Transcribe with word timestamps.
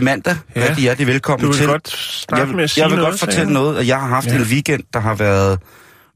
Er 0.00 0.04
mandag. 0.04 0.36
Ja. 0.56 0.68
Rigtig 0.68 0.82
hjertelig 0.82 1.06
velkommen 1.06 1.44
Du 1.44 1.46
vil 1.52 1.56
til. 1.58 1.66
godt 1.66 1.88
starte 1.90 2.42
jeg, 2.42 2.48
med 2.54 2.64
at 2.64 2.70
sige 2.70 2.82
jeg 2.84 2.90
vil 2.90 2.98
noget, 2.98 3.10
godt 3.12 3.20
fortælle 3.20 3.40
jeg. 3.44 3.52
noget, 3.52 3.78
at 3.78 3.86
jeg 3.86 4.00
har 4.00 4.08
haft 4.08 4.26
Ja. 4.26 4.34
en 4.36 4.42
weekend, 4.42 4.82
der 4.92 5.00
har 5.00 5.14
været 5.14 5.58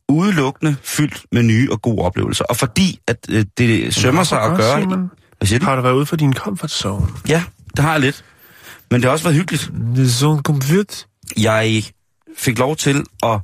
udelukkende 0.08 0.76
fyldt 0.82 1.22
med 1.32 1.42
nye 1.42 1.68
og 1.72 1.82
gode 1.82 2.02
oplevelser. 2.02 2.44
Og 2.44 2.56
fordi 2.56 2.98
at 3.08 3.16
øh, 3.30 3.44
det 3.58 3.94
sømmer 3.94 4.24
sig 4.24 4.42
at 4.42 4.56
gøre... 4.56 4.80
Simon. 4.80 5.10
Hvad 5.38 5.46
siger 5.48 5.58
du? 5.58 5.64
Har 5.64 5.76
du 5.76 5.82
været 5.82 5.94
ude 5.94 6.06
for 6.06 6.16
din 6.16 6.34
comfort 6.34 6.70
zone? 6.70 7.06
Ja, 7.28 7.42
det 7.76 7.84
har 7.84 7.92
jeg 7.92 8.00
lidt. 8.00 8.24
Men 8.90 9.00
det 9.00 9.04
har 9.04 9.12
også 9.12 9.24
været 9.24 9.36
hyggeligt. 9.36 9.70
Det 9.96 10.04
er 10.04 10.08
sådan 10.08 10.42
comfort. 10.42 11.06
Jeg 11.38 11.82
fik 12.36 12.58
lov 12.58 12.76
til 12.76 13.04
at, 13.22 13.40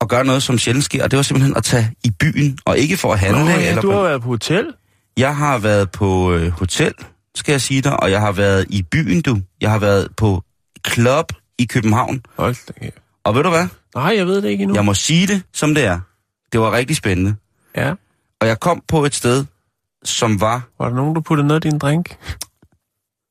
at 0.00 0.08
gøre 0.08 0.24
noget, 0.24 0.42
som 0.42 0.58
sjældent 0.58 0.84
sker, 0.84 1.04
og 1.04 1.10
det 1.10 1.16
var 1.16 1.22
simpelthen 1.22 1.56
at 1.56 1.64
tage 1.64 1.90
i 2.04 2.10
byen, 2.10 2.58
og 2.64 2.78
ikke 2.78 2.96
for 2.96 3.12
at 3.12 3.18
handle. 3.18 3.44
Nå, 3.44 3.50
ja, 3.50 3.68
eller 3.68 3.82
du 3.82 3.90
på- 3.90 3.96
har 3.96 4.02
været 4.02 4.22
på 4.22 4.28
hotel. 4.28 4.66
Jeg 5.16 5.36
har 5.36 5.58
været 5.58 5.90
på 5.90 6.32
øh, 6.32 6.50
hotel, 6.52 6.92
skal 7.36 7.52
jeg 7.52 7.60
sige 7.60 7.82
dig, 7.82 8.02
og 8.02 8.10
jeg 8.10 8.20
har 8.20 8.32
været 8.32 8.66
i 8.68 8.82
byen, 8.82 9.22
du. 9.22 9.40
Jeg 9.60 9.70
har 9.70 9.78
været 9.78 10.08
på 10.16 10.42
club 10.88 11.32
i 11.58 11.64
København. 11.64 12.22
Hold 12.36 12.56
da. 12.68 12.90
Og 13.24 13.34
ved 13.34 13.42
du 13.42 13.50
hvad? 13.50 13.66
Nej, 13.94 14.14
jeg 14.16 14.26
ved 14.26 14.42
det 14.42 14.48
ikke 14.48 14.62
endnu. 14.62 14.74
Jeg 14.74 14.84
må 14.84 14.94
sige 14.94 15.26
det, 15.26 15.42
som 15.52 15.74
det 15.74 15.84
er. 15.84 16.00
Det 16.52 16.60
var 16.60 16.72
rigtig 16.72 16.96
spændende. 16.96 17.34
Ja. 17.76 17.94
Og 18.40 18.46
jeg 18.46 18.60
kom 18.60 18.82
på 18.88 19.04
et 19.04 19.14
sted, 19.14 19.44
som 20.04 20.40
var... 20.40 20.62
Var 20.78 20.88
der 20.88 20.96
nogen, 20.96 21.14
der 21.14 21.20
puttede 21.20 21.48
noget 21.48 21.64
i 21.64 21.68
din 21.68 21.78
drink? 21.78 22.16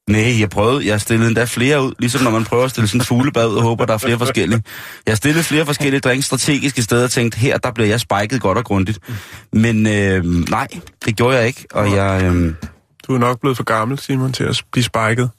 Nej, 0.09 0.39
jeg 0.39 0.49
prøvede. 0.49 0.87
Jeg 0.87 1.01
stillede 1.01 1.27
endda 1.27 1.43
flere 1.43 1.83
ud, 1.83 1.93
ligesom 1.99 2.23
når 2.23 2.31
man 2.31 2.43
prøver 2.43 2.63
at 2.63 2.69
stille 2.69 2.87
sådan 2.87 3.01
en 3.01 3.05
fuglebad 3.05 3.47
ud 3.47 3.55
og 3.55 3.63
håber, 3.63 3.85
der 3.85 3.93
er 3.93 3.97
flere 3.97 4.17
forskellige. 4.17 4.63
Jeg 5.07 5.17
stillede 5.17 5.43
flere 5.43 5.65
forskellige 5.65 5.99
drinks 5.99 6.25
strategiske 6.25 6.81
steder 6.81 7.03
og 7.03 7.11
tænkte, 7.11 7.37
her 7.39 7.57
der 7.57 7.71
bliver 7.71 7.87
jeg 7.87 7.99
spiket 7.99 8.41
godt 8.41 8.57
og 8.57 8.65
grundigt. 8.65 8.99
Men 9.53 9.87
øh, 9.87 10.25
nej, 10.49 10.67
det 11.05 11.15
gjorde 11.15 11.37
jeg 11.37 11.47
ikke. 11.47 11.65
Og 11.73 11.91
jeg, 11.91 12.23
øh, 12.23 12.53
Du 13.07 13.13
er 13.13 13.17
nok 13.17 13.41
blevet 13.41 13.57
for 13.57 13.63
gammel, 13.63 13.99
Simon, 13.99 14.33
til 14.33 14.43
at 14.43 14.63
blive 14.71 14.83
spiket. 14.83 15.29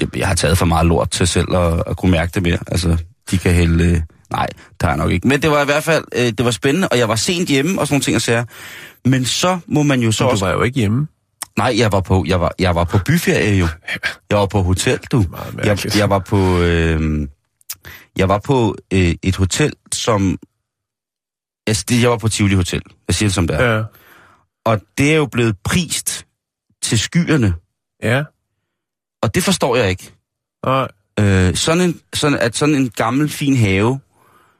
jeg, 0.00 0.16
jeg 0.16 0.28
har 0.28 0.34
taget 0.34 0.58
for 0.58 0.66
meget 0.66 0.86
lort 0.86 1.10
til 1.10 1.26
selv 1.26 1.54
at, 1.56 1.82
at 1.86 1.96
kunne 1.96 2.10
mærke 2.10 2.32
det 2.34 2.42
mere. 2.42 2.58
Altså, 2.66 2.96
de 3.30 3.38
kan 3.38 3.54
hælde... 3.54 3.84
Øh, 3.84 4.00
nej, 4.30 4.48
har 4.80 4.88
jeg 4.88 4.96
nok 4.96 5.10
ikke. 5.10 5.28
Men 5.28 5.42
det 5.42 5.50
var 5.50 5.62
i 5.62 5.64
hvert 5.64 5.82
fald, 5.84 6.04
øh, 6.14 6.26
det 6.26 6.44
var 6.44 6.50
spændende, 6.50 6.88
og 6.88 6.98
jeg 6.98 7.08
var 7.08 7.16
sent 7.16 7.48
hjemme 7.48 7.80
og 7.80 7.86
sådan 7.86 7.94
nogle 7.94 8.02
ting 8.02 8.14
at 8.16 8.22
sige. 8.22 8.46
Men 9.04 9.24
så 9.24 9.58
må 9.66 9.82
man 9.82 10.00
jo 10.00 10.12
så 10.12 10.16
Så 10.18 10.24
du 10.24 10.30
også... 10.30 10.44
var 10.44 10.52
jo 10.52 10.62
ikke 10.62 10.78
hjemme. 10.78 11.06
Nej, 11.58 11.74
jeg 11.78 11.92
var 11.92 12.00
på, 12.00 12.24
jeg 12.26 12.40
var, 12.40 12.52
jeg 12.58 12.74
var 12.74 12.84
på 12.84 12.98
byferie 13.06 13.54
jo. 13.58 13.68
Jeg 14.30 14.38
var 14.38 14.46
på 14.46 14.62
hotel, 14.62 14.98
du. 15.12 15.24
Jeg, 15.64 15.96
jeg 15.96 16.10
var 16.10 16.18
på, 16.18 16.58
øh, 16.60 17.28
jeg 18.16 18.28
var 18.28 18.38
på 18.38 18.76
øh, 18.92 19.14
et 19.22 19.36
hotel, 19.36 19.72
som... 19.92 20.38
Altså, 21.66 21.84
det, 21.88 22.02
jeg 22.02 22.10
var 22.10 22.16
på 22.16 22.28
Tivoli 22.28 22.54
Hotel. 22.54 22.82
Jeg 23.08 23.14
siger 23.14 23.28
det 23.28 23.34
som 23.34 23.46
det 23.46 23.60
er. 23.60 23.74
Ja. 23.76 23.82
Og 24.66 24.80
det 24.98 25.12
er 25.12 25.16
jo 25.16 25.26
blevet 25.26 25.56
prist 25.64 26.26
til 26.84 26.98
skyerne. 26.98 27.54
Ja. 28.02 28.22
Og 29.22 29.34
det 29.34 29.42
forstår 29.44 29.76
jeg 29.76 29.90
ikke. 29.90 30.12
Og 30.62 30.88
Øh, 31.20 31.54
sådan 31.54 31.80
en, 31.80 32.00
sådan, 32.14 32.38
at 32.38 32.56
sådan 32.56 32.74
en 32.74 32.90
gammel, 32.96 33.28
fin 33.28 33.56
have... 33.56 34.00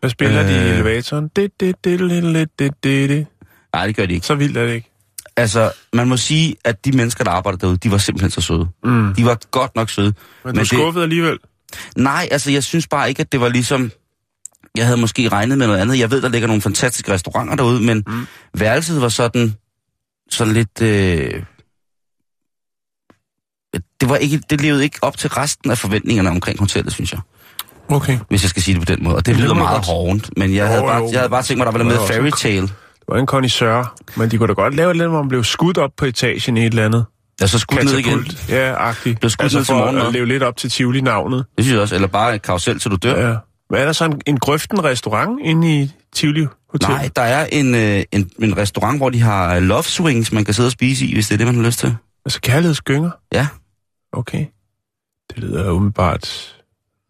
hvad 0.00 0.10
spiller 0.10 0.42
øh... 0.42 0.48
de 0.48 0.54
i 0.54 0.58
Øh. 0.58 0.70
elevatoren? 0.74 1.28
Det, 1.36 1.60
det, 1.60 1.84
det, 1.84 1.98
det, 2.00 2.48
det, 2.58 2.74
det, 2.84 3.08
det. 3.08 3.26
Nej, 3.74 3.86
det 3.86 3.96
gør 3.96 4.06
de 4.06 4.14
ikke. 4.14 4.26
Så 4.26 4.34
vildt 4.34 4.56
er 4.56 4.66
det 4.66 4.74
ikke. 4.74 4.90
Altså, 5.36 5.72
man 5.92 6.08
må 6.08 6.16
sige, 6.16 6.56
at 6.64 6.84
de 6.84 6.92
mennesker, 6.92 7.24
der 7.24 7.30
arbejder 7.30 7.58
derude, 7.58 7.76
de 7.76 7.90
var 7.90 7.98
simpelthen 7.98 8.30
så 8.30 8.40
søde. 8.40 8.68
Mm. 8.84 9.14
De 9.14 9.24
var 9.24 9.38
godt 9.50 9.76
nok 9.76 9.90
søde. 9.90 10.14
Men, 10.44 10.56
Men 10.56 10.64
du 10.66 10.76
er 10.82 10.90
det- 10.92 11.02
alligevel. 11.02 11.38
Nej, 11.96 12.28
altså 12.30 12.50
jeg 12.50 12.64
synes 12.64 12.86
bare 12.88 13.08
ikke, 13.08 13.20
at 13.20 13.32
det 13.32 13.40
var 13.40 13.48
ligesom... 13.48 13.90
Jeg 14.76 14.86
havde 14.86 15.00
måske 15.00 15.28
regnet 15.28 15.58
med 15.58 15.66
noget 15.66 15.80
andet. 15.80 15.98
Jeg 15.98 16.10
ved, 16.10 16.22
der 16.22 16.28
ligger 16.28 16.46
nogle 16.48 16.62
fantastiske 16.62 17.12
restauranter 17.12 17.56
derude, 17.56 17.80
men 17.82 18.04
mm. 18.06 18.26
værelset 18.58 19.00
var 19.00 19.08
sådan, 19.08 19.54
sådan 20.30 20.54
lidt... 20.54 20.82
Øh, 20.82 21.42
det, 24.04 24.10
var 24.10 24.16
ikke, 24.16 24.40
det 24.50 24.60
levede 24.60 24.82
ikke 24.84 24.98
op 25.02 25.16
til 25.18 25.30
resten 25.30 25.70
af 25.70 25.78
forventningerne 25.78 26.30
omkring 26.30 26.58
hotellet, 26.58 26.92
synes 26.92 27.12
jeg. 27.12 27.20
Okay. 27.88 28.18
Hvis 28.28 28.42
jeg 28.42 28.50
skal 28.50 28.62
sige 28.62 28.78
det 28.80 28.86
på 28.88 28.94
den 28.94 29.04
måde. 29.04 29.16
Og 29.16 29.26
det 29.26 29.34
Det 29.34 29.42
lyder 29.44 29.54
meget 29.54 29.84
hårdt, 29.86 30.30
men 30.36 30.54
jeg, 30.54 30.66
havde 30.66 30.80
Jo, 30.80 30.86
bare, 30.86 30.98
jo. 30.98 31.08
jeg 31.12 31.18
havde 31.18 31.30
bare 31.30 31.42
tænkt 31.42 31.58
mig, 31.58 31.66
at 31.68 31.72
der 31.74 31.78
var 31.78 31.78
Det 31.78 31.86
noget 31.86 32.00
var 32.00 32.22
med 32.22 32.32
fairy 32.32 32.50
en- 32.56 32.60
tale. 32.60 32.66
Det 32.66 33.04
var 33.08 33.18
en 33.18 33.26
connoisseur. 33.26 33.94
Men 34.16 34.30
de 34.30 34.38
kunne 34.38 34.48
da 34.48 34.52
godt 34.52 34.74
lave 34.74 34.92
lidt, 34.94 35.08
hvor 35.08 35.22
man 35.22 35.28
blev 35.28 35.44
skudt 35.44 35.78
op 35.78 35.90
på 35.98 36.04
etagen 36.04 36.56
i 36.56 36.60
et 36.60 36.66
eller 36.66 36.84
andet. 36.84 37.04
Jeg 37.40 37.48
så 37.48 37.58
skudt 37.58 37.84
ned 37.84 37.98
igen. 37.98 38.26
Ja, 38.48 38.74
agtigt. 38.88 39.20
Blev 39.20 39.30
skudt 39.30 39.42
altså 39.44 39.58
ned 39.58 39.64
til 39.64 39.72
for 39.72 39.78
morgenmad. 39.78 40.06
at 40.06 40.12
leve 40.12 40.26
lidt 40.26 40.42
op 40.42 40.56
til 40.56 40.70
Tivoli-navnet. 40.70 41.44
Det 41.56 41.64
synes 41.64 41.72
jeg 41.74 41.82
også. 41.82 41.94
Eller 41.94 42.08
bare 42.08 42.34
et 42.34 42.42
karusel, 42.42 42.78
til 42.80 42.90
du 42.90 42.96
dør. 42.96 43.28
Ja. 43.28 43.36
Men 43.70 43.80
er 43.80 43.84
der 43.84 43.92
så 43.92 44.04
en, 44.04 44.20
en 44.26 44.38
grøften 44.38 44.84
restaurant 44.84 45.40
inde 45.42 45.80
i 45.82 45.90
Tivoli 46.14 46.46
Hotel? 46.72 46.88
Nej, 46.88 47.10
der 47.16 47.22
er 47.22 47.46
en, 47.52 47.74
øh, 47.74 48.02
en, 48.12 48.30
en 48.42 48.56
restaurant, 48.56 48.98
hvor 48.98 49.10
de 49.10 49.20
har 49.20 49.60
love 49.60 49.82
swings, 49.82 50.32
man 50.32 50.44
kan 50.44 50.54
sidde 50.54 50.66
og 50.66 50.72
spise 50.72 51.06
i, 51.06 51.14
hvis 51.14 51.26
det 51.28 51.34
er 51.34 51.38
det, 51.38 51.46
man 51.46 51.56
har 51.56 51.62
lyst 51.62 51.78
til. 51.78 51.96
Altså 52.26 52.40
kærlighedsgynger? 52.40 53.10
Ja. 53.32 53.46
Okay. 54.14 54.46
Det 55.30 55.38
lyder 55.38 55.70
umiddelbart... 55.70 56.50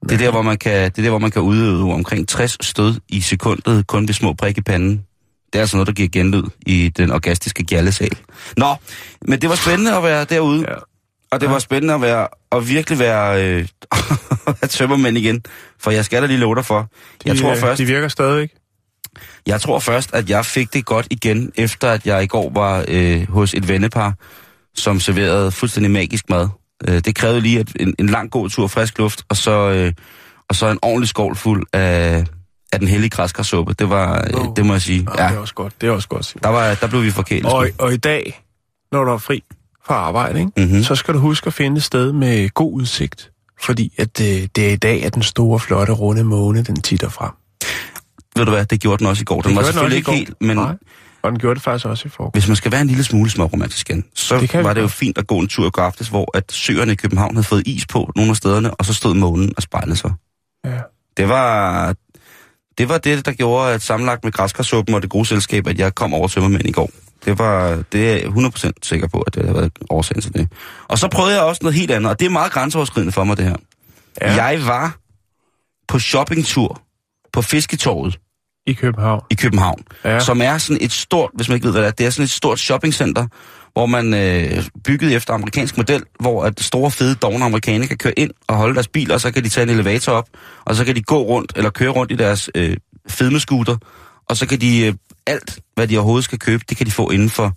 Det 0.02 0.12
er 0.12 0.18
der, 0.18 0.30
hvor 0.30 0.42
man 0.42 0.58
kan, 0.58 0.72
det 0.90 0.98
er 0.98 1.02
der, 1.02 1.10
hvor 1.10 1.18
man 1.18 1.30
kan 1.30 1.42
udøve 1.42 1.92
omkring 1.94 2.28
60 2.28 2.66
stød 2.66 3.00
i 3.08 3.20
sekundet, 3.20 3.86
kun 3.86 4.08
ved 4.08 4.14
små 4.14 4.32
prik 4.32 4.58
i 4.58 4.60
panden. 4.60 5.04
Det 5.52 5.58
er 5.58 5.60
altså 5.60 5.76
noget, 5.76 5.86
der 5.86 5.92
giver 5.92 6.08
genlyd 6.08 6.42
i 6.66 6.88
den 6.88 7.10
orgastiske 7.10 7.64
gjallesal. 7.64 8.10
Nå, 8.56 8.74
men 9.22 9.40
det 9.40 9.48
var 9.50 9.54
spændende 9.56 9.96
at 9.96 10.02
være 10.02 10.24
derude, 10.24 10.60
Ja. 10.68 10.74
og 11.30 11.40
det 11.40 11.50
var 11.50 11.58
spændende 11.58 11.94
at, 11.94 12.00
være, 12.00 12.28
at 12.52 12.68
virkelig 12.68 12.98
være 12.98 13.44
øh, 13.44 13.68
at 14.62 14.70
tømmermænd 14.70 15.18
igen. 15.18 15.42
For 15.80 15.90
jeg 15.90 16.04
skal 16.04 16.22
da 16.22 16.26
lige 16.26 16.38
love 16.38 16.54
dig 16.54 16.64
for. 16.64 16.80
De, 17.24 17.28
Jeg 17.28 17.38
tror 17.38 17.50
øh, 17.50 17.56
først, 17.56 17.78
De 17.78 17.84
virker 17.86 18.08
stadigvæk. 18.08 18.50
jeg 19.46 19.60
tror 19.60 19.78
først, 19.78 20.14
at 20.14 20.30
jeg 20.30 20.44
fik 20.46 20.72
det 20.74 20.84
godt 20.84 21.06
igen, 21.10 21.52
efter 21.56 21.90
at 21.90 22.06
jeg 22.06 22.22
i 22.22 22.26
går 22.26 22.50
var 22.54 22.84
øh, 22.88 23.28
hos 23.30 23.54
et 23.54 23.68
vennepar, 23.68 24.14
som 24.74 25.00
serverede 25.00 25.50
fuldstændig 25.52 25.90
magisk 25.90 26.30
mad. 26.30 26.48
Øh, 26.88 27.00
det 27.00 27.14
krævede 27.14 27.40
lige 27.40 27.60
et, 27.60 27.72
en, 27.80 27.94
en 27.98 28.06
lang 28.06 28.30
god 28.30 28.50
tur 28.50 28.66
frisk 28.66 28.98
luft, 28.98 29.22
og 29.28 29.36
så, 29.36 29.70
øh, 29.70 29.92
og 30.48 30.54
så 30.54 30.66
en 30.70 30.78
ordentlig 30.82 31.08
skål 31.08 31.36
fuld 31.36 31.66
af, 31.72 32.24
af 32.72 32.78
den 32.78 32.88
hellige 32.88 33.10
græskarsuppe. 33.10 33.74
Det 33.78 33.90
var, 33.90 34.24
øh, 34.34 34.40
Åh. 34.40 34.46
det 34.56 34.66
må 34.66 34.72
jeg 34.72 34.82
sige. 34.82 35.06
Ja. 35.16 35.22
Ja, 35.22 35.28
Det 35.28 35.36
er 35.36 35.40
også 35.40 35.54
godt. 35.54 35.80
Det 35.80 35.86
er 35.86 35.90
også 35.90 36.08
godt, 36.08 36.24
Simon. 36.24 36.42
der, 36.42 36.48
var, 36.48 36.74
der 36.74 36.86
blev 36.86 37.02
vi 37.02 37.10
forkælet. 37.10 37.52
Og, 37.52 37.68
og 37.78 37.92
i 37.92 37.96
dag, 37.96 38.42
når 38.92 39.04
du 39.04 39.10
er 39.10 39.18
fri 39.18 39.42
fra 39.86 39.94
arbejde, 39.94 40.40
ikke? 40.40 40.72
Mhm. 40.72 40.82
så 40.82 40.94
skal 40.94 41.14
du 41.14 41.18
huske 41.18 41.46
at 41.46 41.52
finde 41.54 41.76
et 41.76 41.82
sted 41.84 42.12
med 42.12 42.48
god 42.50 42.72
udsigt. 42.72 43.30
Fordi 43.60 43.92
at 43.98 44.20
øh, 44.20 44.26
det 44.26 44.58
er 44.58 44.72
i 44.72 44.76
dag, 44.76 45.04
at 45.04 45.14
den 45.14 45.22
store, 45.22 45.60
flotte, 45.60 45.92
runde 45.92 46.24
måne, 46.24 46.62
den 46.62 46.76
titter 46.82 47.08
frem. 47.08 47.30
Ved 48.36 48.44
du 48.44 48.50
hvad, 48.50 48.64
det 48.66 48.80
gjorde 48.80 48.98
den 48.98 49.06
også 49.06 49.20
i 49.20 49.24
går. 49.24 49.40
Den 49.40 49.48
Det 49.48 49.56
var 49.56 49.62
selvfølgelig 49.62 49.96
ikke 49.96 50.12
helt, 50.12 50.34
men 50.40 50.56
Nej. 50.56 50.74
Og 51.24 51.30
den 51.30 51.38
gjorde 51.38 51.54
det 51.54 51.62
faktisk 51.62 51.86
også 51.86 52.06
i 52.06 52.08
forgårs. 52.08 52.32
hvis 52.32 52.48
man 52.48 52.56
skal 52.56 52.72
være 52.72 52.80
en 52.80 52.86
lille 52.86 53.04
smule 53.04 53.30
småromantisk 53.30 53.90
igen, 53.90 54.04
så 54.14 54.38
Det 54.40 54.64
var 54.64 54.72
det 54.72 54.80
jo 54.80 54.88
fint 54.88 55.18
at 55.18 55.26
gå 55.26 55.38
en 55.38 55.48
tur 55.48 55.66
i 55.66 55.70
går 55.70 55.82
aftes, 55.82 56.08
hvor 56.08 56.36
at 56.36 56.52
søerne 56.52 56.92
i 56.92 56.94
København 56.94 57.34
havde 57.34 57.46
fået 57.46 57.66
is 57.66 57.86
på 57.86 58.12
nogle 58.16 58.30
af 58.30 58.36
stederne, 58.36 58.74
og 58.74 58.84
så 58.84 58.94
stod 58.94 59.14
månen 59.14 59.52
og 59.56 59.62
spejlede 59.62 59.96
sig. 59.96 60.12
Ja. 60.64 60.78
Det 61.16 61.28
var, 61.28 61.94
det 62.78 62.88
var 62.88 62.98
det, 62.98 63.26
der 63.26 63.32
gjorde, 63.32 63.72
at 63.72 63.82
sammenlagt 63.82 64.24
med 64.24 64.32
græskarsuppen 64.32 64.94
og 64.94 65.02
det 65.02 65.10
gode 65.10 65.26
selskab, 65.26 65.66
at 65.66 65.78
jeg 65.78 65.94
kom 65.94 66.14
over 66.14 66.28
tømmermænd 66.28 66.68
i 66.68 66.72
går. 66.72 66.90
Det 67.24 67.38
var, 67.38 67.82
det 67.92 68.10
er 68.10 68.16
jeg 68.16 68.24
100% 68.24 68.70
sikker 68.82 69.08
på, 69.08 69.20
at 69.20 69.34
det 69.34 69.46
har 69.46 69.52
været 69.52 69.72
årsagen 69.90 70.22
til 70.22 70.34
det. 70.34 70.48
Og 70.88 70.98
så 70.98 71.08
prøvede 71.08 71.34
jeg 71.34 71.42
også 71.42 71.58
noget 71.62 71.74
helt 71.78 71.90
andet, 71.90 72.10
og 72.10 72.20
det 72.20 72.26
er 72.26 72.30
meget 72.30 72.52
grænseoverskridende 72.52 73.12
for 73.12 73.24
mig, 73.24 73.36
det 73.36 73.44
her. 73.44 73.56
Ja. 74.20 74.44
Jeg 74.44 74.66
var 74.66 74.96
på 75.88 75.98
shoppingtur 75.98 76.82
på 77.32 77.42
Fisketorvet 77.42 78.18
I 78.66 78.72
København. 78.72 79.22
i 79.30 79.34
København, 79.34 79.82
Ja. 80.04 80.20
som 80.20 80.40
er 80.40 80.58
sådan 80.58 80.78
et 80.80 80.92
stort, 80.92 81.30
hvis 81.34 81.48
man 81.48 81.54
ikke 81.54 81.64
ved, 81.64 81.72
hvad 81.72 81.82
det 81.82 81.88
er, 81.88 81.92
det 81.92 82.06
er 82.06 82.10
sådan 82.10 82.24
et 82.24 82.30
stort 82.30 82.58
shoppingcenter, 82.58 83.26
hvor 83.72 83.86
man 83.86 84.14
øh, 84.14 84.64
bygget 84.84 85.14
efter 85.16 85.34
amerikansk 85.34 85.76
model, 85.76 86.02
hvor 86.20 86.44
at 86.44 86.60
store, 86.60 86.90
fede, 86.90 87.14
dogne 87.14 87.44
amerikanere 87.44 87.88
kan 87.88 87.96
køre 87.96 88.18
ind 88.18 88.30
og 88.48 88.56
holde 88.56 88.74
deres 88.74 88.88
bil, 88.88 89.12
og 89.12 89.20
så 89.20 89.30
kan 89.32 89.44
de 89.44 89.48
tage 89.48 89.62
en 89.62 89.70
elevator 89.70 90.12
op, 90.12 90.28
og 90.64 90.74
så 90.76 90.84
kan 90.84 90.96
de 90.96 91.02
gå 91.02 91.22
rundt, 91.22 91.52
eller 91.56 91.70
køre 91.70 91.90
rundt 91.90 92.12
i 92.12 92.16
deres 92.16 92.50
øh, 92.54 92.76
fedmescooter, 93.08 93.76
og 94.28 94.36
så 94.36 94.46
kan 94.46 94.60
de 94.60 94.86
øh, 94.86 94.94
alt, 95.26 95.58
hvad 95.74 95.88
de 95.88 95.96
overhovedet 95.98 96.24
skal 96.24 96.38
købe, 96.38 96.64
det 96.68 96.76
kan 96.76 96.86
de 96.86 96.90
få 96.90 97.10
inden 97.10 97.30
for 97.30 97.52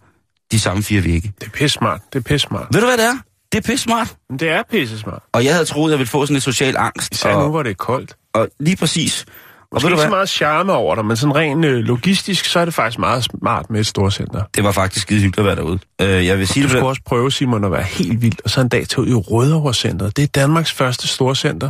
de 0.51 0.59
samme 0.59 0.83
fire 0.83 1.03
vægge. 1.03 1.33
Det 1.39 1.47
er 1.47 1.51
pisse 1.51 1.73
smart. 1.77 2.01
Det 2.13 2.19
er 2.19 2.23
pisse 2.23 2.47
smart. 2.47 2.67
Ved 2.73 2.81
du, 2.81 2.87
hvad 2.87 2.97
det 2.97 3.05
er? 3.05 3.17
Det 3.51 3.57
er 3.57 3.61
pisse 3.71 3.83
smart. 3.83 4.15
Det 4.39 4.49
er 4.49 4.63
pisse 4.71 4.99
smart. 4.99 5.23
Og 5.33 5.43
jeg 5.45 5.53
havde 5.53 5.65
troet, 5.65 5.89
at 5.89 5.91
jeg 5.91 5.99
ville 5.99 6.09
få 6.09 6.25
sådan 6.25 6.33
lidt 6.33 6.43
social 6.43 6.75
angst. 6.77 7.13
Især 7.13 7.33
og, 7.33 7.43
nu, 7.43 7.49
hvor 7.49 7.63
det 7.63 7.69
er 7.69 7.73
koldt. 7.75 8.15
og 8.33 8.49
lige 8.59 8.75
præcis. 8.75 9.25
Og 9.71 9.75
Måske 9.75 9.89
ikke 9.89 10.01
så 10.01 10.09
meget 10.09 10.29
charme 10.29 10.73
over 10.73 10.95
dig, 10.95 11.05
men 11.05 11.17
sådan 11.17 11.35
rent 11.35 11.65
øh, 11.65 11.77
logistisk, 11.77 12.45
så 12.45 12.59
er 12.59 12.65
det 12.65 12.73
faktisk 12.73 12.99
meget 12.99 13.23
smart 13.23 13.69
med 13.69 13.79
et 13.79 13.87
storcenter. 13.87 14.43
Det 14.55 14.63
var 14.63 14.71
faktisk 14.71 15.01
skide 15.01 15.21
hyggeligt 15.21 15.39
at 15.39 15.45
være 15.45 15.55
derude. 15.55 15.79
Øh, 16.01 16.25
jeg 16.25 16.37
vil 16.37 16.47
sige 16.47 16.63
Du 16.63 16.69
skulle 16.69 16.87
også 16.87 17.01
prøve, 17.05 17.31
Simon, 17.31 17.63
at 17.63 17.71
være 17.71 17.83
helt 17.83 18.21
vild, 18.21 18.37
og 18.43 18.49
så 18.49 18.61
en 18.61 18.69
dag 18.69 18.87
tage 18.87 19.01
ud 19.01 19.07
i 19.07 19.13
Rødovre 19.13 19.73
Centeret. 19.73 20.17
Det 20.17 20.23
er 20.23 20.27
Danmarks 20.27 20.71
første 20.71 21.07
storcenter. 21.07 21.69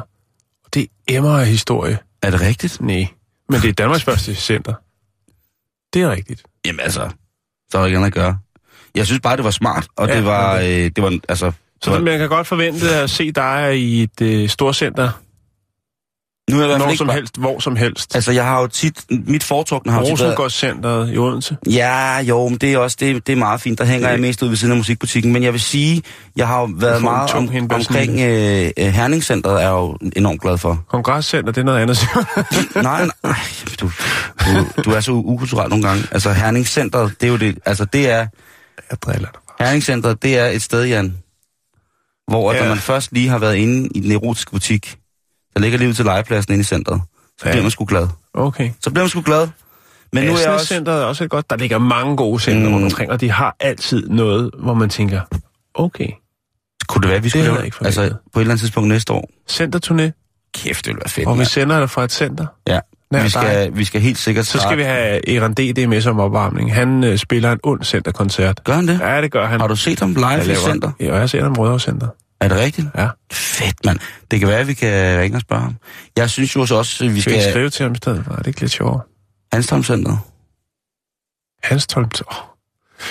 Og 0.65 0.73
det 0.73 0.87
emmer 1.07 1.39
af 1.39 1.47
historie. 1.47 1.97
Er 2.21 2.31
det 2.31 2.41
rigtigt? 2.41 2.81
Nej, 2.81 3.07
men 3.49 3.61
det 3.61 3.69
er 3.69 3.73
Danmarks 3.73 4.03
første 4.03 4.35
center. 4.35 4.73
Det 5.93 6.01
er 6.01 6.11
rigtigt. 6.11 6.43
Jamen 6.65 6.79
altså, 6.79 7.09
så 7.71 7.77
er 7.77 7.81
der 7.81 7.85
ikke 7.85 7.97
andet 7.97 8.07
at 8.07 8.13
gøre. 8.13 8.37
Jeg 8.95 9.05
synes 9.05 9.21
bare, 9.21 9.37
det 9.37 9.45
var 9.45 9.51
smart, 9.51 9.87
og 9.97 10.07
Ja, 10.07 10.15
det 10.15 10.25
var, 10.25 10.55
øh, 10.57 10.65
det 10.65 11.01
var, 11.01 11.19
altså... 11.29 11.51
Så 11.81 11.91
var, 11.91 11.99
man 11.99 12.19
kan 12.19 12.29
godt 12.29 12.47
forvente 12.47 12.95
at 12.95 13.09
se 13.09 13.31
dig 13.31 13.79
i 13.79 14.03
et 14.03 14.21
øh, 14.21 14.49
storcenter, 14.49 15.09
nu 16.51 16.61
er 16.61 16.67
jeg 16.69 16.77
når 16.77 16.95
som 16.95 17.07
bare- 17.07 17.15
helst, 17.15 17.37
hvor 17.37 17.59
som 17.59 17.75
helst. 17.75 18.15
Altså, 18.15 18.31
jeg 18.31 18.43
har 18.45 18.61
jo 18.61 18.67
tit... 18.67 19.05
Mit 19.09 19.43
foretrukne 19.43 19.91
har 19.91 19.99
jo 19.99 20.05
tit 20.49 20.83
været... 20.83 21.13
I 21.13 21.17
Odense. 21.17 21.57
Ja, 21.69 22.19
jo, 22.19 22.47
men 22.47 22.57
det 22.57 22.73
er 22.73 22.77
også 22.77 22.97
det, 22.99 23.27
det 23.27 23.33
er 23.33 23.37
meget 23.37 23.61
fint. 23.61 23.79
Der 23.79 23.85
hænger 23.85 24.07
Det- 24.07 24.13
jeg 24.13 24.21
mest 24.21 24.43
ud 24.43 24.47
ved 24.49 24.57
siden 24.57 24.71
af 24.71 24.77
musikbutikken. 24.77 25.33
Men 25.33 25.43
jeg 25.43 25.53
vil 25.53 25.61
sige, 25.61 26.01
jeg 26.35 26.47
har 26.47 26.59
jo 26.59 26.69
været 26.77 27.01
meget 27.01 27.31
om, 27.33 27.49
omkring 27.71 28.19
øh, 28.21 28.71
øh, 28.77 28.85
Herningscenteret, 28.85 29.55
er 29.55 29.59
jeg 29.59 29.71
jo 29.71 29.97
enormt 30.15 30.41
glad 30.41 30.57
for. 30.57 30.83
Kongresscenter, 30.89 31.51
det 31.51 31.61
er 31.61 31.65
noget 31.65 31.79
andet. 31.81 31.97
Nej, 32.75 33.07
nej, 33.23 33.35
du, 33.81 33.91
du, 34.45 34.81
du 34.85 34.91
er 34.91 34.99
så 34.99 35.11
ukulturel 35.11 35.69
nogle 35.69 35.87
gange. 35.87 36.03
Altså, 36.11 36.33
Herningscenteret, 36.33 37.13
det 37.21 37.27
er 37.27 37.31
jo 37.31 37.37
det... 37.37 37.57
Altså, 37.65 37.85
det 37.85 38.09
er... 38.09 38.27
jeg 38.91 39.01
driller 39.01 39.29
dig 39.29 39.39
bare. 39.59 39.67
Herningscenteret, 39.67 40.23
det 40.23 40.37
er 40.37 40.45
et 40.45 40.61
sted, 40.61 40.83
Jan, 40.85 41.17
hvor 42.27 42.51
ja. 42.51 42.57
Ja. 42.57 42.63
når 42.63 42.69
man 42.69 42.77
først 42.81 43.11
lige 43.11 43.29
har 43.29 43.37
været 43.37 43.55
inde 43.55 43.89
i 43.95 43.99
den 43.99 44.11
erotiske 44.11 44.51
butik, 44.51 44.97
der 45.57 45.61
ligger 45.63 45.77
lige 45.79 45.89
ud 45.89 45.93
til 45.93 46.05
legepladsen 46.05 46.53
inde 46.53 46.61
i 46.61 46.63
centret, 46.63 47.01
så 47.39 47.45
Ja. 47.45 47.51
bliver 47.51 47.61
man 47.61 47.71
sgu 47.71 47.85
glad. 47.85 48.07
Okay. 48.33 48.71
Så 48.81 48.89
bliver 48.89 49.03
man 49.03 49.09
sgu 49.09 49.21
glad. 49.21 49.47
Men 50.13 50.23
nu 50.23 50.33
er 50.33 50.39
jeg 50.39 50.49
også... 50.49 50.65
Centeret 50.65 51.01
er 51.01 51.05
også 51.05 51.23
et 51.23 51.29
godt. 51.29 51.49
Der 51.49 51.55
ligger 51.55 51.77
mange 51.77 52.17
gode 52.17 52.39
center 52.39 52.67
Mm. 52.67 52.73
rundt 52.73 52.85
omkring, 52.85 53.11
og 53.11 53.21
de 53.21 53.31
har 53.31 53.55
altid 53.59 54.09
noget, 54.09 54.51
hvor 54.59 54.73
man 54.73 54.89
tænker, 54.89 55.21
okay, 55.75 56.07
Kunne 56.87 57.01
det 57.01 57.09
være, 57.11 57.23
vi 57.23 57.29
skulle 57.29 57.45
lave 57.45 57.65
ikke 57.65 57.77
altså, 57.81 58.01
på 58.33 58.39
et 58.39 58.41
eller 58.41 58.51
andet 58.51 58.59
tidspunkt 58.59 58.89
næste 58.89 59.13
år? 59.13 59.29
centerturné, 59.51 60.11
Kæft, 60.53 60.85
det 60.85 60.87
ville 60.91 60.99
være 60.99 61.09
fedt. 61.09 61.27
og 61.27 61.39
vi 61.39 61.45
sender 61.45 61.79
dig 61.79 61.89
fra 61.89 62.03
et 62.03 62.11
center. 62.11 62.45
Ja, 62.67 62.79
Nær 63.11 63.23
vi 63.23 63.29
skal, 63.29 63.75
vi 63.77 63.85
skal 63.85 64.01
helt 64.01 64.17
sikkert 64.17 64.45
Så 64.45 64.59
skal 64.59 64.77
vi 64.77 64.83
have 64.83 65.35
Eran 65.35 65.53
D.D. 65.53 65.87
med 65.87 66.01
som 66.01 66.19
opvarmning. 66.19 66.73
Han 66.73 67.03
øh, 67.03 67.17
spiller 67.17 67.51
en 67.51 67.59
ond 67.63 67.83
centerkoncert. 67.83 68.63
Gør 68.63 68.73
han 68.73 68.87
det? 68.87 68.99
Ja, 68.99 69.21
det 69.21 69.31
gør 69.31 69.47
han. 69.47 69.59
Har 69.61 69.67
du 69.67 69.75
set 69.75 69.99
ham 69.99 70.09
live 70.13 70.51
i 70.51 70.55
center? 70.55 70.91
Ja, 70.99 71.05
jeg 71.11 71.19
har 71.19 71.27
set 71.27 71.43
ham 71.43 71.51
i 71.51 71.55
Rødovre 71.55 71.79
Center. 71.79 72.07
Er 72.41 72.47
det 72.47 72.57
rigtigt? 72.57 72.87
Ja. 72.97 73.07
Fedt, 73.31 73.85
mand. 73.85 73.99
Det 74.31 74.39
kan 74.39 74.49
være, 74.49 74.59
at 74.59 74.67
vi 74.67 74.73
kan 74.73 75.19
ringe 75.19 75.37
og 75.37 75.41
spørge 75.41 75.61
ham. 75.61 75.75
Jeg 76.17 76.29
synes 76.29 76.55
jo 76.55 76.65
så 76.65 76.75
også, 76.75 77.05
at 77.05 77.13
vi 77.15 77.21
Skal 77.21 77.33
vi 77.33 77.39
skal... 77.39 77.51
skrive 77.51 77.69
til 77.69 77.83
ham 77.83 77.93
i 77.93 77.97
stedet 77.97 78.23
for? 78.25 78.31
Er 78.33 78.37
det 78.37 78.47
ikke 78.47 78.59
lidt 78.59 78.71
sjovere? 78.71 79.01
Hanstholm 79.53 79.83
Center. 79.83 80.17
Hans 81.63 81.87
Tolm. 81.87 82.09
Oh. 82.27 82.35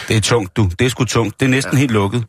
Det 0.09 0.17
er 0.17 0.21
tungt, 0.21 0.57
du. 0.57 0.71
Det 0.79 0.85
er 0.85 0.89
sgu 0.91 1.05
tungt. 1.05 1.41
Det 1.41 1.47
er 1.47 1.51
næsten 1.51 1.73
ja. 1.73 1.79
helt 1.79 1.91
lukket. 1.91 2.25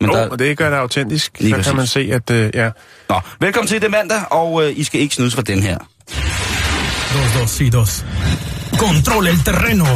Men 0.00 0.10
Oh, 0.10 0.16
der... 0.16 0.28
og 0.28 0.38
det 0.38 0.58
gør 0.58 0.70
det 0.70 0.76
autentisk. 0.76 1.40
Lige 1.40 1.54
så 1.62 1.70
kan 1.70 1.76
man 1.76 1.86
se, 1.86 2.00
at 2.12 2.30
øh, 2.30 2.50
ja, 2.54 2.70
Nå, 3.08 3.20
velkommen 3.40 3.68
til 3.68 3.82
det 3.82 3.90
mandag, 3.90 4.20
og 4.32 4.64
øh, 4.64 4.78
I 4.78 4.84
skal 4.84 5.00
ikke 5.00 5.14
snydes 5.14 5.34
for 5.34 5.42
den 5.42 5.62
her. 5.62 5.78
Dos, 7.14 7.32
dos 7.40 7.58
y 7.58 7.70
dos. 7.72 8.04
Controla 8.76 9.30
el 9.30 9.44
terreno. 9.44 9.86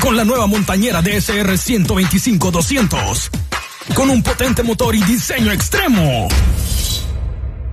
Con 0.00 0.16
la 0.16 0.24
nueva 0.24 0.46
montañera 0.46 1.00
DSR 1.02 1.56
125-200. 1.56 3.30
Con 3.96 4.10
un 4.10 4.22
potente 4.22 4.62
motor 4.62 4.94
y 4.94 5.00
diseño 5.00 5.50
extremo. 5.52 6.28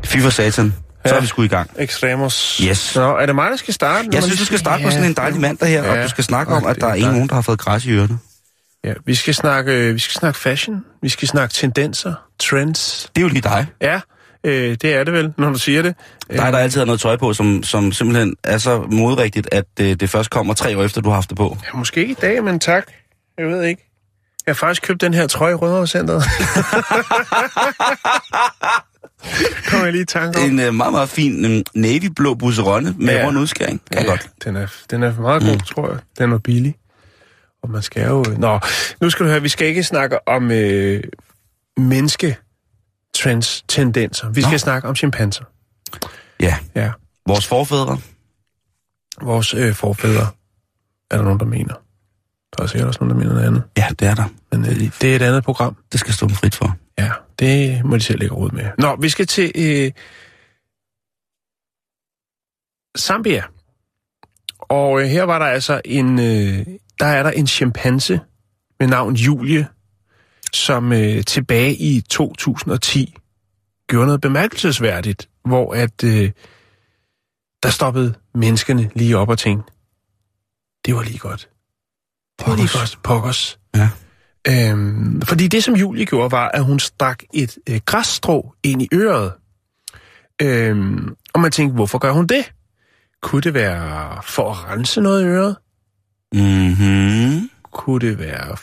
Fy 0.06 0.19
for 0.21 0.29
satan. 0.29 0.73
Så 1.06 1.12
Ja. 1.13 1.17
er 1.17 1.21
vi 1.21 1.27
sgu 1.27 1.41
i 1.44 1.47
gang. 1.47 1.69
Extremos. 1.79 2.57
Yes. 2.63 2.95
Nå, 2.95 3.17
er 3.17 3.25
det 3.25 3.35
mig, 3.35 3.50
der 3.51 3.56
skal 3.57 3.73
starte? 3.73 4.09
Jeg 4.13 4.23
synes, 4.23 4.39
du 4.39 4.45
skal 4.45 4.59
starte 4.59 4.83
på 4.83 4.89
sådan 4.91 5.06
en 5.06 5.13
dejlig 5.13 5.41
mandag 5.41 5.69
her, 5.69 5.83
og 5.83 5.95
Ja. 5.97 6.03
du 6.03 6.09
skal 6.09 6.23
snakke 6.23 6.53
om, 6.53 6.63
Ja, 6.63 6.69
at 6.69 6.75
det 6.75 6.81
der 6.81 6.88
er 6.88 6.91
er 6.91 6.95
ingen 6.95 7.12
nogen, 7.13 7.29
der 7.29 7.35
har 7.35 7.41
fået 7.41 7.59
græs 7.59 7.85
i 7.85 7.91
ørerne. 7.91 8.17
Ja, 8.83 8.94
vi 9.06 9.15
skal 9.15 9.33
snakke, 9.33 9.71
øh, 9.73 9.94
vi 9.94 10.00
skal 10.00 10.13
snakke 10.13 10.39
fashion. 10.39 10.83
Vi 11.01 11.09
skal 11.09 11.27
snakke 11.27 11.53
tendenser, 11.53 12.13
trends. 12.39 13.09
Det 13.15 13.21
er 13.21 13.21
jo 13.21 13.27
lige 13.27 13.41
dig. 13.41 13.65
Ja, 13.81 14.00
øh, 14.44 14.77
det 14.81 14.94
er 14.95 15.03
det 15.03 15.13
vel, 15.13 15.33
når 15.38 15.50
du 15.50 15.59
siger 15.59 15.81
det. 15.81 15.95
Dig, 16.31 16.53
der 16.53 16.57
altid 16.57 16.79
har 16.81 16.85
noget 16.85 17.01
tøj 17.01 17.17
på, 17.17 17.33
som, 17.33 17.63
som 17.63 17.91
simpelthen 17.91 18.35
er 18.44 18.57
så 18.57 18.83
modrigtigt, 18.91 19.47
at 19.51 19.65
øh, 19.81 19.94
det 19.95 20.09
først 20.09 20.29
kommer 20.29 20.53
tre 20.53 20.77
år 20.77 20.83
efter, 20.83 21.01
du 21.01 21.09
har 21.09 21.15
haft 21.15 21.29
det 21.29 21.38
på. 21.38 21.57
Ja, 21.63 21.77
måske 21.77 22.00
ikke 22.01 22.12
i 22.12 22.17
dag, 22.21 22.44
men 22.44 22.59
tak. 22.59 22.83
Jeg 23.38 23.47
ved 23.47 23.63
ikke. 23.63 23.85
Jeg 24.47 24.51
har 24.51 24.53
faktisk 24.53 24.81
købt 24.81 25.01
den 25.01 25.13
her 25.13 25.27
trøje 25.27 25.51
i 25.51 25.56
Rødovre 25.56 25.88
Centeret. 25.88 26.24
Kom 29.69 29.80
jeg 29.83 29.92
lige 29.92 30.01
i 30.01 30.06
tanke 30.06 30.39
om. 30.39 30.45
En 30.45 30.59
øh, 30.59 30.74
meget, 30.74 30.94
meget 30.94 31.09
fin 31.09 31.45
øh, 31.45 31.63
navyblå 31.75 32.33
busseronne 32.33 32.95
med 32.97 33.13
Ja. 33.13 33.25
rund 33.27 33.38
udskæring. 33.39 33.81
Kan 33.92 34.01
ja. 34.01 34.09
godt. 34.09 34.30
Den 34.44 34.56
er, 34.56 34.68
den 34.92 35.03
er 35.03 35.13
meget 35.21 35.42
god, 35.44 35.51
mm. 35.53 35.59
tror 35.59 35.89
jeg. 35.89 36.00
Den 36.18 36.31
er 36.31 36.38
billig. 36.38 36.75
Og 37.63 37.69
man 37.69 37.81
skal 37.81 38.07
jo... 38.07 38.25
Nå, 38.38 38.59
nu 39.01 39.09
skal 39.09 39.25
du 39.25 39.31
høre, 39.31 39.42
vi 39.42 39.50
skal 39.50 39.68
ikke 39.68 39.83
snakke 39.83 40.27
om 40.27 40.51
øh, 40.51 41.03
menneske 41.77 42.38
trends, 43.15 43.63
tendenser. 43.68 44.30
Vi 44.30 44.41
skal 44.41 44.51
Nå. 44.51 44.57
snakke 44.57 44.88
om 44.88 44.95
chimpanser. 44.95 45.44
Ja. 46.39 46.56
Ja. 46.75 46.91
Vores 47.27 47.48
forfædre. 47.48 47.98
Vores 49.21 49.53
øh, 49.53 49.74
forfædre, 49.74 50.27
er 51.12 51.18
der 51.18 51.24
nogen, 51.24 51.39
der 51.39 51.45
mener. 51.45 51.74
Der 52.57 52.63
er 52.63 52.68
sikkert 52.68 52.88
også 52.88 53.04
nogen, 53.04 53.12
der 53.12 53.18
mener 53.18 53.34
noget 53.34 53.48
andet. 53.48 53.63
Ja, 53.78 53.88
det 54.00 54.07
er 54.07 54.16
der. 54.16 54.25
Men 54.52 54.66
øh, 54.66 54.75
det 55.02 55.04
er 55.04 55.16
et 55.16 55.22
andet 55.22 55.44
program. 55.44 55.78
Det 55.92 56.00
skal 56.00 56.13
stå 56.13 56.28
dem 56.28 56.36
frit 56.36 56.56
for. 56.56 56.78
Ja, 56.98 57.12
det 57.40 57.86
må 57.86 57.96
de 57.96 58.02
selv 58.02 58.19
lægge 58.19 58.36
råd 58.36 58.52
med. 58.52 58.66
Nå, 58.78 58.96
vi 58.96 59.10
skal 59.10 59.28
til 59.28 59.52
øh, 59.56 59.92
Zambia. 62.98 63.44
Og 64.60 65.02
øh, 65.02 65.07
her 65.07 65.24
var 65.24 65.40
der 65.40 65.46
altså 65.46 65.81
en, 65.86 66.19
øh, 66.19 66.66
der 67.00 67.06
er 67.06 67.24
der 67.24 67.31
en 67.31 67.48
chimpanse 67.48 68.19
med 68.80 68.88
navn 68.88 69.13
Julie, 69.13 69.68
som 70.54 70.94
øh, 70.94 71.24
tilbage 71.24 71.75
i 71.75 72.01
2010 72.01 73.16
gjorde 73.88 74.06
noget 74.06 74.22
bemærkelsesværdigt, 74.22 75.30
hvor 75.46 75.74
at 75.74 76.04
øh, 76.04 76.31
der 77.63 77.69
stoppede 77.69 78.13
menneskene 78.34 78.90
lige 78.96 79.18
op 79.18 79.30
og 79.30 79.40
tænkte, 79.40 79.74
det 80.86 80.96
var 80.96 81.03
lige 81.03 81.20
godt. 81.20 81.50
Var 82.42 82.56
lige 82.56 82.68
Pokkers. 82.68 82.96
godt. 82.96 83.00
Pokkers. 83.04 83.60
Ja. 83.75 83.89
Øhm, 84.48 85.22
fordi 85.22 85.48
det, 85.48 85.63
som 85.63 85.74
Julie 85.75 86.06
gjorde, 86.06 86.32
var, 86.32 86.48
at 86.54 86.63
hun 86.63 86.80
stak 86.80 87.20
et 87.34 87.58
øh, 87.70 87.80
græsstrå 87.86 88.54
ind 88.63 88.82
i 88.82 88.88
øret. 88.94 89.32
Øhm, 90.42 91.15
og 91.34 91.42
man 91.42 91.51
tænkte, 91.51 91.75
hvorfor 91.75 91.98
gør 91.98 92.12
hun 92.12 92.27
det? 92.27 92.51
Kunne 93.22 93.42
det 93.42 93.54
være 93.54 94.22
for 94.24 94.51
at 94.51 94.70
rense 94.70 95.01
noget 95.01 95.22
i 95.24 95.25
øret? 95.25 95.56
Mhm. 96.34 97.50
Kunne 97.74 98.08
det 98.08 98.20
være 98.20 98.58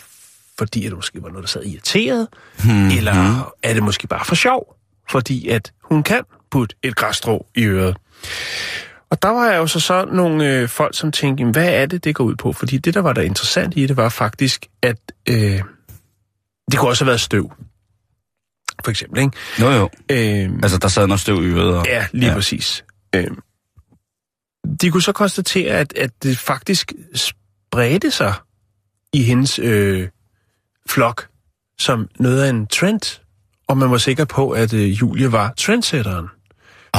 fordi, 0.58 0.84
at 0.84 0.90
det 0.90 0.98
måske 0.98 1.22
var 1.22 1.28
noget, 1.28 1.42
der 1.42 1.48
sad 1.48 1.64
irriteret? 1.64 2.28
Mhm. 2.64 2.86
Eller 2.90 3.52
er 3.62 3.74
det 3.74 3.82
måske 3.82 4.06
bare 4.06 4.24
for 4.24 4.34
sjov? 4.34 4.76
Fordi 5.10 5.48
at 5.48 5.72
hun 5.82 6.02
kan 6.02 6.22
putte 6.50 6.76
et 6.82 6.96
græsstrå 6.96 7.46
i 7.54 7.64
øret. 7.64 7.96
Og 9.12 9.22
der 9.22 9.28
var 9.28 9.54
jo 9.54 9.66
så 9.66 9.80
så 9.80 10.04
nogle 10.04 10.48
øh, 10.48 10.68
folk, 10.68 10.96
som 10.96 11.12
tænkte, 11.12 11.40
"Jamen, 11.40 11.52
hvad 11.52 11.68
er 11.68 11.86
det, 11.86 12.04
det 12.04 12.14
går 12.14 12.24
ud 12.24 12.36
på? 12.36 12.52
Fordi 12.52 12.78
det, 12.78 12.94
der 12.94 13.00
var 13.00 13.12
der 13.12 13.22
interessant 13.22 13.76
i 13.76 13.86
det, 13.86 13.96
var 13.96 14.08
faktisk, 14.08 14.66
at 14.82 15.12
øh, 15.28 15.62
det 16.70 16.78
kunne 16.78 16.90
også 16.90 17.04
have 17.04 17.08
været 17.08 17.20
støv. 17.20 17.52
For 18.84 18.90
eksempel, 18.90 19.22
ikke? 19.22 19.36
Jo, 19.60 19.70
jo. 19.70 19.90
Øh, 20.10 20.50
Altså, 20.62 20.78
der 20.78 20.88
sad 20.88 21.06
noget 21.06 21.20
støv 21.20 21.42
i 21.42 21.46
øret. 21.46 21.74
Og... 21.76 21.86
Ja, 21.86 22.06
lige 22.12 22.28
ja. 22.28 22.34
præcis. 22.34 22.84
Øh, 23.14 23.30
de 24.80 24.90
kunne 24.90 25.02
så 25.02 25.12
konstatere, 25.12 25.72
at, 25.74 25.92
at 25.96 26.10
det 26.22 26.38
faktisk 26.38 26.92
spredte 27.14 28.10
sig 28.10 28.34
i 29.12 29.22
hendes 29.22 29.58
øh, 29.58 30.08
flok 30.88 31.28
som 31.78 32.08
noget 32.18 32.42
af 32.42 32.50
en 32.50 32.66
trend, 32.66 33.20
og 33.68 33.78
man 33.78 33.90
var 33.90 33.98
sikker 33.98 34.24
på, 34.24 34.50
at 34.50 34.72
øh, 34.74 35.00
Julie 35.00 35.32
var 35.32 35.54
trendsetteren. 35.56 36.26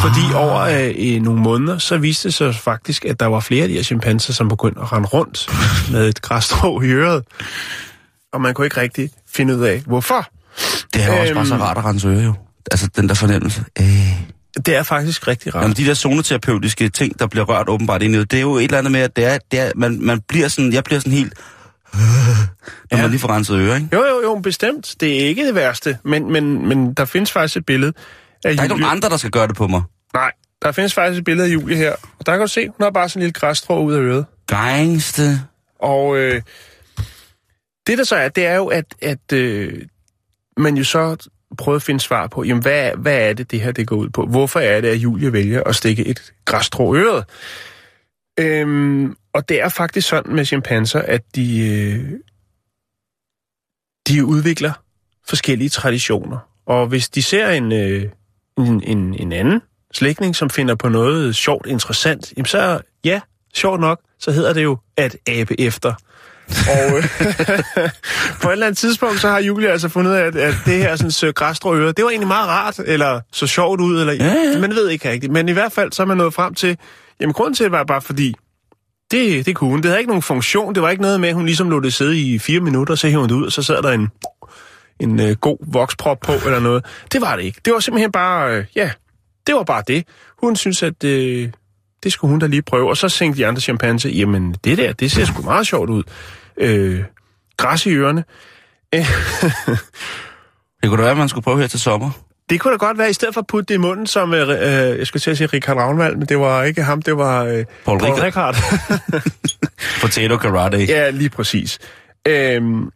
Fordi 0.02 0.20
Ah. 0.34 0.36
over 0.36 0.60
øh, 0.98 1.22
nogle 1.22 1.42
måneder, 1.42 1.78
så 1.78 1.98
viste 1.98 2.28
det 2.28 2.34
sig 2.34 2.56
faktisk, 2.56 3.06
at 3.06 3.20
der 3.20 3.26
var 3.26 3.40
flere 3.40 3.64
af 3.64 3.70
de 3.70 3.76
her 3.76 3.84
chimpanser, 3.84 4.34
som 4.34 4.50
begyndte 4.50 4.82
at 4.82 4.92
rende 4.94 5.08
rundt 5.08 5.50
med 5.92 6.10
et 6.10 6.22
græsstrå 6.22 6.82
i 6.82 6.86
øret. 6.86 7.24
Og 8.34 8.42
man 8.42 8.54
kunne 8.54 8.66
ikke 8.68 8.82
rigtig 8.82 9.10
finde 9.34 9.56
ud 9.58 9.62
af, 9.64 9.82
hvorfor. 9.86 10.28
Det 10.94 11.04
er 11.04 11.16
jo 11.16 11.22
også 11.22 11.34
bare 11.34 11.46
så 11.46 11.54
Øhm. 11.54 11.64
rart 11.64 11.78
at 11.78 11.86
rense 11.86 12.08
øre, 12.08 12.24
jo. 12.24 12.34
Altså, 12.72 12.90
den 12.96 13.10
der 13.10 13.16
fornemmelse. 13.16 13.64
Øh. 13.80 13.86
Det 14.66 14.76
er 14.76 14.84
faktisk 14.84 15.28
rigtig 15.28 15.56
rart. 15.56 15.62
Jamen, 15.64 15.78
de 15.78 15.86
der 15.86 15.94
zoneterapeutiske 15.94 16.90
ting, 16.90 17.20
der 17.20 17.28
bliver 17.28 17.46
rørt 17.46 17.70
åbenbart 17.70 18.04
ind 18.04 18.16
i 18.16 18.20
det, 18.20 18.34
er 18.34 18.42
jo 18.42 18.56
et 18.56 18.64
eller 18.64 18.78
andet 18.78 18.92
med, 18.92 19.00
at 19.02 19.16
det 19.16 19.26
er, 19.26 19.38
det 19.52 19.60
er 19.60 19.72
man, 19.76 20.00
man 20.02 20.22
bliver 20.28 20.48
sådan, 20.48 20.74
jeg 20.74 20.84
bliver 20.84 21.00
sådan 21.00 21.14
helt, 21.14 21.34
når 21.94 22.98
Ja. 22.98 23.02
man 23.02 23.10
lige 23.10 23.20
får 23.20 23.30
renset 23.30 23.58
øre, 23.60 23.76
ikke? 23.76 23.90
Jo, 23.94 24.00
jo, 24.06 24.22
jo, 24.24 24.40
bestemt. 24.44 24.96
Det 25.00 25.22
er 25.24 25.28
ikke 25.28 25.48
det 25.48 25.56
værste, 25.56 25.98
men, 26.06 26.32
men, 26.32 26.68
men 26.68 26.94
der 26.94 27.06
findes 27.06 27.32
faktisk 27.32 27.58
et 27.58 27.66
billede 27.66 27.94
Der 28.44 28.50
er 28.50 28.52
ikke 28.52 28.68
nogen 28.68 28.84
andre, 28.84 29.10
der 29.10 29.18
skal 29.18 29.32
gøre 29.32 29.48
det 29.48 29.56
på 29.56 29.68
mig. 29.68 29.82
Nej, 30.14 30.32
der 30.62 30.72
findes 30.72 30.94
faktisk 30.94 31.20
et 31.20 31.26
billede 31.26 31.48
af 31.48 31.54
Julie 31.54 31.78
her. 31.78 31.96
Og 32.20 32.26
der 32.26 32.32
kan 32.32 32.42
du 32.42 32.48
se, 32.48 32.68
hun 32.68 32.76
har 32.80 32.90
bare 32.90 33.10
sådan 33.10 33.20
en 33.20 33.24
lille 33.24 33.34
græsstrå 33.34 33.84
ud 33.84 33.94
af 33.94 34.00
øret. 34.00 34.26
Gangste. 34.48 35.42
Og 35.80 36.18
øh, 36.18 36.42
det 37.88 37.98
der 37.98 38.04
så 38.04 38.16
er, 38.16 38.30
det 38.30 38.46
er 38.46 38.56
jo, 38.56 38.68
at, 38.68 38.86
at 39.02 39.34
øh, 39.34 39.82
man 40.58 40.78
jo 40.78 40.84
så 40.84 41.30
prøver 41.58 41.76
at 41.76 41.84
finde 41.84 42.00
svar 42.00 42.28
på, 42.28 42.44
jamen 42.44 42.62
hvad, 42.64 42.92
hvad 42.98 43.30
er 43.30 43.34
det, 43.34 43.52
det 43.52 43.62
her 43.62 43.72
det 43.72 43.88
går 43.88 43.96
ud 43.96 44.10
på? 44.10 44.26
Hvorfor 44.26 44.60
er 44.60 44.82
det, 44.82 44.88
at 44.88 44.98
Julie 44.98 45.34
vælger 45.34 45.64
at 45.64 45.76
stikke 45.76 46.06
et 46.08 46.34
græsstrå 46.46 46.96
øret? 46.96 47.26
Øhm, 48.40 49.16
og 49.34 49.50
det 49.50 49.62
er 49.62 49.70
faktisk 49.70 50.08
sådan 50.10 50.36
med 50.36 50.46
chimpanser, 50.46 51.00
at 51.00 51.22
de, 51.36 51.70
øh, 51.70 52.20
de 54.08 54.26
udvikler 54.26 54.72
forskellige 55.28 55.70
traditioner. 55.70 56.38
Og 56.66 56.88
hvis 56.88 57.10
de 57.10 57.24
ser 57.24 57.50
en, 57.50 57.72
øh, 57.72 58.10
en, 58.58 58.84
en, 58.84 59.14
en 59.20 59.32
anden 59.32 59.62
slægtning, 59.94 60.36
som 60.36 60.50
finder 60.50 60.76
på 60.76 60.90
noget 60.90 61.36
sjovt, 61.36 61.68
interessant, 61.68 62.34
jamen 62.38 62.46
så, 62.46 62.80
ja, 63.06 63.22
sjovt 63.54 63.80
nok, 63.80 64.00
så 64.20 64.32
hedder 64.32 64.54
det 64.54 64.64
jo 64.64 64.78
at 64.98 65.18
abe 65.28 65.62
efter. 65.62 65.94
Og 66.50 66.98
øh, 66.98 67.04
på 68.42 68.48
et 68.48 68.54
eller 68.54 68.66
andet 68.66 68.78
tidspunkt, 68.78 69.20
så 69.20 69.30
har 69.30 69.40
Julie 69.40 69.70
altså 69.70 69.90
fundet 69.90 70.12
ud 70.12 70.16
af, 70.16 70.22
at, 70.22 70.36
at 70.36 70.56
det 70.66 70.74
her 70.74 70.96
sådan, 70.96 71.34
græsstrå 71.34 71.76
det 71.76 72.04
var 72.04 72.10
egentlig 72.10 72.28
meget 72.28 72.50
rart, 72.50 72.80
eller 72.86 73.22
så 73.32 73.48
sjovt 73.48 73.82
ud, 73.82 74.00
eller 74.00 74.14
Ja, 74.14 74.34
ja. 74.54 74.60
man 74.60 74.76
ved 74.76 74.90
ikke 74.90 75.10
rigtigt. 75.10 75.32
Men 75.32 75.50
i 75.50 75.52
hvert 75.52 75.72
fald, 75.72 75.92
så 75.92 76.02
er 76.02 76.06
man 76.06 76.18
nået 76.18 76.34
frem 76.34 76.54
til, 76.54 76.78
jamen 77.20 77.34
grunden 77.34 77.54
til 77.54 77.64
det 77.64 77.72
var 77.72 77.84
bare 77.84 78.02
fordi, 78.02 78.36
det, 79.12 79.46
det 79.46 79.56
kunne 79.56 79.70
hun. 79.70 79.78
Det 79.78 79.86
havde 79.86 80.00
ikke 80.00 80.10
nogen 80.10 80.22
funktion. 80.22 80.76
Det 80.76 80.84
var 80.84 80.90
ikke 80.90 81.02
noget 81.02 81.20
med, 81.20 81.30
at 81.30 81.36
hun 81.36 81.46
ligesom 81.46 81.70
lå 81.70 81.80
det 81.80 81.94
sidde 81.94 82.20
i 82.20 82.40
fire 82.40 82.60
minutter, 82.60 82.96
så 82.96 83.08
hævde 83.08 83.20
hun 83.22 83.30
det 83.30 83.36
ud, 83.36 83.46
og 83.46 83.52
så 83.52 83.64
sad 83.64 83.82
der 83.82 83.92
en, 83.92 84.10
en 85.04 85.20
øh, 85.20 85.36
god 85.36 85.58
voksprop 85.68 86.20
på, 86.20 86.32
eller 86.46 86.60
noget. 86.60 86.86
Det 87.12 87.22
var 87.22 87.36
det 87.36 87.44
ikke. 87.44 87.62
Det 87.66 87.74
var 87.74 87.80
simpelthen 87.80 88.12
bare, 88.12 88.58
øh, 88.58 88.66
ja, 88.76 88.92
det 89.48 89.56
var 89.56 89.64
bare 89.64 89.84
det. 89.88 90.08
Hun 90.42 90.56
synes, 90.56 90.84
at 90.84 91.04
øh, 91.04 91.50
det 92.04 92.14
skulle 92.14 92.32
hun 92.32 92.40
da 92.40 92.46
lige 92.46 92.62
prøve. 92.62 92.90
Og 92.90 92.98
så 92.98 93.10
tænkte 93.10 93.42
de 93.42 93.48
andre 93.48 93.62
chimpanser, 93.62 94.10
jamen 94.10 94.56
det 94.64 94.78
der, 94.78 94.94
det 94.94 95.12
ser 95.12 95.26
sgu 95.26 95.42
meget 95.42 95.68
sjovt 95.68 95.90
ud. 95.90 96.04
Øh, 96.58 97.04
græs 97.58 97.86
i 97.86 97.90
ørerne. 97.90 98.24
Øh, 98.96 99.02
Det 100.82 100.90
kunne 100.90 100.98
da 100.98 101.02
være, 101.04 101.12
at 101.12 101.18
man 101.18 101.30
skulle 101.30 101.44
prøve 101.44 101.60
her 101.60 101.68
til 101.68 101.80
sommer. 101.80 102.12
det 102.50 102.60
kunne 102.60 102.72
da 102.72 102.78
godt 102.78 102.98
være, 102.98 103.10
i 103.10 103.14
stedet 103.14 103.34
for 103.34 103.42
at 103.42 103.48
putte 103.48 103.66
det 103.66 103.74
i 103.74 103.78
munden, 103.78 104.08
som, 104.08 104.34
øh, 104.34 104.50
øh, 104.50 104.58
jeg 105.00 105.08
skulle 105.08 105.22
til 105.22 105.32
at 105.32 105.38
sige 105.38 105.48
Richard 105.48 105.78
Ravnvald, 105.78 106.16
men 106.16 106.28
det 106.28 106.40
var 106.40 106.64
ikke 106.64 106.84
ham, 106.84 107.02
det 107.02 107.18
var 107.18 107.44
øh, 107.44 107.66
Paul 107.86 107.98
Rickard. 108.02 108.24
Rickard. 108.24 108.56
Potato 110.02 110.38
karate. 110.38 110.78
Ja, 110.78 111.10
lige 111.10 111.30
præcis. 111.30 111.80
Øhm, 112.28 112.90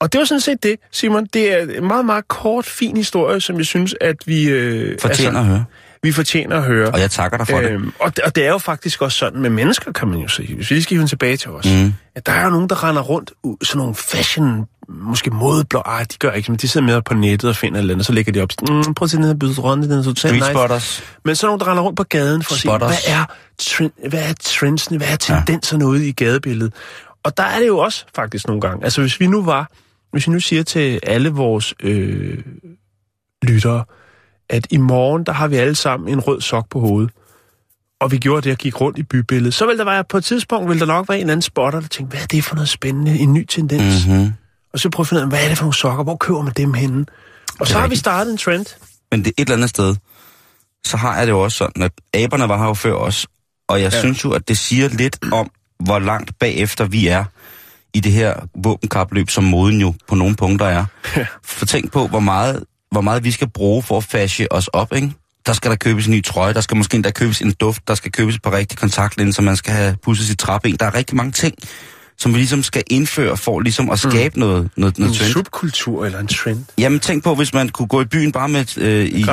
og 0.00 0.12
det 0.12 0.18
var 0.18 0.24
sådan 0.24 0.40
set 0.40 0.62
det, 0.62 0.76
Simon. 0.90 1.26
Det 1.32 1.52
er 1.52 1.78
en 1.78 1.86
meget, 1.86 2.04
meget 2.04 2.28
kort, 2.28 2.64
fin 2.64 2.96
historie, 2.96 3.40
som 3.40 3.56
jeg 3.56 3.66
synes, 3.66 3.94
at 4.00 4.16
vi... 4.26 4.48
Øh, 4.48 4.98
Fortjener 5.00 5.40
at 5.40 5.46
høre. 5.46 5.64
Vi 6.02 6.12
fortjener 6.12 6.56
at 6.56 6.62
høre. 6.62 6.90
Og 6.90 7.00
jeg 7.00 7.10
takker 7.10 7.38
dig 7.38 7.46
for 7.46 7.58
det. 7.60 7.70
Øhm, 7.70 7.92
og, 7.98 8.16
det, 8.16 8.24
og 8.24 8.36
det 8.36 8.46
er 8.46 8.48
jo 8.48 8.58
faktisk 8.58 9.02
også 9.02 9.18
sådan 9.18 9.40
med 9.40 9.50
mennesker, 9.50 9.92
kan 9.92 10.08
man 10.08 10.18
jo 10.18 10.28
sige. 10.28 10.54
Hvis 10.54 10.70
vi 10.70 10.74
lige 10.74 10.82
skal 10.82 10.96
hive 10.96 11.06
tilbage 11.06 11.36
til 11.36 11.50
os. 11.50 11.64
Mm. 11.64 11.94
At 12.14 12.26
der 12.26 12.32
er 12.32 12.44
jo 12.44 12.50
nogen, 12.50 12.68
der 12.68 12.84
render 12.84 13.02
rundt, 13.02 13.32
sådan 13.62 13.78
nogle 13.78 13.94
fashion, 13.94 14.66
måske 14.88 15.30
modeblå. 15.30 15.82
Ej, 15.86 16.04
de 16.12 16.16
gør 16.18 16.32
ikke, 16.32 16.52
men 16.52 16.58
de 16.58 16.68
sidder 16.68 16.86
med 16.86 17.02
på 17.02 17.14
nettet 17.14 17.50
og 17.50 17.56
finder 17.56 17.78
et 17.78 17.82
eller 17.82 17.94
andet, 17.94 18.06
så 18.06 18.12
lægger 18.12 18.32
de 18.32 18.40
op. 18.40 18.48
Mm, 18.68 18.94
prøv 18.94 19.04
at 19.06 19.10
se 19.10 19.16
den 19.16 19.24
her 19.24 19.34
byde 19.34 19.60
rundt, 19.60 19.88
den 19.88 19.98
er 19.98 20.02
totalt 20.02 20.34
nice. 20.34 20.46
spotters. 20.46 21.02
Men 21.24 21.36
så 21.36 21.46
nogen, 21.46 21.60
der 21.60 21.68
render 21.68 21.82
rundt 21.82 21.96
på 21.96 22.04
gaden 22.04 22.42
for 22.42 22.54
at 22.54 22.60
se, 22.60 22.68
hvad 22.68 22.96
er, 23.06 23.24
trend, 23.58 23.92
hvad 24.08 24.22
er 24.28 24.32
trendsene, 24.40 24.98
hvad 24.98 25.08
er 25.08 25.16
tendenserne 25.16 25.84
ja. 25.84 25.88
ude 25.88 26.08
i 26.08 26.12
gadebilledet. 26.12 26.72
Og 27.22 27.36
der 27.36 27.42
er 27.42 27.58
det 27.58 27.66
jo 27.66 27.78
også 27.78 28.04
faktisk 28.14 28.46
nogle 28.46 28.60
gange. 28.60 28.84
Altså 28.84 29.00
hvis 29.00 29.20
vi 29.20 29.26
nu 29.26 29.42
var, 29.42 29.70
hvis 30.12 30.26
vi 30.26 30.32
nu 30.32 30.40
siger 30.40 30.62
til 30.62 31.00
alle 31.02 31.30
vores 31.30 31.74
øh, 31.80 32.38
lyttere, 33.42 33.84
at 34.48 34.66
i 34.70 34.76
morgen, 34.76 35.24
der 35.24 35.32
har 35.32 35.48
vi 35.48 35.56
alle 35.56 35.74
sammen 35.74 36.08
en 36.08 36.20
rød 36.20 36.40
sok 36.40 36.70
på 36.70 36.80
hovedet, 36.80 37.10
og 38.00 38.12
vi 38.12 38.18
gjorde 38.18 38.42
det 38.42 38.52
og 38.52 38.58
gik 38.58 38.80
rundt 38.80 38.98
i 38.98 39.02
bybilledet, 39.02 39.54
så 39.54 39.66
vil 39.66 39.78
der 39.78 39.84
være, 39.84 40.04
på 40.04 40.16
et 40.16 40.24
tidspunkt 40.24 40.70
vil 40.70 40.80
der 40.80 40.86
nok 40.86 41.08
være 41.08 41.20
en 41.20 41.30
anden 41.30 41.42
spotter, 41.42 41.80
der 41.80 41.88
tænker, 41.88 42.10
hvad 42.10 42.22
er 42.22 42.26
det 42.26 42.44
for 42.44 42.54
noget 42.54 42.68
spændende, 42.68 43.18
en 43.18 43.32
ny 43.32 43.46
tendens? 43.46 44.06
Mm-hmm. 44.06 44.32
Og 44.72 44.78
så 44.78 44.90
prøve 44.90 45.04
at 45.04 45.08
finde 45.08 45.20
ud 45.20 45.22
af, 45.22 45.28
hvad 45.28 45.44
er 45.44 45.48
det 45.48 45.58
for 45.58 45.64
nogle 45.64 45.74
sokker, 45.74 46.04
hvor 46.04 46.16
køber 46.16 46.42
man 46.42 46.52
dem 46.56 46.74
henne? 46.74 47.06
Og 47.60 47.66
så 47.66 47.78
har 47.78 47.88
vi 47.88 47.96
startet 47.96 48.32
en 48.32 48.38
trend. 48.38 48.66
Men 49.10 49.24
det 49.24 49.28
et 49.28 49.40
eller 49.40 49.54
andet 49.54 49.70
sted, 49.70 49.96
så 50.86 50.96
har 50.96 51.18
jeg 51.18 51.26
det 51.26 51.32
jo 51.32 51.40
også 51.40 51.56
sådan, 51.56 51.82
at 51.82 51.92
aberne 52.14 52.48
var 52.48 52.58
her 52.58 52.64
jo 52.64 52.74
før 52.74 52.94
os, 52.94 53.26
og 53.68 53.82
jeg 53.82 53.92
ja. 53.92 54.00
synes 54.00 54.24
jo, 54.24 54.32
at 54.32 54.48
det 54.48 54.58
siger 54.58 54.88
lidt 54.88 55.18
om, 55.32 55.50
hvor 55.84 55.98
langt 55.98 56.38
bagefter 56.38 56.84
vi 56.84 57.06
er 57.06 57.24
i 57.98 58.00
det 58.00 58.12
her 58.12 58.34
våbenkapløb, 58.62 59.30
som 59.30 59.44
moden 59.44 59.80
jo 59.80 59.94
på 60.08 60.14
nogle 60.14 60.36
punkter 60.36 60.66
er. 60.66 60.84
For 61.44 61.66
tænk 61.66 61.92
på, 61.92 62.06
hvor 62.06 62.20
meget, 62.20 62.64
hvor 62.90 63.00
meget 63.00 63.24
vi 63.24 63.30
skal 63.30 63.48
bruge 63.48 63.82
for 63.82 63.96
at 63.96 64.04
fashe 64.04 64.52
os 64.52 64.68
op, 64.68 64.92
ikke? 64.94 65.12
Der 65.46 65.52
skal 65.52 65.70
der 65.70 65.76
købes 65.76 66.06
en 66.06 66.12
ny 66.12 66.24
trøje, 66.24 66.54
der 66.54 66.60
skal 66.60 66.76
måske 66.76 66.94
endda 66.94 67.10
købes 67.10 67.40
en 67.40 67.52
duft, 67.60 67.88
der 67.88 67.94
skal 67.94 68.12
købes 68.12 68.34
et 68.34 68.42
par 68.42 68.52
rigtige 68.52 68.76
kontaktlinser, 68.76 69.42
man 69.42 69.56
skal 69.56 69.72
have 69.74 69.96
pudset 70.02 70.26
sit 70.26 70.38
træben. 70.38 70.76
Der 70.80 70.86
er 70.86 70.94
rigtig 70.94 71.16
mange 71.16 71.32
ting, 71.32 71.54
som 72.18 72.32
vi 72.34 72.38
ligesom 72.38 72.62
skal 72.62 72.82
indføre 72.90 73.36
for 73.36 73.60
ligesom 73.60 73.90
at 73.90 73.98
skabe 73.98 74.34
mm. 74.34 74.40
noget, 74.40 74.70
noget, 74.76 74.98
noget 74.98 75.12
En 75.12 75.18
trend. 75.18 75.32
subkultur 75.32 76.06
eller 76.06 76.18
en 76.18 76.26
trend. 76.26 76.64
Jamen 76.78 77.00
tænk 77.00 77.24
på, 77.24 77.34
hvis 77.34 77.54
man 77.54 77.68
kunne 77.68 77.88
gå 77.88 78.00
i 78.00 78.04
byen 78.04 78.32
bare 78.32 78.48
med 78.48 78.78
øh, 78.78 79.04
i, 79.04 79.08
i, 79.08 79.16
i, 79.18 79.20
i 79.20 79.24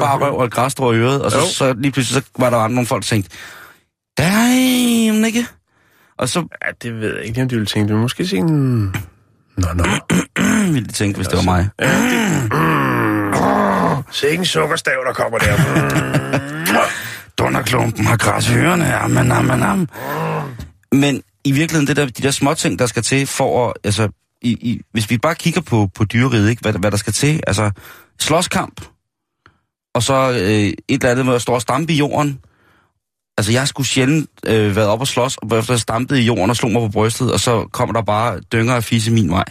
bare 0.00 0.18
røv 0.18 0.36
og 0.38 0.44
et 0.44 0.52
græsstrå 0.52 0.92
i 0.92 0.96
øret, 0.96 1.22
og 1.22 1.30
så, 1.30 1.38
Jo. 1.38 1.46
så 1.46 1.74
lige 1.78 1.92
pludselig 1.92 2.22
så 2.22 2.30
var 2.38 2.50
der 2.50 2.56
andre 2.56 2.74
nogle 2.74 2.86
folk, 2.86 3.02
der 3.02 3.06
tænkte, 3.08 3.30
damn, 4.18 5.24
ikke? 5.24 5.46
Og 6.20 6.28
så 6.28 6.38
Ja, 6.66 6.70
det 6.82 7.00
ved 7.00 7.16
jeg 7.16 7.24
ikke, 7.24 7.42
om 7.42 7.48
de 7.48 7.54
ville 7.54 7.66
tænke. 7.66 7.92
Det 7.92 8.00
måske 8.00 8.26
sige 8.26 8.40
en... 8.40 8.82
Nå, 9.56 9.68
nå. 9.74 9.84
ville 10.72 10.88
de 10.88 10.92
tænke, 10.92 11.16
hvis 11.16 11.28
det 11.28 11.36
var 11.36 11.42
mig. 11.42 11.68
Se 14.12 14.28
ikke 14.28 14.40
en 14.40 14.46
sukkerstav, 14.46 14.94
der 15.06 15.12
kommer 15.12 15.38
der. 15.38 15.56
Dunderklumpen 17.38 18.06
har 18.06 18.16
græs 18.16 18.50
i 18.50 18.54
ørerne, 18.54 18.94
amen, 18.94 19.32
amen, 19.32 19.62
amen. 19.62 19.88
Men 20.92 21.22
i 21.44 21.52
virkeligheden, 21.52 21.86
det 21.86 21.96
der, 21.96 22.04
de 22.06 22.22
der 22.22 22.30
små 22.30 22.54
ting, 22.54 22.78
der 22.78 22.86
skal 22.86 23.02
til 23.02 23.26
for 23.26 23.68
at, 23.68 23.72
altså, 23.84 24.08
i, 24.42 24.50
i, 24.50 24.80
hvis 24.92 25.10
vi 25.10 25.18
bare 25.18 25.34
kigger 25.34 25.60
på, 25.60 25.88
på 25.94 26.04
dyreriget, 26.04 26.50
ikke, 26.50 26.62
hvad, 26.62 26.72
hvad 26.72 26.90
der 26.90 26.96
skal 26.96 27.12
til, 27.12 27.40
altså, 27.46 27.70
slåskamp, 28.18 28.80
og 29.94 30.02
så 30.02 30.30
øh, 30.30 30.38
et 30.38 30.74
eller 30.88 31.10
andet 31.10 31.26
med 31.26 31.34
at 31.34 31.42
stå 31.42 31.52
og 31.52 31.62
stampe 31.62 31.92
i 31.92 31.96
jorden. 31.96 32.40
Altså, 33.40 33.52
jeg 33.52 33.68
skulle 33.68 33.86
sjældent 33.86 34.30
øh, 34.46 34.76
været 34.76 34.88
op 34.88 35.00
og 35.00 35.06
slås, 35.06 35.36
og 35.36 35.58
efter 35.58 35.72
jeg 35.74 35.80
stampede 35.80 36.20
i 36.22 36.24
jorden 36.24 36.50
og 36.50 36.56
slog 36.56 36.70
mig 36.72 36.80
på 36.82 36.88
brystet, 36.88 37.32
og 37.32 37.40
så 37.40 37.66
kommer 37.72 37.92
der 37.92 38.02
bare 38.02 38.40
dynger 38.52 38.74
af 38.74 38.84
fisse 38.84 39.12
min 39.12 39.30
vej. 39.30 39.44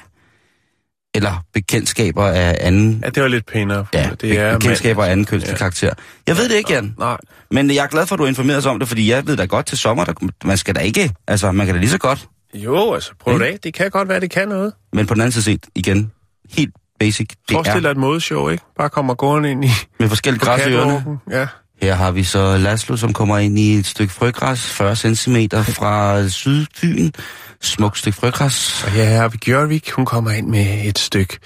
Eller 1.16 1.44
bekendtskaber 1.54 2.26
af 2.26 2.58
anden, 2.62 3.02
Ja, 3.06 3.10
det 3.10 3.24
var 3.24 3.30
lidt 3.30 3.46
pænere. 3.46 3.86
ja, 3.94 4.10
det 4.22 4.40
er 4.40 4.58
bekendtskaber 4.58 5.04
af 5.06 5.12
anden 5.12 5.26
kønslig 5.26 5.52
Ja. 5.52 5.58
karakter. 5.58 5.94
Jeg 6.28 6.38
ved 6.38 6.50
det 6.50 6.56
ikke, 6.56 6.74
Jan. 6.74 6.96
Nej. 7.00 7.18
Men 7.52 7.70
jeg 7.72 7.84
er 7.84 7.88
glad 7.88 8.06
for, 8.06 8.16
at 8.16 8.18
du 8.20 8.24
har 8.24 8.28
informeret 8.30 8.58
os 8.58 8.66
om 8.66 8.80
det, 8.80 8.88
fordi 8.88 9.10
jeg 9.12 9.28
ved 9.28 9.38
da 9.38 9.46
godt 9.46 9.66
til 9.66 9.78
sommer, 9.78 10.04
der, 10.06 10.14
man 10.44 10.58
skal 10.58 10.76
da 10.76 10.80
ikke, 10.80 11.12
altså 11.28 11.52
man 11.52 11.66
kan 11.66 11.76
da 11.76 11.82
lige 11.82 11.90
så 11.92 11.98
godt, 11.98 12.28
Jo, 12.54 12.94
altså, 12.94 13.12
prøv 13.20 13.40
det 13.40 13.46
af. 13.46 13.60
Det 13.64 13.74
kan 13.74 13.90
godt 13.92 14.10
være, 14.10 14.20
det 14.20 14.32
kan 14.32 14.48
noget. 14.48 14.74
men 14.94 15.08
på 15.08 15.14
den 15.14 15.22
anden 15.22 15.32
side 15.32 15.44
set, 15.44 15.66
igen, 15.76 16.12
helt 16.56 16.74
basic, 17.00 17.28
det 17.30 17.38
Forestil 17.52 17.82
dig 17.82 17.88
er 17.88 17.92
et 17.92 17.98
modeshow, 17.98 18.50
ikke? 18.50 18.64
Bare 18.78 18.90
kommer 18.90 19.14
gående 19.14 19.52
ind 19.52 19.66
i 19.66 19.70
med 20.00 20.10
forskellige 20.10 20.46
græs 20.46 20.66
i 20.68 20.70
ørerne. 20.70 21.20
Ja. 21.32 21.48
Her 21.82 21.94
har 21.94 22.12
vi 22.12 22.24
så 22.24 22.58
Laszlo, 22.58 22.98
som 22.98 23.14
kommer 23.14 23.38
ind 23.38 23.60
i 23.60 23.74
et 23.74 23.86
stykke 23.86 24.14
frøgræs, 24.14 24.66
40 24.66 24.96
cm 24.96 25.36
fra 25.52 26.28
Sydbyen. 26.28 27.14
Smukt 27.62 27.98
stykke 27.98 28.18
frøgræs. 28.18 28.84
Og 28.84 28.92
her 28.92 29.06
har 29.06 29.28
vi 29.28 29.38
Gjørvik. 29.38 29.92
Hun 29.92 30.06
kommer 30.06 30.32
ind 30.32 30.48
med 30.48 30.86
et 30.86 31.00
stykke 31.00 31.38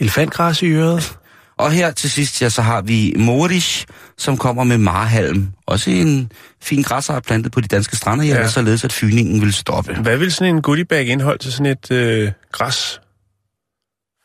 elefantgræs 0.00 0.62
i 0.62 0.66
øret. 0.66 1.18
Og 1.58 1.70
her 1.70 1.90
til 1.90 2.10
sidst, 2.10 2.42
ja, 2.42 2.48
så 2.48 2.62
har 2.62 2.82
vi 2.82 3.14
Morish, 3.18 3.86
som 4.18 4.36
kommer 4.36 4.64
med 4.64 4.78
marhalm. 4.78 5.48
Også 5.66 5.90
en 5.90 6.32
fin 6.62 6.82
græsart 6.82 7.24
plantet 7.24 7.52
på 7.52 7.60
de 7.60 7.68
danske 7.68 7.96
strande, 7.96 8.26
ja. 8.26 8.34
Ja. 8.34 8.48
således 8.48 8.84
at 8.84 8.92
fyningen 8.92 9.40
vil 9.40 9.52
stoppe. 9.52 9.94
Hvad 9.94 10.16
vil 10.16 10.32
sådan 10.32 10.54
en 10.54 10.62
goodiebag 10.62 11.06
indhold 11.06 11.38
til 11.38 11.52
sådan 11.52 11.66
et 11.66 11.90
øh, 11.90 12.32
græs 12.52 13.00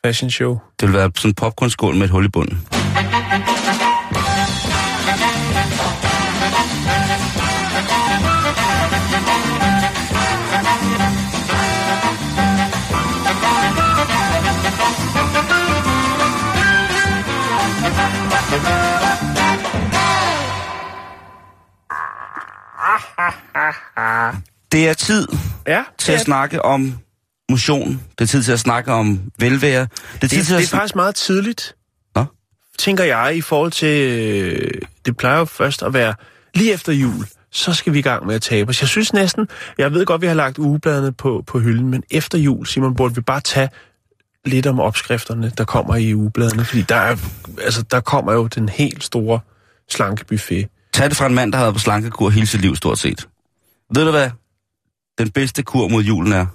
fashion 0.05 0.31
show? 0.31 0.57
Det 0.79 0.87
vil 0.87 0.95
være 0.95 1.11
sådan 1.15 1.29
en 1.29 1.33
popcornskål 1.35 1.95
med 1.95 2.03
et 2.03 2.09
hul 2.09 2.25
i 2.25 2.29
bunden. 2.29 2.67
Det 24.71 24.89
er 24.89 24.93
tid 24.93 25.27
Ja, 25.67 25.83
til 25.97 26.11
at 26.11 26.21
snakke 26.21 26.65
om 26.65 26.97
motion. 27.49 28.01
Det 28.17 28.21
er 28.21 28.25
tid 28.25 28.43
til 28.43 28.51
at 28.51 28.59
snakke 28.59 28.91
om 28.91 29.31
velvære. 29.39 29.81
Det 29.81 30.23
er 30.23 30.27
tid 30.27 30.37
det, 30.37 30.45
til 30.45 30.55
det 30.55 30.61
at 30.61 30.73
er 30.73 30.77
faktisk 30.77 30.95
meget 30.95 31.15
tidligt, 31.15 31.75
Nå? 32.15 32.25
tænker 32.79 33.03
jeg, 33.03 33.35
i 33.35 33.41
forhold 33.41 33.71
til... 33.71 34.11
Øh, 34.11 34.81
det 35.05 35.17
plejer 35.17 35.39
jo 35.39 35.45
først 35.45 35.83
at 35.83 35.93
være 35.93 36.13
lige 36.55 36.73
efter 36.73 36.93
jul, 36.93 37.25
så 37.51 37.73
skal 37.73 37.93
vi 37.93 37.99
i 37.99 38.01
gang 38.01 38.25
med 38.25 38.35
at 38.35 38.41
tabe 38.41 38.69
os. 38.69 38.81
Jeg 38.81 38.89
synes 38.89 39.13
næsten, 39.13 39.47
jeg 39.77 39.93
ved 39.93 40.05
godt, 40.05 40.21
vi 40.21 40.27
har 40.27 40.33
lagt 40.33 40.57
ugebladene 40.59 41.11
på, 41.11 41.43
på 41.47 41.59
hylden, 41.59 41.87
men 41.87 42.03
efter 42.11 42.37
jul, 42.37 42.67
Simon, 42.67 42.95
burde 42.95 43.15
vi 43.15 43.21
bare 43.21 43.41
tage 43.41 43.69
lidt 44.45 44.67
om 44.67 44.79
opskrifterne, 44.79 45.51
der 45.57 45.63
kommer 45.63 45.95
i 45.95 46.13
ugebladene, 46.15 46.65
fordi 46.65 46.81
der, 46.81 46.95
er, 46.95 47.15
altså, 47.63 47.81
der 47.81 47.99
kommer 47.99 48.33
jo 48.33 48.47
den 48.47 48.69
helt 48.69 49.03
store 49.03 49.39
slankebuffet. 49.89 50.67
Tag 50.93 51.09
det 51.09 51.17
fra 51.17 51.25
en 51.25 51.35
mand, 51.35 51.51
der 51.51 51.57
har 51.57 51.65
været 51.65 51.75
på 51.75 51.79
slankekur 51.79 52.29
hele 52.29 52.47
sit 52.47 52.61
liv, 52.61 52.75
stort 52.75 52.99
set. 52.99 53.27
Ved 53.95 54.05
du 54.05 54.11
hvad? 54.11 54.29
den 55.19 55.31
bedste 55.31 55.63
kur 55.63 55.87
mod 55.87 56.03
julen 56.03 56.33
er? 56.33 56.45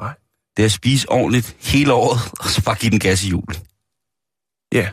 Nej. 0.00 0.14
Det 0.56 0.62
er 0.62 0.66
at 0.66 0.72
spise 0.72 1.10
ordentligt 1.10 1.56
hele 1.60 1.92
året, 1.92 2.20
og 2.40 2.46
så 2.46 2.62
bare 2.62 2.74
give 2.74 2.90
den 2.90 2.98
gas 2.98 3.24
i 3.24 3.28
julen. 3.28 3.56
Ja. 4.72 4.88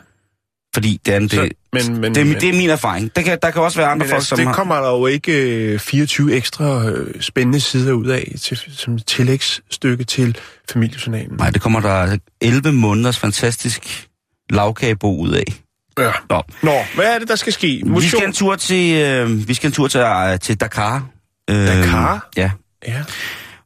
Fordi 0.74 1.00
det 1.06 1.14
er, 1.14 1.18
det, 1.18 1.30
Så, 1.32 1.40
men, 1.72 2.00
men, 2.00 2.14
det, 2.14 2.20
er, 2.20 2.24
men, 2.24 2.34
det 2.34 2.48
er 2.48 2.52
min 2.52 2.70
erfaring. 2.70 3.16
Der 3.16 3.22
kan, 3.22 3.38
der 3.42 3.50
kan 3.50 3.62
også 3.62 3.78
være 3.78 3.88
andre 3.88 4.06
folk, 4.06 4.14
altså, 4.14 4.28
som 4.28 4.38
det 4.38 4.46
har... 4.46 4.54
kommer 4.54 4.80
der 4.80 4.90
jo 4.90 5.06
ikke 5.06 5.72
øh, 5.72 5.78
24 5.78 6.32
ekstra 6.32 6.88
øh, 6.88 7.20
spændende 7.20 7.60
sider 7.60 7.92
ud 7.92 8.06
af 8.06 8.34
til, 8.40 8.56
som 8.56 8.98
tillægsstykke 8.98 10.04
til 10.04 10.38
familiejournalen. 10.70 11.36
Nej, 11.36 11.50
det 11.50 11.62
kommer 11.62 11.80
der 11.80 12.18
11 12.40 12.72
måneders 12.72 13.18
fantastisk 13.18 14.08
lavkagebo 14.50 15.16
ud 15.16 15.32
af. 15.32 15.61
Ja. 15.98 16.12
Nå. 16.30 16.42
Nå, 16.62 16.72
hvad 16.94 17.14
er 17.14 17.18
det, 17.18 17.28
der 17.28 17.36
skal 17.36 17.52
ske? 17.52 17.82
Vi 18.00 18.08
skal 18.08 18.24
en 18.26 18.32
tur 18.32 18.56
til, 18.56 18.96
øh, 19.02 19.48
vi 19.48 19.54
skal 19.54 19.66
en 19.68 19.72
tur 19.72 19.88
til, 19.88 20.00
øh, 20.00 20.38
til 20.40 20.60
Dakar. 20.60 21.06
Øh, 21.50 21.56
Dakar? 21.56 22.28
Ja, 22.36 22.50
Ja. 22.86 23.04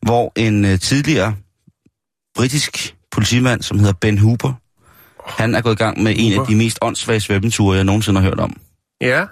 hvor 0.03 0.33
en 0.37 0.65
øh, 0.65 0.81
tidligere 0.81 1.35
britisk 2.37 2.95
politimand, 3.11 3.63
som 3.63 3.79
hedder 3.79 3.93
Ben 3.93 4.19
Hooper, 4.19 4.53
han 5.39 5.55
er 5.55 5.61
gået 5.61 5.73
i 5.75 5.77
gang 5.77 6.03
med 6.03 6.15
en 6.19 6.33
af 6.33 6.37
Hooper. 6.39 6.51
de 6.51 6.57
mest 6.57 6.79
åndssvage 6.83 7.21
svømmeture, 7.21 7.77
jeg 7.77 7.85
nogensinde 7.85 8.21
har 8.21 8.29
hørt 8.29 8.41
om. 8.41 8.57
Ja. 9.01 9.25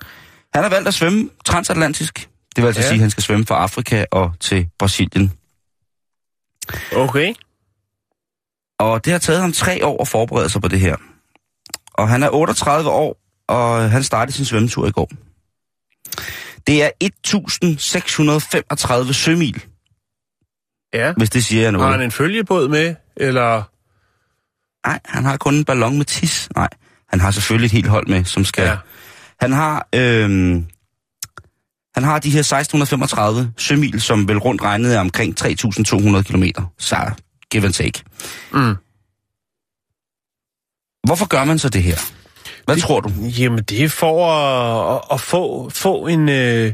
Han 0.54 0.62
har 0.62 0.68
valgt 0.68 0.88
at 0.88 0.94
svømme 0.94 1.28
transatlantisk. 1.44 2.28
Det 2.56 2.62
vil 2.62 2.66
altså 2.66 2.82
Ja. 2.82 2.86
sige, 2.88 2.94
at 2.94 3.00
han 3.00 3.10
skal 3.10 3.22
svømme 3.22 3.46
fra 3.46 3.54
Afrika 3.54 4.04
og 4.12 4.32
til 4.40 4.68
Brasilien. 4.78 5.32
Okay. 6.96 7.34
Og 8.78 9.04
det 9.04 9.12
har 9.12 9.18
taget 9.20 9.40
ham 9.40 9.52
tre 9.52 9.86
år 9.86 10.00
at 10.02 10.08
forberede 10.08 10.48
sig 10.48 10.62
på 10.62 10.68
det 10.68 10.80
her. 10.80 10.96
Og 11.94 12.08
han 12.08 12.22
er 12.22 12.30
38 12.30 12.90
år, 12.90 13.16
og 13.48 13.90
han 13.90 14.02
startede 14.02 14.36
sin 14.36 14.44
svømmetur 14.44 14.86
i 14.86 14.90
går. 14.90 15.10
Det 16.66 16.82
er 16.82 16.90
1635 17.00 19.14
sømil, 19.14 19.64
Ja. 20.94 21.12
hvis 21.16 21.30
det 21.30 21.44
siger 21.44 21.62
jeg 21.62 21.72
Har 21.72 21.78
han 21.78 21.90
noget. 21.90 22.04
en 22.04 22.10
følgebåd 22.10 22.68
med, 22.68 22.94
eller... 23.16 23.62
Nej, 24.88 25.00
han 25.04 25.24
har 25.24 25.36
kun 25.36 25.54
en 25.54 25.64
ballon 25.64 25.96
med 25.96 26.04
tis. 26.04 26.48
Nej, 26.56 26.68
han 27.08 27.20
har 27.20 27.30
selvfølgelig 27.30 27.66
et 27.66 27.72
helt 27.72 27.88
hold 27.88 28.06
med, 28.06 28.24
som 28.24 28.44
skal... 28.44 28.64
Ja. 28.64 28.76
Han 29.40 29.52
har... 29.52 29.88
Øhm, 29.94 30.66
han 31.94 32.04
har 32.04 32.18
de 32.18 32.30
her 32.30 32.40
1635 32.40 33.52
sømil, 33.56 34.00
som 34.00 34.28
vel 34.28 34.38
rundt 34.38 34.62
regnet 34.62 34.94
er 34.96 35.00
omkring 35.00 35.40
3.200 35.40 36.22
kilometer. 36.22 36.62
Så 36.78 36.96
give 37.50 37.64
and 37.64 37.72
take. 37.72 38.02
Mm. 38.52 38.74
Hvorfor 41.04 41.26
gør 41.26 41.44
man 41.44 41.58
så 41.58 41.68
det 41.68 41.82
her? 41.82 41.96
Hvad 42.64 42.74
det, 42.74 42.82
tror 42.82 43.00
du? 43.00 43.10
Jamen, 43.38 43.58
det 43.58 43.84
er 43.84 43.88
for 43.88 44.26
at, 44.26 45.02
at, 45.12 45.20
få, 45.20 45.70
få 45.70 46.06
en... 46.06 46.28
Øh, 46.28 46.72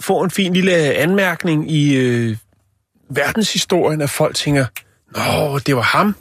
få 0.00 0.22
en 0.22 0.30
fin 0.30 0.52
lille 0.52 0.72
anmærkning 0.74 1.70
i 1.70 1.96
øh, 1.96 2.36
verdenshistorien, 3.10 4.00
at 4.00 4.10
folk 4.10 4.36
tænker, 4.36 4.66
Nå, 5.16 5.58
det 5.58 5.76
var 5.76 5.82
ham. 5.82 6.14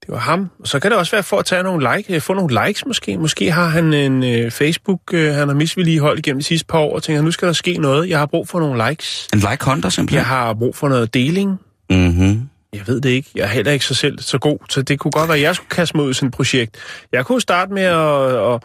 Det 0.00 0.08
var 0.08 0.18
ham. 0.18 0.50
Og 0.60 0.68
så 0.68 0.80
kan 0.80 0.90
det 0.90 0.98
også 0.98 1.12
være 1.12 1.22
for 1.22 1.38
at 1.38 1.44
tage 1.44 1.62
nogle 1.62 1.96
like, 1.96 2.14
øh, 2.14 2.20
få 2.20 2.34
nogle 2.34 2.66
likes 2.66 2.86
måske. 2.86 3.18
Måske 3.18 3.50
har 3.50 3.68
han 3.68 3.94
en 3.94 4.24
øh, 4.24 4.50
Facebook, 4.50 5.00
øh, 5.12 5.34
han 5.34 5.48
har 5.48 5.54
misvedligeholdt 5.54 6.18
igennem 6.18 6.40
de 6.40 6.44
sidste 6.44 6.66
par 6.66 6.78
år, 6.78 6.94
og 6.94 7.02
tænker, 7.02 7.22
nu 7.22 7.30
skal 7.30 7.48
der 7.48 7.54
ske 7.54 7.78
noget. 7.78 8.08
Jeg 8.08 8.18
har 8.18 8.26
brug 8.26 8.48
for 8.48 8.60
nogle 8.60 8.88
likes. 8.88 9.28
En 9.32 9.38
like 9.38 9.64
hunter 9.64 9.88
simpelthen? 9.88 10.16
Jeg 10.16 10.26
har 10.26 10.54
brug 10.54 10.76
for 10.76 10.88
noget 10.88 11.14
deling. 11.14 11.58
Mm-hmm. 11.90 12.48
Jeg 12.72 12.86
ved 12.86 13.00
det 13.00 13.08
ikke. 13.10 13.30
Jeg 13.34 13.42
er 13.42 13.46
heller 13.48 13.72
ikke 13.72 13.84
så 13.84 13.94
selv 13.94 14.18
så 14.18 14.38
god, 14.38 14.58
så 14.70 14.82
det 14.82 14.98
kunne 14.98 15.10
godt 15.12 15.28
være, 15.28 15.36
at 15.38 15.42
jeg 15.42 15.54
skulle 15.56 15.68
kaste 15.68 15.96
mig 15.96 16.06
ud 16.06 16.10
i 16.10 16.14
sådan 16.14 16.26
et 16.26 16.34
projekt. 16.34 16.76
Jeg 17.12 17.26
kunne 17.26 17.40
starte 17.40 17.72
med 17.72 17.82
at, 17.82 18.54
at, 18.54 18.62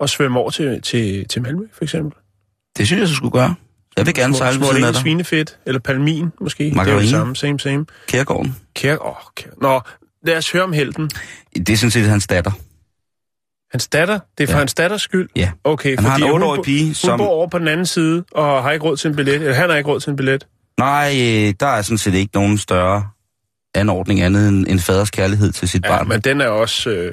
at 0.00 0.10
svømme 0.10 0.38
over 0.38 0.50
til, 0.50 0.82
til, 0.82 1.28
til 1.28 1.42
Malmø, 1.42 1.64
for 1.72 1.84
eksempel. 1.84 2.12
Det 2.78 2.86
synes 2.86 3.00
jeg, 3.00 3.08
så 3.08 3.14
skulle 3.14 3.32
gøre. 3.32 3.54
Jeg 3.96 4.06
vil 4.06 4.14
gerne 4.14 4.34
sejle 4.34 4.60
ved 4.60 4.66
siden 4.66 4.76
af 4.84 4.88
Små 4.88 4.92
dig. 4.92 5.00
svinefedt, 5.02 5.58
eller 5.66 5.80
palmin 5.80 6.32
måske. 6.40 6.64
Det 6.64 6.70
er 6.70 6.74
Margarine. 6.76 7.00
det 7.00 7.10
samme, 7.10 7.36
same, 7.36 7.60
same. 7.60 7.86
Kærgården. 8.08 8.56
Kær, 8.74 8.96
åh, 9.06 9.14
kær. 9.36 9.50
Nå, 9.62 9.80
lad 10.26 10.36
os 10.36 10.52
høre 10.52 10.62
om 10.62 10.72
helten. 10.72 11.10
Det 11.56 11.68
er 11.70 11.76
sådan 11.76 11.90
set 11.90 12.04
hans 12.06 12.26
datter. 12.26 12.50
Hans 13.72 13.88
datter, 13.88 14.18
det 14.38 14.44
er 14.44 14.48
for 14.48 14.52
Ja. 14.54 14.58
hans 14.58 14.74
datters 14.74 15.02
skyld? 15.02 15.28
Ja. 15.36 15.50
Okay, 15.64 15.94
Han 15.96 16.04
har 16.04 16.14
en 16.14 16.20
fordi 16.20 16.30
hun, 16.30 16.34
otteårig 16.42 16.58
bo- 16.58 16.62
pige, 16.62 16.84
hun 16.84 16.94
som- 16.94 17.18
bor 17.18 17.26
over 17.28 17.46
på 17.48 17.58
den 17.58 17.68
anden 17.68 17.86
side, 17.86 18.24
og 18.32 18.62
har 18.62 18.70
ikke 18.72 18.84
råd 18.84 18.96
til 18.96 19.08
en 19.10 19.16
billet, 19.16 19.34
eller 19.34 19.52
han 19.54 19.70
har 19.70 19.76
ikke 19.76 19.90
råd 19.90 20.00
til 20.00 20.10
en 20.10 20.16
billet. 20.16 20.46
Nej, 20.78 21.08
øh, 21.14 21.54
der 21.60 21.66
er 21.66 21.82
sådan 21.82 21.98
set 21.98 22.14
ikke 22.14 22.30
nogen 22.34 22.58
større 22.58 23.08
anordning 23.74 24.20
andet 24.22 24.48
end 24.48 24.66
en 24.68 24.78
faders 24.80 25.10
kærlighed 25.10 25.52
til 25.52 25.68
sit 25.68 25.84
Ja, 25.84 25.88
barn. 25.88 26.08
men 26.08 26.20
den 26.20 26.40
er 26.40 26.46
også... 26.48 26.90
Øh, 26.90 27.12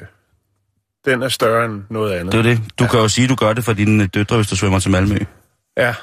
den 1.04 1.22
er 1.22 1.28
større 1.28 1.64
end 1.64 1.82
noget 1.90 2.12
andet. 2.14 2.32
Det 2.32 2.38
er 2.38 2.42
det. 2.42 2.60
Du 2.78 2.84
ja. 2.84 2.90
kan 2.90 3.00
jo 3.00 3.08
sige, 3.08 3.24
at 3.24 3.30
du 3.30 3.34
gør 3.34 3.52
det 3.52 3.64
for 3.64 3.72
dine 3.72 4.02
øh, 4.02 4.08
døtre, 4.14 4.36
hvis 4.36 4.46
du 4.48 4.56
svømmer 4.56 4.78
til 4.78 4.90
Malmø. 4.90 5.18
Ja. 5.76 5.94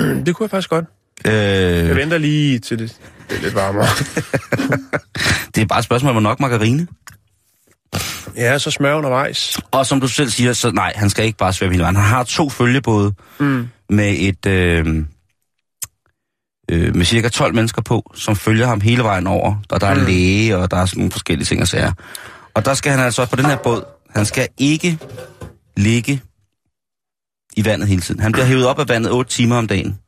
Det 0.26 0.34
kunne 0.36 0.44
jeg 0.44 0.50
faktisk 0.50 0.70
godt. 0.70 0.84
Jeg 1.24 1.88
Øh, 1.90 1.96
venter 1.96 2.18
lige 2.18 2.58
til 2.58 2.78
det, 2.78 2.96
det 3.30 3.36
er 3.38 3.42
lidt 3.42 3.54
varmere. 3.54 3.86
det 5.54 5.62
er 5.62 5.66
bare 5.66 5.78
et 5.78 5.84
spørgsmål, 5.84 6.12
hvor 6.12 6.20
nok 6.20 6.40
margarine. 6.40 6.86
ja, 8.36 8.58
så 8.58 8.70
smør 8.70 8.94
undervejs. 8.94 9.58
Og 9.70 9.86
som 9.86 10.00
du 10.00 10.08
selv 10.08 10.30
siger, 10.30 10.52
så 10.52 10.70
nej, 10.70 10.92
han 10.96 11.10
skal 11.10 11.24
ikke 11.24 11.38
bare 11.38 11.52
svømme 11.52 11.72
hele 11.72 11.82
vejen. 11.82 11.96
Han 11.96 12.04
har 12.04 12.24
to 12.24 12.50
følgebåde 12.50 13.14
Mm. 13.38 13.68
med 13.90 14.14
et... 14.18 14.46
Øh, 14.46 15.04
øh, 16.72 16.96
med 16.96 17.04
cirka 17.04 17.28
12 17.28 17.54
mennesker 17.54 17.82
på, 17.82 18.12
som 18.14 18.36
følger 18.36 18.66
ham 18.66 18.80
hele 18.80 19.02
vejen 19.02 19.26
over. 19.26 19.54
Og 19.70 19.80
der 19.80 19.86
er 19.86 19.94
Mm. 19.94 20.04
læge, 20.04 20.56
og 20.56 20.70
der 20.70 20.76
er 20.76 20.86
sådan 20.86 20.98
nogle 20.98 21.12
forskellige 21.12 21.46
ting 21.46 21.60
og 21.62 21.68
sager. 21.68 21.92
Og 22.54 22.64
der 22.64 22.74
skal 22.74 22.92
han 22.92 23.00
altså 23.00 23.26
på 23.26 23.36
den 23.36 23.44
her 23.46 23.56
båd, 23.56 23.82
han 24.10 24.26
skal 24.26 24.48
ikke 24.58 24.98
ligge 25.76 26.20
i 27.56 27.64
vandet 27.64 27.88
hele 27.88 28.00
tiden. 28.00 28.20
Han 28.20 28.32
bliver 28.32 28.46
hævet 28.46 28.66
op 28.66 28.78
af 28.78 28.88
vandet 28.88 29.12
8 29.12 29.30
timer 29.30 29.56
om 29.56 29.66
dagen. 29.66 29.98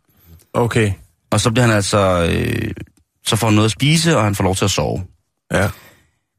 Okay. 0.55 0.93
Og 1.31 1.41
så 1.41 1.51
bliver 1.51 1.67
han 1.67 1.77
altså... 1.77 2.29
Øh, 2.33 2.71
så 3.27 3.37
får 3.37 3.47
han 3.47 3.55
noget 3.55 3.65
at 3.65 3.71
spise, 3.73 4.17
og 4.17 4.25
han 4.25 4.35
får 4.35 4.45
lov 4.45 4.55
til 4.55 4.65
at 4.65 4.71
sove. 4.71 5.03
Ja. 5.53 5.69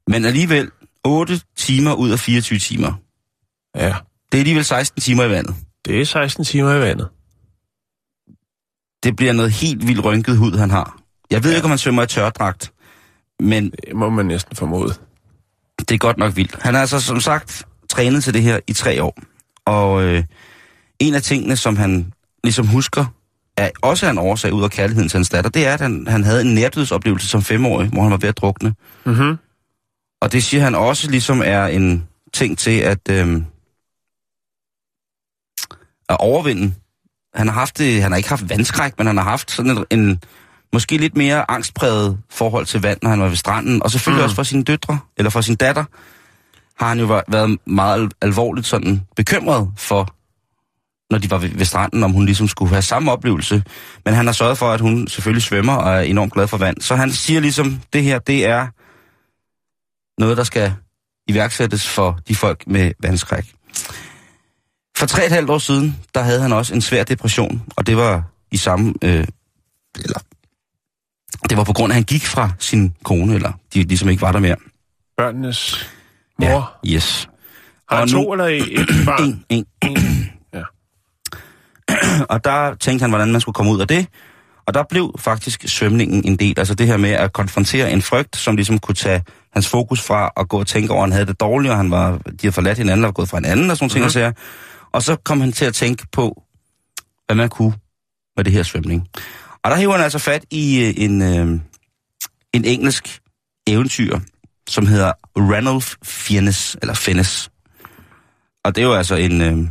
Men 0.07 0.25
alligevel 0.25 0.69
8 1.03 1.41
timer 1.57 1.93
ud 1.93 2.09
af 2.09 2.19
24 2.19 2.59
timer. 2.59 2.93
Ja. 3.75 3.93
Det 4.31 4.37
er 4.37 4.41
alligevel 4.41 4.65
16 4.65 5.01
timer 5.01 5.23
i 5.23 5.29
vandet. 5.29 5.55
Det 5.85 6.01
er 6.01 6.05
16 6.05 6.45
timer 6.45 6.75
i 6.75 6.79
vandet. 6.79 7.07
Det 9.05 9.15
bliver 9.15 9.33
noget 9.33 9.51
helt 9.51 9.87
vildt 9.87 10.05
rynket 10.05 10.37
hud, 10.37 10.57
han 10.57 10.69
har. 10.69 10.97
Jeg 11.31 11.43
ved 11.43 11.51
ja. 11.51 11.55
ikke, 11.55 11.65
om 11.65 11.69
han 11.69 11.77
svømmer 11.77 12.03
i 12.03 12.07
tørdragt, 12.07 12.73
men 13.39 13.63
Det 13.71 13.95
må 13.95 14.09
man 14.09 14.25
næsten 14.25 14.55
formode. 14.55 14.93
det 15.79 15.91
er 15.91 15.97
godt 15.97 16.17
nok 16.17 16.35
vildt. 16.35 16.55
Han 16.61 16.73
har 16.73 16.81
altså 16.81 16.99
som 17.01 17.19
sagt 17.19 17.63
trænet 17.89 18.23
til 18.23 18.33
det 18.33 18.41
her 18.41 18.59
i 18.67 18.73
tre 18.73 19.03
år. 19.03 19.17
Og 19.65 20.03
øh, 20.03 20.23
en 20.99 21.13
af 21.13 21.21
tingene, 21.21 21.55
som 21.55 21.75
han 21.77 22.13
ligesom 22.43 22.67
husker, 22.67 23.05
er 23.57 23.69
også 23.81 24.05
er 24.05 24.09
en 24.09 24.17
årsag 24.17 24.53
ud 24.53 24.63
af 24.63 24.71
kærligheden 24.71 25.09
til 25.09 25.17
hans 25.17 25.29
datter, 25.29 25.49
det 25.49 25.67
er, 25.67 25.73
at 25.73 25.81
han, 25.81 26.07
han 26.07 26.23
havde 26.23 26.41
en 26.41 26.55
nærdødsoplevelse 26.55 27.27
som 27.27 27.41
femårig, 27.41 27.89
hvor 27.89 28.01
han 28.01 28.11
var 28.11 28.17
ved 28.17 28.29
at 28.29 28.37
drukne. 28.37 28.75
Mhm. 29.05 29.37
Og 30.21 30.31
det 30.31 30.43
siger 30.43 30.63
han 30.63 30.75
også 30.75 31.11
ligesom 31.11 31.41
er 31.45 31.65
en 31.65 32.07
ting 32.33 32.57
til 32.57 32.79
at, 32.79 33.09
øh, 33.09 33.41
at 36.09 36.17
overvinde. 36.19 36.73
Han 37.35 37.47
har, 37.47 37.53
haft 37.53 37.77
det, 37.77 38.01
han 38.01 38.11
har 38.11 38.17
ikke 38.17 38.29
haft 38.29 38.49
vandskræk, 38.49 38.93
men 38.97 39.07
han 39.07 39.17
har 39.17 39.23
haft 39.23 39.51
sådan 39.51 39.71
en, 39.77 39.85
en 39.99 40.19
måske 40.73 40.97
lidt 40.97 41.17
mere 41.17 41.51
angstpræget 41.51 42.17
forhold 42.29 42.65
til 42.65 42.81
vand, 42.81 42.99
når 43.01 43.09
han 43.09 43.21
var 43.21 43.27
ved 43.27 43.35
stranden. 43.35 43.83
Og 43.83 43.91
selvfølgelig 43.91 44.21
Mm. 44.21 44.23
også 44.23 44.35
for 44.35 44.43
sine 44.43 44.63
døtre, 44.63 44.99
eller 45.17 45.29
for 45.29 45.41
sin 45.41 45.55
datter, 45.55 45.83
har 46.79 46.87
han 46.87 46.99
jo 46.99 47.05
væ- 47.19 47.23
været 47.31 47.57
meget 47.67 48.01
al- 48.01 48.11
alvorligt 48.21 48.67
sådan 48.67 49.01
bekymret 49.15 49.71
for, 49.77 50.15
når 51.11 51.17
de 51.19 51.31
var 51.31 51.37
ved, 51.37 51.49
ved 51.49 51.65
stranden, 51.65 52.03
om 52.03 52.11
hun 52.11 52.25
ligesom 52.25 52.47
skulle 52.47 52.69
have 52.69 52.81
samme 52.81 53.11
oplevelse. 53.11 53.63
Men 54.05 54.13
han 54.13 54.25
har 54.25 54.33
sørget 54.33 54.57
for, 54.57 54.71
at 54.71 54.81
hun 54.81 55.07
selvfølgelig 55.07 55.43
svømmer 55.43 55.73
og 55.75 55.93
er 55.95 55.99
enormt 55.99 56.33
glad 56.33 56.47
for 56.47 56.57
vand. 56.57 56.81
Så 56.81 56.95
han 56.95 57.11
siger 57.11 57.39
ligesom, 57.39 57.81
det 57.93 58.03
her, 58.03 58.19
det 58.19 58.45
er 58.45 58.67
noget, 60.21 60.37
der 60.37 60.43
skal 60.43 60.73
iværksættes 61.27 61.87
for 61.87 62.19
de 62.27 62.35
folk 62.35 62.63
med 62.67 62.91
vandskræk. 63.01 63.45
For 64.97 65.05
tre 65.05 65.25
et 65.25 65.31
halvt 65.31 65.49
år 65.49 65.57
siden, 65.57 65.95
der 66.15 66.21
havde 66.21 66.41
han 66.41 66.53
også 66.53 66.73
en 66.73 66.81
svær 66.81 67.03
depression, 67.03 67.63
og 67.75 67.87
det 67.87 67.97
var 67.97 68.23
i 68.51 68.57
samme, 68.57 68.93
øh, 69.01 69.27
eller 69.95 70.19
det 71.49 71.57
var 71.57 71.63
på 71.63 71.73
grund 71.73 71.91
af, 71.91 71.93
at 71.93 71.97
han 71.97 72.03
gik 72.03 72.25
fra 72.25 72.51
sin 72.59 72.93
kone, 73.03 73.35
eller 73.35 73.51
de 73.73 73.83
ligesom 73.83 74.09
ikke 74.09 74.21
var 74.21 74.31
der 74.31 74.39
mere. 74.39 74.55
Børnenes 75.17 75.89
mor. 76.39 76.77
Ja, 76.85 76.95
yes. 76.95 77.29
Har 77.89 77.95
han 77.95 78.03
Og 78.03 78.09
to 78.09 78.21
nu- 78.23 78.31
eller 78.31 78.45
et 78.45 78.87
barn? 79.05 79.43
En, 79.49 79.65
en. 79.83 80.31
Ja. 80.53 80.61
og 82.33 82.43
der 82.43 82.75
tænkte 82.75 83.03
han, 83.03 83.09
hvordan 83.09 83.31
man 83.31 83.41
skulle 83.41 83.53
komme 83.53 83.71
ud 83.71 83.81
af 83.81 83.87
det. 83.87 84.07
Og 84.67 84.73
der 84.73 84.83
blev 84.89 85.15
faktisk 85.19 85.63
svømningen 85.67 86.25
en 86.27 86.35
del. 86.35 86.59
Altså 86.59 86.73
det 86.75 86.87
her 86.87 86.97
med 86.97 87.09
at 87.09 87.33
konfrontere 87.33 87.91
en 87.91 88.01
frygt, 88.01 88.35
som 88.37 88.55
ligesom 88.55 88.79
kunne 88.79 88.95
tage 88.95 89.23
hans 89.53 89.67
fokus 89.67 90.01
fra 90.01 90.31
at 90.37 90.49
gå 90.49 90.59
og 90.59 90.67
tænke 90.67 90.93
over, 90.93 91.03
at 91.03 91.09
han 91.09 91.11
havde 91.11 91.25
det 91.25 91.39
dårligt, 91.39 91.71
og 91.71 91.77
han 91.77 91.91
var, 91.91 92.11
de 92.11 92.35
havde 92.41 92.51
forladt 92.51 92.77
hinanden 92.77 93.03
og 93.03 93.07
var 93.07 93.11
gået 93.11 93.29
fra 93.29 93.37
hinanden 93.37 93.71
og 93.71 93.77
sådan 93.77 93.85
mm-hmm. 93.85 93.93
ting 93.93 94.05
og 94.05 94.11
sager. 94.11 94.31
Og 94.95 95.03
så 95.03 95.15
kom 95.15 95.41
han 95.41 95.51
til 95.51 95.65
at 95.65 95.73
tænke 95.73 96.07
på, 96.11 96.43
hvad 97.25 97.35
man 97.35 97.49
kunne 97.49 97.73
med 98.35 98.43
det 98.43 98.53
her 98.53 98.63
svømning. 98.63 99.07
Og 99.63 99.71
der 99.71 99.77
hiver 99.77 99.91
han 99.91 100.01
altså 100.01 100.19
fat 100.19 100.45
i 100.51 100.85
øh, 100.85 100.93
en, 100.97 101.21
øh, 101.21 101.59
en 102.53 102.65
engelsk 102.65 103.21
eventyr, 103.67 104.19
som 104.69 104.85
hedder 104.85 105.13
Ranulph 105.37 105.93
Fiennes, 106.03 106.77
eller 106.81 106.93
Fiennes. 106.93 107.51
Og 108.63 108.75
det 108.75 108.81
er 108.81 108.85
jo 108.85 108.93
altså 108.93 109.15
en, 109.15 109.41
øh, 109.41 109.67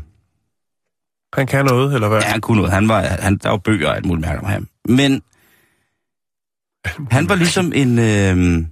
Han 1.34 1.46
kan 1.46 1.64
noget, 1.64 1.94
eller 1.94 2.08
hvad? 2.08 2.20
Ja, 2.20 2.28
han 2.28 2.40
kunne 2.40 2.56
noget. 2.56 2.72
Han 2.72 2.88
var, 2.88 3.00
han, 3.00 3.36
der 3.36 3.48
var 3.48 3.56
bøger 3.56 3.88
og 3.88 3.96
alt 3.96 4.06
muligt 4.06 4.26
mærke 4.26 4.40
om 4.40 4.46
ham. 4.46 4.68
Men 4.88 5.22
han 7.10 7.28
var 7.28 7.34
ligesom 7.34 7.72
en... 7.72 7.98
Øh, 7.98 8.66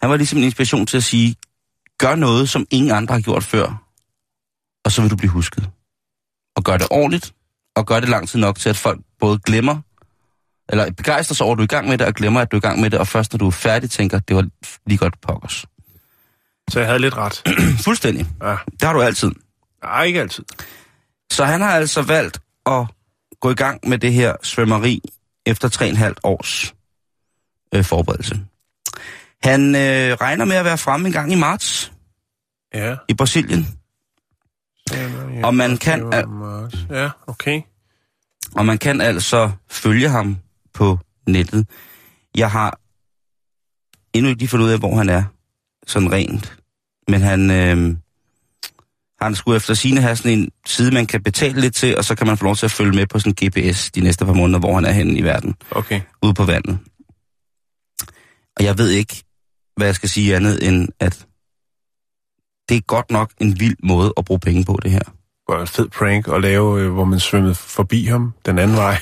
han 0.00 0.10
var 0.10 0.16
ligesom 0.16 0.38
en 0.38 0.44
inspiration 0.44 0.86
til 0.86 0.96
at 0.96 1.04
sige, 1.04 1.36
gør 1.98 2.14
noget, 2.14 2.48
som 2.48 2.66
ingen 2.70 2.92
andre 2.92 3.14
har 3.14 3.20
gjort 3.20 3.42
før, 3.42 3.83
og 4.84 4.92
så 4.92 5.02
vil 5.02 5.10
du 5.10 5.16
blive 5.16 5.30
husket. 5.30 5.70
Og 6.56 6.64
gør 6.64 6.76
det 6.76 6.86
ordentligt, 6.90 7.34
og 7.76 7.86
gør 7.86 8.00
det 8.00 8.08
lang 8.08 8.28
tid 8.28 8.40
nok 8.40 8.58
til, 8.58 8.68
at 8.68 8.76
folk 8.76 9.00
både 9.20 9.38
glemmer, 9.38 9.80
eller 10.68 10.92
begejstres 10.92 11.40
over, 11.40 11.52
at 11.52 11.58
du 11.58 11.62
er 11.62 11.64
i 11.64 11.66
gang 11.66 11.88
med 11.88 11.98
det, 11.98 12.06
og 12.06 12.14
glemmer, 12.14 12.40
at 12.40 12.50
du 12.52 12.56
er 12.56 12.58
i 12.58 12.66
gang 12.66 12.80
med 12.80 12.90
det, 12.90 12.98
og 12.98 13.08
først 13.08 13.32
når 13.32 13.38
du 13.38 13.46
er 13.46 13.50
færdig, 13.50 13.90
tænker, 13.90 14.18
det 14.18 14.36
var 14.36 14.48
lige 14.86 14.98
godt 14.98 15.20
pokkers. 15.20 15.66
Så 16.70 16.78
jeg 16.80 16.88
havde 16.88 16.98
lidt 16.98 17.16
ret. 17.16 17.42
Fuldstændig. 17.84 18.26
Ja. 18.42 18.56
Det 18.72 18.82
har 18.82 18.92
du 18.92 19.02
altid. 19.02 19.30
Nej, 19.82 20.02
ikke 20.04 20.20
altid. 20.20 20.44
Så 21.32 21.44
han 21.44 21.60
har 21.60 21.70
altså 21.70 22.02
valgt 22.02 22.40
at 22.66 22.86
gå 23.40 23.50
i 23.50 23.54
gang 23.54 23.88
med 23.88 23.98
det 23.98 24.12
her 24.12 24.36
svømmeri 24.42 25.02
efter 25.46 25.68
3,5 26.08 26.14
års 26.22 26.74
øh, 27.74 27.84
forberedelse. 27.84 28.40
Han 29.42 29.74
øh, 29.74 30.12
regner 30.14 30.44
med 30.44 30.56
at 30.56 30.64
være 30.64 30.78
fremme 30.78 31.06
en 31.06 31.12
gang 31.12 31.32
i 31.32 31.34
marts 31.34 31.92
Ja. 32.74 32.96
i 33.08 33.14
Brasilien, 33.14 33.78
Og 35.44 35.54
man 35.54 35.76
kan 35.76 36.12
al- 36.12 36.24
Ja, 36.90 37.10
okay. 37.26 37.60
og 38.56 38.66
man 38.66 38.78
kan 38.78 39.00
altså 39.00 39.50
følge 39.70 40.08
ham 40.08 40.36
på 40.74 40.98
nettet. 41.28 41.66
Jeg 42.36 42.50
har 42.50 42.78
endnu 44.12 44.28
ikke 44.28 44.38
lige 44.40 44.48
fundet 44.48 44.66
ud 44.66 44.70
af, 44.70 44.78
hvor 44.78 44.96
han 44.96 45.08
er, 45.08 45.22
sådan 45.86 46.12
rent. 46.12 46.56
Men 47.08 47.20
han, 47.20 47.50
øh, 47.50 47.96
han 49.20 49.34
skulle 49.34 49.56
efter 49.56 49.74
sine 49.74 50.00
have 50.00 50.16
sådan 50.16 50.38
en 50.38 50.48
side, 50.66 50.90
man 50.94 51.06
kan 51.06 51.22
betale 51.22 51.60
lidt 51.60 51.74
til, 51.74 51.96
og 51.96 52.04
så 52.04 52.14
kan 52.14 52.26
man 52.26 52.36
få 52.38 52.44
lov 52.44 52.56
til 52.56 52.66
at 52.66 52.70
følge 52.72 52.92
med 52.92 53.06
på 53.06 53.18
sådan 53.18 53.34
en 53.42 53.48
GPS 53.50 53.90
de 53.90 54.00
næste 54.00 54.24
par 54.24 54.32
måneder, 54.32 54.58
hvor 54.58 54.74
han 54.74 54.84
er 54.84 54.92
henne 54.92 55.18
i 55.18 55.22
verden. 55.22 55.54
Okay. 55.70 56.00
ude 56.22 56.34
på 56.34 56.44
vandet. 56.44 56.78
Og 58.56 58.64
jeg 58.64 58.78
ved 58.78 58.90
ikke, 58.90 59.24
hvad 59.76 59.86
jeg 59.86 59.94
skal 59.94 60.08
sige 60.08 60.36
andet 60.36 60.68
end, 60.68 60.88
at 61.00 61.26
det 62.68 62.76
er 62.76 62.80
godt 62.80 63.10
nok 63.10 63.30
en 63.40 63.60
vild 63.60 63.76
måde 63.82 64.12
at 64.16 64.24
bruge 64.24 64.40
penge 64.40 64.64
på, 64.64 64.78
det 64.82 64.90
her. 64.90 64.98
Det 64.98 65.54
var 65.54 65.60
en 65.60 65.66
fed 65.66 65.88
prank 65.88 66.28
at 66.28 66.40
lave, 66.40 66.80
øh, 66.80 66.92
hvor 66.92 67.04
man 67.04 67.20
svømmede 67.20 67.54
forbi 67.54 68.04
ham 68.04 68.32
den 68.46 68.58
anden 68.58 68.76
vej. 68.76 68.98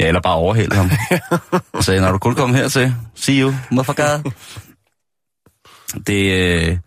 Ja, 0.00 0.08
eller 0.08 0.20
bare 0.20 0.34
overhælde 0.34 0.76
ham. 0.76 0.90
Og 1.72 1.84
sagde, 1.84 2.00
når 2.00 2.12
du 2.12 2.18
kun 2.18 2.34
kommer 2.34 2.56
hertil, 2.56 2.94
see 3.14 3.42
you, 3.42 3.52
motherfucker. 3.70 4.32
Det, 6.06 6.32
øh... 6.32 6.78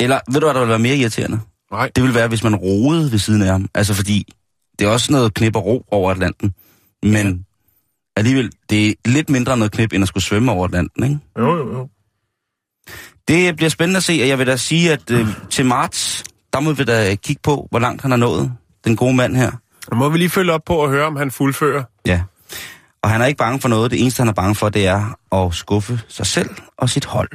Eller, 0.00 0.20
ved 0.32 0.40
du 0.40 0.46
hvad, 0.46 0.54
der 0.54 0.60
vil 0.60 0.68
være 0.68 0.78
mere 0.78 0.96
irriterende? 0.96 1.40
Nej. 1.72 1.90
Det 1.96 2.04
vil 2.04 2.14
være, 2.14 2.28
hvis 2.28 2.44
man 2.44 2.54
roede 2.54 3.12
ved 3.12 3.18
siden 3.18 3.42
af 3.42 3.48
ham. 3.48 3.68
Altså, 3.74 3.94
fordi 3.94 4.32
det 4.78 4.86
er 4.86 4.90
også 4.90 5.12
noget 5.12 5.34
knip 5.34 5.56
og 5.56 5.64
ro 5.64 5.84
over 5.90 6.10
Atlanten. 6.10 6.54
Men 7.02 7.46
alligevel, 8.16 8.52
det 8.70 8.88
er 8.88 8.94
lidt 9.04 9.30
mindre 9.30 9.56
noget 9.56 9.72
knip, 9.72 9.92
end 9.92 10.02
at 10.02 10.08
skulle 10.08 10.24
svømme 10.24 10.52
over 10.52 10.64
Atlanten, 10.64 11.04
ikke? 11.04 11.18
Jo, 11.38 11.56
jo, 11.56 11.72
jo. 11.72 11.88
Det 13.28 13.56
bliver 13.56 13.70
spændende 13.70 13.96
at 13.96 14.02
se, 14.04 14.18
og 14.22 14.28
jeg 14.28 14.38
vil 14.38 14.46
da 14.46 14.56
sige, 14.56 14.92
at 14.92 15.10
øh, 15.10 15.26
til 15.50 15.66
marts, 15.66 16.24
der 16.52 16.60
må 16.60 16.72
vi 16.72 16.84
da 16.84 17.14
kigge 17.14 17.40
på, 17.42 17.66
hvor 17.70 17.78
langt 17.78 18.02
han 18.02 18.12
er 18.12 18.16
nået, 18.16 18.52
den 18.84 18.96
gode 18.96 19.14
mand 19.16 19.36
her. 19.36 19.50
Nu 19.92 19.96
må 19.96 20.08
vi 20.08 20.18
lige 20.18 20.30
følge 20.30 20.52
op 20.52 20.60
på 20.66 20.84
at 20.84 20.90
høre, 20.90 21.06
om 21.06 21.16
han 21.16 21.30
fuldfører. 21.30 21.82
Ja. 22.06 22.22
Og 23.02 23.10
han 23.10 23.20
er 23.20 23.26
ikke 23.26 23.38
bange 23.38 23.60
for 23.60 23.68
noget. 23.68 23.90
Det 23.90 24.00
eneste, 24.00 24.20
han 24.20 24.28
er 24.28 24.32
bange 24.32 24.54
for, 24.54 24.68
det 24.68 24.86
er 24.86 25.18
at 25.34 25.54
skuffe 25.54 26.00
sig 26.08 26.26
selv 26.26 26.50
og 26.78 26.90
sit 26.90 27.04
hold. 27.04 27.28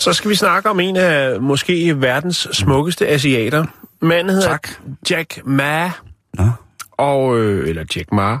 Så 0.00 0.12
skal 0.12 0.30
vi 0.30 0.34
snakke 0.34 0.70
om 0.70 0.80
en 0.80 0.96
af 0.96 1.40
måske 1.40 2.00
verdens 2.00 2.48
smukkeste 2.52 3.08
asiater. 3.08 3.64
Manden 4.00 4.34
hedder 4.34 4.48
Tak. 4.48 4.68
Jack 5.10 5.38
Ma, 5.44 5.90
Nå. 6.34 6.44
og, 6.92 7.38
øh, 7.38 7.68
eller 7.68 7.84
Jack 7.96 8.12
Ma, 8.12 8.38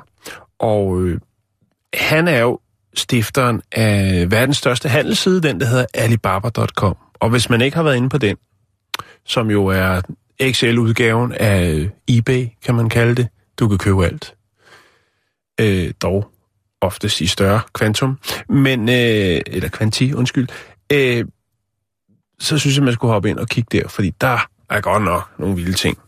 og 0.62 1.02
øh, 1.02 1.20
han 1.94 2.28
er 2.28 2.40
jo 2.40 2.60
stifteren 2.94 3.62
af 3.72 4.30
verdens 4.30 4.56
største 4.56 4.88
handelsside, 4.88 5.42
den 5.42 5.60
der 5.60 5.66
hedder 5.66 5.86
Alibaba.com. 5.94 6.96
Og 7.14 7.30
hvis 7.30 7.50
man 7.50 7.60
ikke 7.60 7.76
har 7.76 7.82
været 7.82 7.96
inde 7.96 8.08
på 8.08 8.18
den, 8.18 8.36
som 9.24 9.50
jo 9.50 9.66
er 9.66 10.00
XL-udgaven 10.42 11.32
af 11.32 11.90
eBay, 12.08 12.46
kan 12.64 12.74
man 12.74 12.88
kalde 12.88 13.14
det, 13.14 13.28
du 13.58 13.68
kan 13.68 13.78
købe 13.78 14.04
alt. 14.04 14.34
Øh, 15.60 15.92
dog 16.02 16.30
oftest 16.80 17.20
i 17.20 17.26
større 17.26 17.60
kvantum, 17.72 18.18
men, 18.48 18.88
øh, 18.88 19.40
eller 19.46 19.68
kvanti, 19.68 20.12
undskyld. 20.12 20.48
Øh, 20.92 21.24
så 22.38 22.58
synes 22.58 22.76
jeg, 22.76 22.84
man 22.84 22.94
skulle 22.94 23.12
hoppe 23.12 23.30
ind 23.30 23.38
og 23.38 23.48
kigge 23.48 23.78
der, 23.78 23.88
fordi 23.88 24.10
der 24.20 24.48
er 24.70 24.80
godt 24.80 25.02
nok 25.02 25.30
nogle 25.38 25.56
vilde 25.56 25.72
ting 25.72 25.98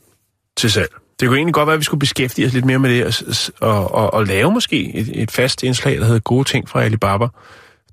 til 0.57 0.71
salg. 0.71 0.93
Det 1.21 1.29
kunne 1.29 1.39
egentlig 1.39 1.55
godt 1.55 1.67
være, 1.67 1.75
at 1.75 1.81
vi 1.81 1.85
skulle 1.85 2.01
beskæftige 2.01 2.47
os 2.47 2.53
lidt 2.53 2.65
mere 2.65 2.79
med 2.79 2.91
det, 2.91 3.51
og, 3.61 3.71
og, 3.71 3.95
og, 3.95 4.15
og 4.15 4.27
lave 4.27 4.53
måske 4.53 4.95
et, 4.95 5.23
et 5.23 5.31
fast 5.31 5.63
indslag, 5.63 5.99
der 5.99 6.05
hedder 6.05 6.21
Gode 6.21 6.49
Ting 6.49 6.69
fra 6.69 6.83
Alibaba. 6.83 7.27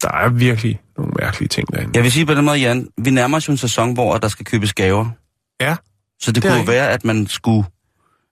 Der 0.01 0.11
er 0.11 0.29
virkelig 0.29 0.79
nogle 0.97 1.13
mærkelige 1.19 1.47
ting 1.47 1.73
derinde. 1.73 1.91
Jeg 1.95 2.03
vil 2.03 2.11
sige 2.11 2.25
på 2.25 2.33
den 2.33 2.45
måde, 2.45 2.57
Jan, 2.57 2.87
vi 2.97 3.09
nærmer 3.09 3.37
os 3.37 3.47
jo 3.47 3.51
en 3.51 3.57
sæson, 3.57 3.93
hvor 3.93 4.17
der 4.17 4.27
skal 4.27 4.45
købes 4.45 4.73
gaver. 4.73 5.05
Ja. 5.61 5.75
Så 6.19 6.31
det, 6.31 6.43
Det 6.43 6.51
kunne 6.51 6.59
jo 6.59 6.65
være, 6.67 6.89
at 6.89 7.05
man 7.05 7.27
skulle, 7.27 7.63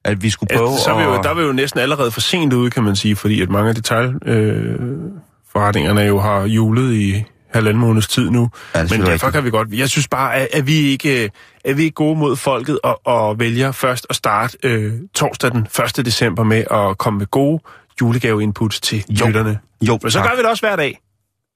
at 0.05 0.23
vi 0.23 0.29
skulle 0.29 0.55
prøve 0.55 0.69
Altså, 0.69 0.83
så 0.83 0.93
er 0.93 0.97
vi 0.97 1.03
jo, 1.03 1.13
at... 1.13 1.23
der 1.23 1.29
er 1.29 1.33
vi 1.33 1.41
jo 1.41 1.51
næsten 1.51 1.79
allerede 1.79 2.11
for 2.11 2.21
sent 2.21 2.53
ude, 2.53 2.71
kan 2.71 2.83
man 2.83 2.95
sige, 2.95 3.15
fordi 3.15 3.41
at 3.41 3.49
mange 3.49 3.69
af 3.69 3.75
detailforretningerne 3.75 6.01
øh, 6.01 6.07
jo 6.07 6.19
har 6.19 6.41
julet 6.41 6.93
i 6.93 7.23
halvanden 7.53 7.81
måneds 7.81 8.07
tid 8.07 8.29
nu. 8.29 8.49
Ja, 8.75 8.81
Men 8.81 8.89
derfor 8.89 9.11
rigtigt. 9.11 9.33
kan 9.33 9.43
vi 9.45 9.49
godt... 9.49 9.67
Jeg 9.71 9.89
synes 9.89 10.07
bare, 10.07 10.35
at, 10.35 10.47
at 10.53 10.67
vi 10.67 10.73
ikke 10.77 11.29
er 11.65 11.73
vi 11.73 11.83
ikke 11.83 11.95
gode 11.95 12.19
mod 12.19 12.35
folket 12.35 12.79
og, 12.83 13.01
og 13.07 13.39
vælger 13.39 13.71
først 13.71 14.07
at 14.09 14.15
starte 14.15 14.57
øh, 14.63 14.93
torsdag 15.15 15.51
den 15.51 15.67
1. 15.97 16.05
december 16.05 16.43
med 16.43 16.63
at 16.71 16.97
komme 16.97 17.17
med 17.19 17.27
gode 17.27 17.59
julegave-inputs 18.01 18.79
til 18.79 19.05
Jo. 19.09 19.25
lytterne. 19.27 19.59
Jo, 19.81 19.99
Men 20.03 20.11
så 20.11 20.19
tak. 20.19 20.27
gør 20.29 20.35
vi 20.35 20.41
det 20.41 20.49
også 20.49 20.61
hver 20.67 20.75
dag. 20.75 20.99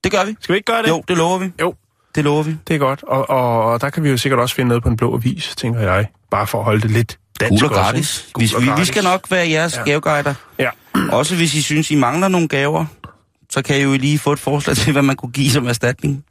Det 0.04 0.12
gør 0.12 0.24
vi. 0.24 0.36
Skal 0.40 0.52
vi 0.52 0.56
ikke 0.56 0.72
gøre 0.72 0.82
det? 0.82 0.88
Jo, 0.88 1.02
det 1.08 1.16
lover 1.16 1.38
vi. 1.38 1.50
Jo. 1.60 1.74
Det 2.14 2.24
lover 2.24 2.42
vi. 2.42 2.56
Det 2.68 2.74
er 2.74 2.78
godt. 2.78 3.02
Og, 3.02 3.30
og, 3.30 3.64
og 3.64 3.80
der 3.80 3.90
kan 3.90 4.02
vi 4.04 4.10
jo 4.10 4.16
sikkert 4.16 4.40
også 4.40 4.54
finde 4.54 4.68
noget 4.68 4.82
på 4.82 4.88
en 4.88 4.96
blå 4.96 5.14
avis, 5.14 5.54
tænker 5.56 5.80
jeg. 5.80 6.06
Bare 6.30 6.46
for 6.46 6.58
at 6.58 6.64
holde 6.64 6.80
det 6.80 6.90
lidt 6.90 7.18
dansk 7.40 7.62
Gul 7.62 7.64
og 7.72 7.78
også, 7.78 7.82
gratis. 7.92 8.24
ikke? 8.28 8.40
Vi, 8.40 8.52
og 8.56 8.60
vi, 8.60 8.64
vi 8.64 8.70
gratis. 8.70 8.88
skal 8.88 9.04
nok 9.04 9.30
være 9.30 9.48
jeres 9.48 9.76
ja. 9.76 9.82
gaveguider. 9.84 10.34
Ja. 10.58 10.70
Også 11.12 11.36
hvis 11.36 11.54
I 11.54 11.62
synes, 11.62 11.90
I 11.90 11.94
mangler 11.94 12.28
nogle 12.28 12.48
gaver, 12.48 12.84
så 13.54 13.62
kan 13.62 13.78
I 13.78 13.82
jo 13.82 13.92
lige 13.92 14.18
få 14.18 14.32
et 14.32 14.38
forslag 14.38 14.76
til, 14.82 14.92
hvad 14.92 15.02
man 15.02 15.16
kunne 15.16 15.32
give 15.32 15.50
som 15.50 15.66
erstatning. 15.66 16.24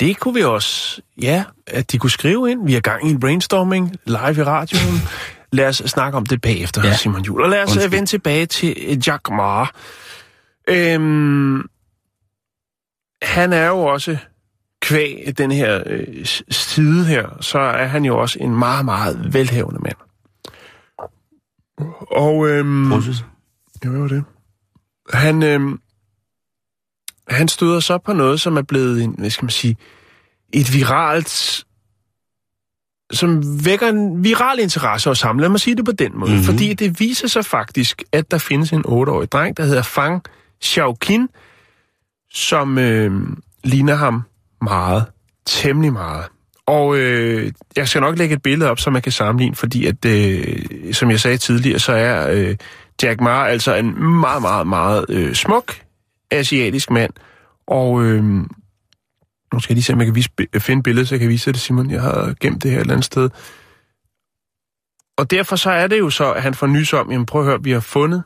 Det 0.00 0.18
kunne 0.18 0.34
vi 0.34 0.42
også, 0.42 1.02
ja, 1.22 1.44
at 1.66 1.92
de 1.92 1.98
kunne 1.98 2.10
skrive 2.10 2.50
ind. 2.50 2.66
Vi 2.66 2.74
er 2.74 2.80
gang 2.80 3.08
i 3.08 3.10
en 3.10 3.20
brainstorming 3.20 3.96
live 4.06 4.36
i 4.38 4.42
radioen. 4.42 5.00
Lad 5.52 5.68
os 5.68 5.76
snakke 5.76 6.16
om 6.16 6.26
det 6.26 6.40
bagefter, 6.40 6.84
ja. 6.84 6.96
Simon 6.96 7.22
Jul. 7.22 7.42
Og 7.42 7.50
lad 7.50 7.58
os 7.58 7.62
Undskyld. 7.62 7.82
Undskyld. 7.82 7.98
vende 7.98 8.10
tilbage 8.10 8.46
til 8.46 8.76
øh, 8.86 9.08
Jack 9.08 9.30
Ma. 9.30 9.66
Øhm, 10.68 11.68
han 13.22 13.52
er 13.52 13.66
jo 13.66 13.78
også 13.78 14.16
kvæg 14.80 15.38
den 15.38 15.52
her 15.52 15.82
øh, 15.86 16.26
side 16.50 17.04
her, 17.04 17.28
så 17.40 17.58
er 17.58 17.86
han 17.86 18.04
jo 18.04 18.18
også 18.18 18.38
en 18.40 18.58
meget, 18.58 18.84
meget 18.84 19.34
velhavende 19.34 19.80
mand. 19.82 19.96
Og 22.10 22.48
øhm, 22.48 22.92
Russes. 22.92 23.24
Ja, 23.84 23.88
hvad 23.88 24.00
var 24.00 24.08
det? 24.08 24.24
Han, 25.12 25.42
øhm, 25.42 25.80
han 27.28 27.48
støder 27.48 27.80
så 27.80 27.98
på 27.98 28.12
noget, 28.12 28.40
som 28.40 28.56
er 28.56 28.62
blevet 28.62 29.02
en, 29.02 29.14
hvad 29.18 29.30
skal 29.30 29.44
man 29.44 29.50
sige, 29.50 29.76
et 30.52 30.74
viralt, 30.74 31.64
som 33.12 33.64
vækker 33.64 33.88
en 33.88 34.24
viral 34.24 34.58
interesse 34.58 35.10
hos 35.10 35.20
ham. 35.20 35.38
Lad 35.38 35.48
mig 35.48 35.60
sige 35.60 35.76
det 35.76 35.84
på 35.84 35.92
den 35.92 36.12
måde. 36.14 36.30
Mhm. 36.30 36.40
Mm-hmm. 36.40 36.44
Fordi 36.44 36.74
det 36.74 37.00
viser 37.00 37.28
sig 37.28 37.44
faktisk, 37.44 38.02
at 38.12 38.30
der 38.30 38.38
findes 38.38 38.72
en 38.72 38.84
8-årig 38.86 39.32
dreng, 39.32 39.56
der 39.56 39.64
hedder 39.64 39.82
Fang 39.82 40.22
Xiaoqin, 40.64 41.28
som 42.32 42.78
øh, 42.78 43.12
ligner 43.64 43.94
ham 43.94 44.22
meget, 44.62 45.04
temmelig 45.46 45.92
meget. 45.92 46.24
Og 46.66 46.96
øh, 46.96 47.52
jeg 47.76 47.88
skal 47.88 48.00
nok 48.00 48.18
lægge 48.18 48.34
et 48.34 48.42
billede 48.42 48.70
op, 48.70 48.80
så 48.80 48.90
man 48.90 49.02
kan 49.02 49.12
sammenligne, 49.12 49.56
fordi 49.56 49.86
at, 49.86 50.04
øh, 50.04 50.94
som 50.94 51.10
jeg 51.10 51.20
sagde 51.20 51.36
tidligere, 51.36 51.78
så 51.78 51.92
er 51.92 52.30
øh, 52.30 52.56
Jack 53.02 53.20
Ma 53.20 53.46
altså 53.46 53.74
en 53.74 54.04
meget, 54.04 54.42
meget, 54.42 54.66
meget 54.66 55.04
øh, 55.08 55.34
smuk 55.34 55.74
asiatisk 56.32 56.90
mand. 56.90 57.12
Og 57.66 58.04
øh, 58.04 58.24
nu 59.52 59.60
skal 59.60 59.72
jeg 59.72 59.74
lige 59.74 59.82
se, 59.82 59.92
om 59.92 59.98
jeg 59.98 60.06
kan 60.06 60.14
vise, 60.14 60.30
finde 60.58 60.82
billedet, 60.82 61.08
så 61.08 61.14
jeg 61.14 61.20
kan 61.20 61.28
vise 61.28 61.52
det, 61.52 61.60
Simon. 61.60 61.90
Jeg 61.90 62.02
har 62.02 62.34
gemt 62.40 62.62
det 62.62 62.70
her 62.70 62.78
et 62.78 62.80
eller 62.80 62.94
andet 62.94 63.04
sted. 63.04 63.30
Og 65.16 65.30
derfor 65.30 65.56
så 65.56 65.70
er 65.70 65.86
det 65.86 65.98
jo 65.98 66.10
så, 66.10 66.32
at 66.32 66.42
han 66.42 66.54
får 66.54 66.66
nys 66.66 66.92
om, 66.92 67.10
jamen 67.10 67.26
prøv 67.26 67.40
at 67.40 67.46
høre, 67.46 67.62
vi 67.62 67.70
har 67.70 67.80
fundet 67.80 68.22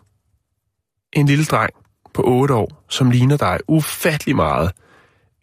en 1.13 1.27
lille 1.27 1.45
dreng 1.45 1.73
på 2.15 2.23
8 2.25 2.55
år, 2.55 2.85
som 2.89 3.11
ligner 3.11 3.37
dig 3.37 3.59
ufattelig 3.69 4.37
meget. 4.37 4.73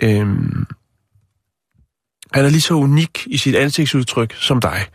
Øhm, 0.02 0.65
han 2.34 2.45
er 2.45 2.49
lige 2.49 2.62
så 2.62 2.73
unik 2.73 3.28
i 3.28 3.38
sit 3.38 3.56
ansigtsudtryk 3.56 4.34
som 4.34 4.62
dig. 4.62 4.86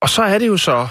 Og 0.00 0.08
så 0.08 0.22
er 0.22 0.38
det 0.38 0.46
jo 0.46 0.56
så, 0.56 0.88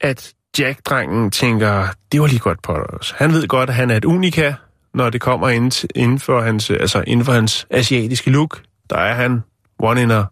at 0.00 0.34
Jack-drengen 0.58 1.30
tænker, 1.30 1.86
det 2.12 2.20
var 2.20 2.26
lige 2.26 2.38
godt 2.38 2.62
på 2.62 2.72
os. 2.72 3.14
Han 3.18 3.32
ved 3.32 3.48
godt, 3.48 3.68
at 3.70 3.74
han 3.74 3.90
er 3.90 3.96
et 3.96 4.04
unika, 4.04 4.54
når 4.94 5.10
det 5.10 5.20
kommer 5.20 5.48
inden, 5.48 5.88
inden, 5.94 6.18
for 6.18 6.40
hans, 6.40 6.70
altså 6.70 7.04
inden 7.06 7.26
for 7.26 7.32
hans 7.32 7.66
asiatiske 7.70 8.30
look. 8.30 8.62
Der 8.90 8.96
er 8.96 9.14
han 9.14 9.42
one 9.78 10.02
in 10.02 10.10
a 10.10 10.22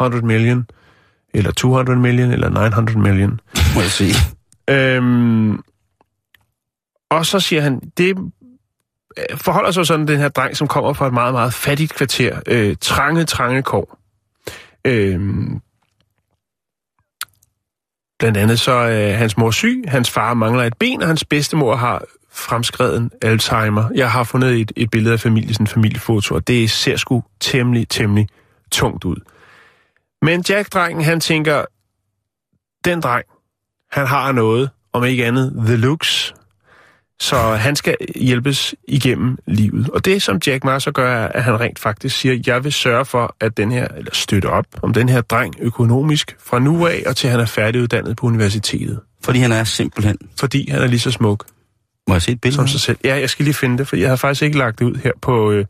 100 0.00 0.26
million, 0.26 0.66
eller 1.34 1.52
200 1.52 1.98
million, 1.98 2.30
eller 2.30 2.48
900 2.48 2.98
million. 2.98 3.40
Må 3.74 3.80
jeg 3.80 3.90
sige. 3.90 4.14
Øhm, 4.70 5.60
og 7.10 7.26
så 7.26 7.40
siger 7.40 7.62
han, 7.62 7.80
det 7.96 8.16
forholder 9.34 9.70
sig 9.70 9.86
sådan, 9.86 10.08
den 10.08 10.18
her 10.18 10.28
dreng, 10.28 10.56
som 10.56 10.68
kommer 10.68 10.92
fra 10.92 11.06
et 11.06 11.12
meget, 11.12 11.34
meget 11.34 11.54
fattigt 11.54 11.94
kvarter. 11.94 12.40
Øh, 12.46 12.76
trange, 12.80 13.24
trange 13.24 13.62
kår. 13.62 13.98
Øhm, 14.84 15.60
blandt 18.20 18.38
andet 18.38 18.60
så 18.60 18.72
er 18.72 19.12
hans 19.12 19.36
mor 19.36 19.50
syg, 19.50 19.84
hans 19.88 20.10
far 20.10 20.34
mangler 20.34 20.64
et 20.64 20.76
ben, 20.78 21.02
og 21.02 21.08
hans 21.08 21.24
bedstemor 21.24 21.76
har 21.76 22.04
fremskreden 22.32 23.10
Alzheimer. 23.22 23.90
Jeg 23.94 24.10
har 24.10 24.24
fundet 24.24 24.60
et, 24.60 24.72
et 24.76 24.90
billede 24.90 25.12
af 25.12 25.20
familien, 25.20 25.52
sådan 25.52 25.64
en 25.64 25.68
familiefoto, 25.68 26.34
og 26.34 26.48
det 26.48 26.70
ser 26.70 26.96
sgu 26.96 27.22
temmelig, 27.40 27.88
temmelig 27.88 28.28
tungt 28.72 29.04
ud. 29.04 29.16
Men 30.22 30.44
Jack-drengen, 30.48 31.04
han 31.04 31.20
tænker, 31.20 31.64
den 32.84 33.00
dreng, 33.00 33.24
han 33.92 34.06
har 34.06 34.32
noget, 34.32 34.70
om 34.92 35.04
ikke 35.04 35.26
andet, 35.26 35.52
the 35.66 35.76
looks. 35.76 36.34
Så 37.20 37.36
han 37.54 37.76
skal 37.76 37.96
hjælpes 38.16 38.74
igennem 38.88 39.38
livet. 39.46 39.90
Og 39.90 40.04
det, 40.04 40.22
som 40.22 40.40
Jack 40.46 40.64
Ma 40.64 40.78
så 40.78 40.90
gør, 40.92 41.12
er, 41.14 41.28
at 41.28 41.44
han 41.44 41.60
rent 41.60 41.78
faktisk 41.78 42.16
siger, 42.16 42.42
jeg 42.46 42.64
vil 42.64 42.72
sørge 42.72 43.04
for, 43.04 43.36
at 43.40 43.56
den 43.56 43.72
her, 43.72 43.88
eller 43.96 44.10
støtte 44.14 44.46
op 44.46 44.64
om 44.82 44.92
den 44.94 45.08
her 45.08 45.20
dreng 45.20 45.54
økonomisk 45.60 46.36
fra 46.46 46.58
nu 46.58 46.86
af, 46.86 47.02
og 47.06 47.16
til 47.16 47.30
han 47.30 47.40
er 47.40 47.46
færdiguddannet 47.46 48.16
på 48.16 48.26
universitetet. 48.26 49.00
Fordi 49.24 49.38
han 49.38 49.52
er 49.52 49.64
simpelthen... 49.64 50.16
Fordi 50.38 50.70
han 50.70 50.82
er 50.82 50.86
lige 50.86 51.00
så 51.00 51.10
smuk 51.10 51.44
Må 52.08 52.14
jeg 52.14 52.22
se 52.22 52.32
et 52.32 52.40
billede? 52.40 52.56
som 52.56 52.68
sig 52.68 52.80
selv. 52.80 52.98
Ja, 53.04 53.16
jeg 53.18 53.30
skal 53.30 53.44
lige 53.44 53.54
finde 53.54 53.78
det, 53.78 53.88
for 53.88 53.96
jeg 53.96 54.08
har 54.08 54.16
faktisk 54.16 54.42
ikke 54.42 54.58
lagt 54.58 54.78
det 54.78 54.84
ud 54.84 54.94
her 55.04 55.12
på, 55.22 55.50
øh, 55.52 55.64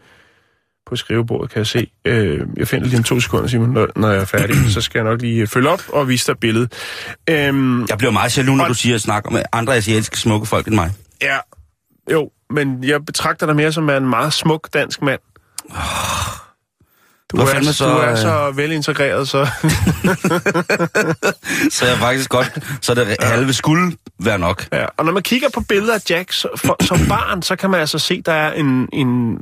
på 0.86 0.96
skrivebordet, 0.96 1.50
kan 1.50 1.58
jeg 1.58 1.66
se. 1.66 1.90
Øh, 2.04 2.40
jeg 2.56 2.68
finder 2.68 2.86
lige 2.86 2.98
om 2.98 3.04
to 3.04 3.20
sekunder, 3.20 3.48
Simon, 3.48 3.70
når, 3.70 3.88
når 3.96 4.10
jeg 4.10 4.20
er 4.20 4.24
færdig. 4.24 4.56
så 4.72 4.80
skal 4.80 4.98
jeg 4.98 5.04
nok 5.10 5.20
lige 5.20 5.46
følge 5.46 5.68
op 5.68 5.82
og 5.92 6.08
vise 6.08 6.26
dig 6.26 6.38
billedet. 6.38 6.72
Øhm, 7.30 7.86
Jeg 7.88 7.98
bliver 7.98 8.10
meget 8.10 8.38
jaloux, 8.38 8.56
når 8.56 8.64
Og- 8.64 8.68
du 8.68 8.74
siger 8.74 8.94
at 8.94 9.00
snakke 9.00 9.32
med 9.32 9.42
andre 9.52 9.76
asiatiske 9.76 10.18
smukke 10.18 10.46
folk 10.46 10.66
end 10.66 10.74
mig. 10.74 10.90
Ja, 11.22 11.38
jo, 12.12 12.30
men 12.50 12.84
jeg 12.84 13.04
betragter 13.04 13.46
dig 13.46 13.56
mere 13.56 13.72
som 13.72 13.90
en 13.90 14.08
meget 14.08 14.32
smuk 14.32 14.68
dansk 14.74 15.02
mand. 15.02 15.20
Du 17.32 17.36
Hvor 17.36 17.44
er, 17.44 17.50
fanden 17.50 17.68
er 17.68 17.72
så, 17.72 17.84
du 17.84 17.90
er 17.90 18.10
øh, 18.10 18.18
så 18.18 18.50
velintegreret, 18.50 19.28
så... 19.28 19.44
Så 21.76 21.86
jeg 21.86 21.96
faktisk 21.98 22.30
godt... 22.30 22.58
Så 22.80 22.94
det 22.94 23.16
halve 23.20 23.52
skulle 23.52 23.96
være 24.18 24.38
nok. 24.38 24.68
Ja, 24.72 24.86
og 24.96 25.04
når 25.04 25.12
man 25.12 25.22
kigger 25.22 25.48
på 25.54 25.60
billeder 25.60 25.94
af 25.94 26.10
Jack 26.10 26.32
så, 26.32 26.48
for, 26.56 26.76
som 26.84 26.98
barn, 27.08 27.42
så 27.42 27.56
kan 27.56 27.70
man 27.70 27.80
altså 27.80 27.98
se, 27.98 28.22
der 28.22 28.32
er 28.32 28.52
en, 28.52 28.88
en 28.92 29.38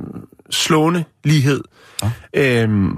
slående 0.49 1.03
lighed. 1.23 1.61
Ja. 2.03 2.63
Øhm, 2.63 2.97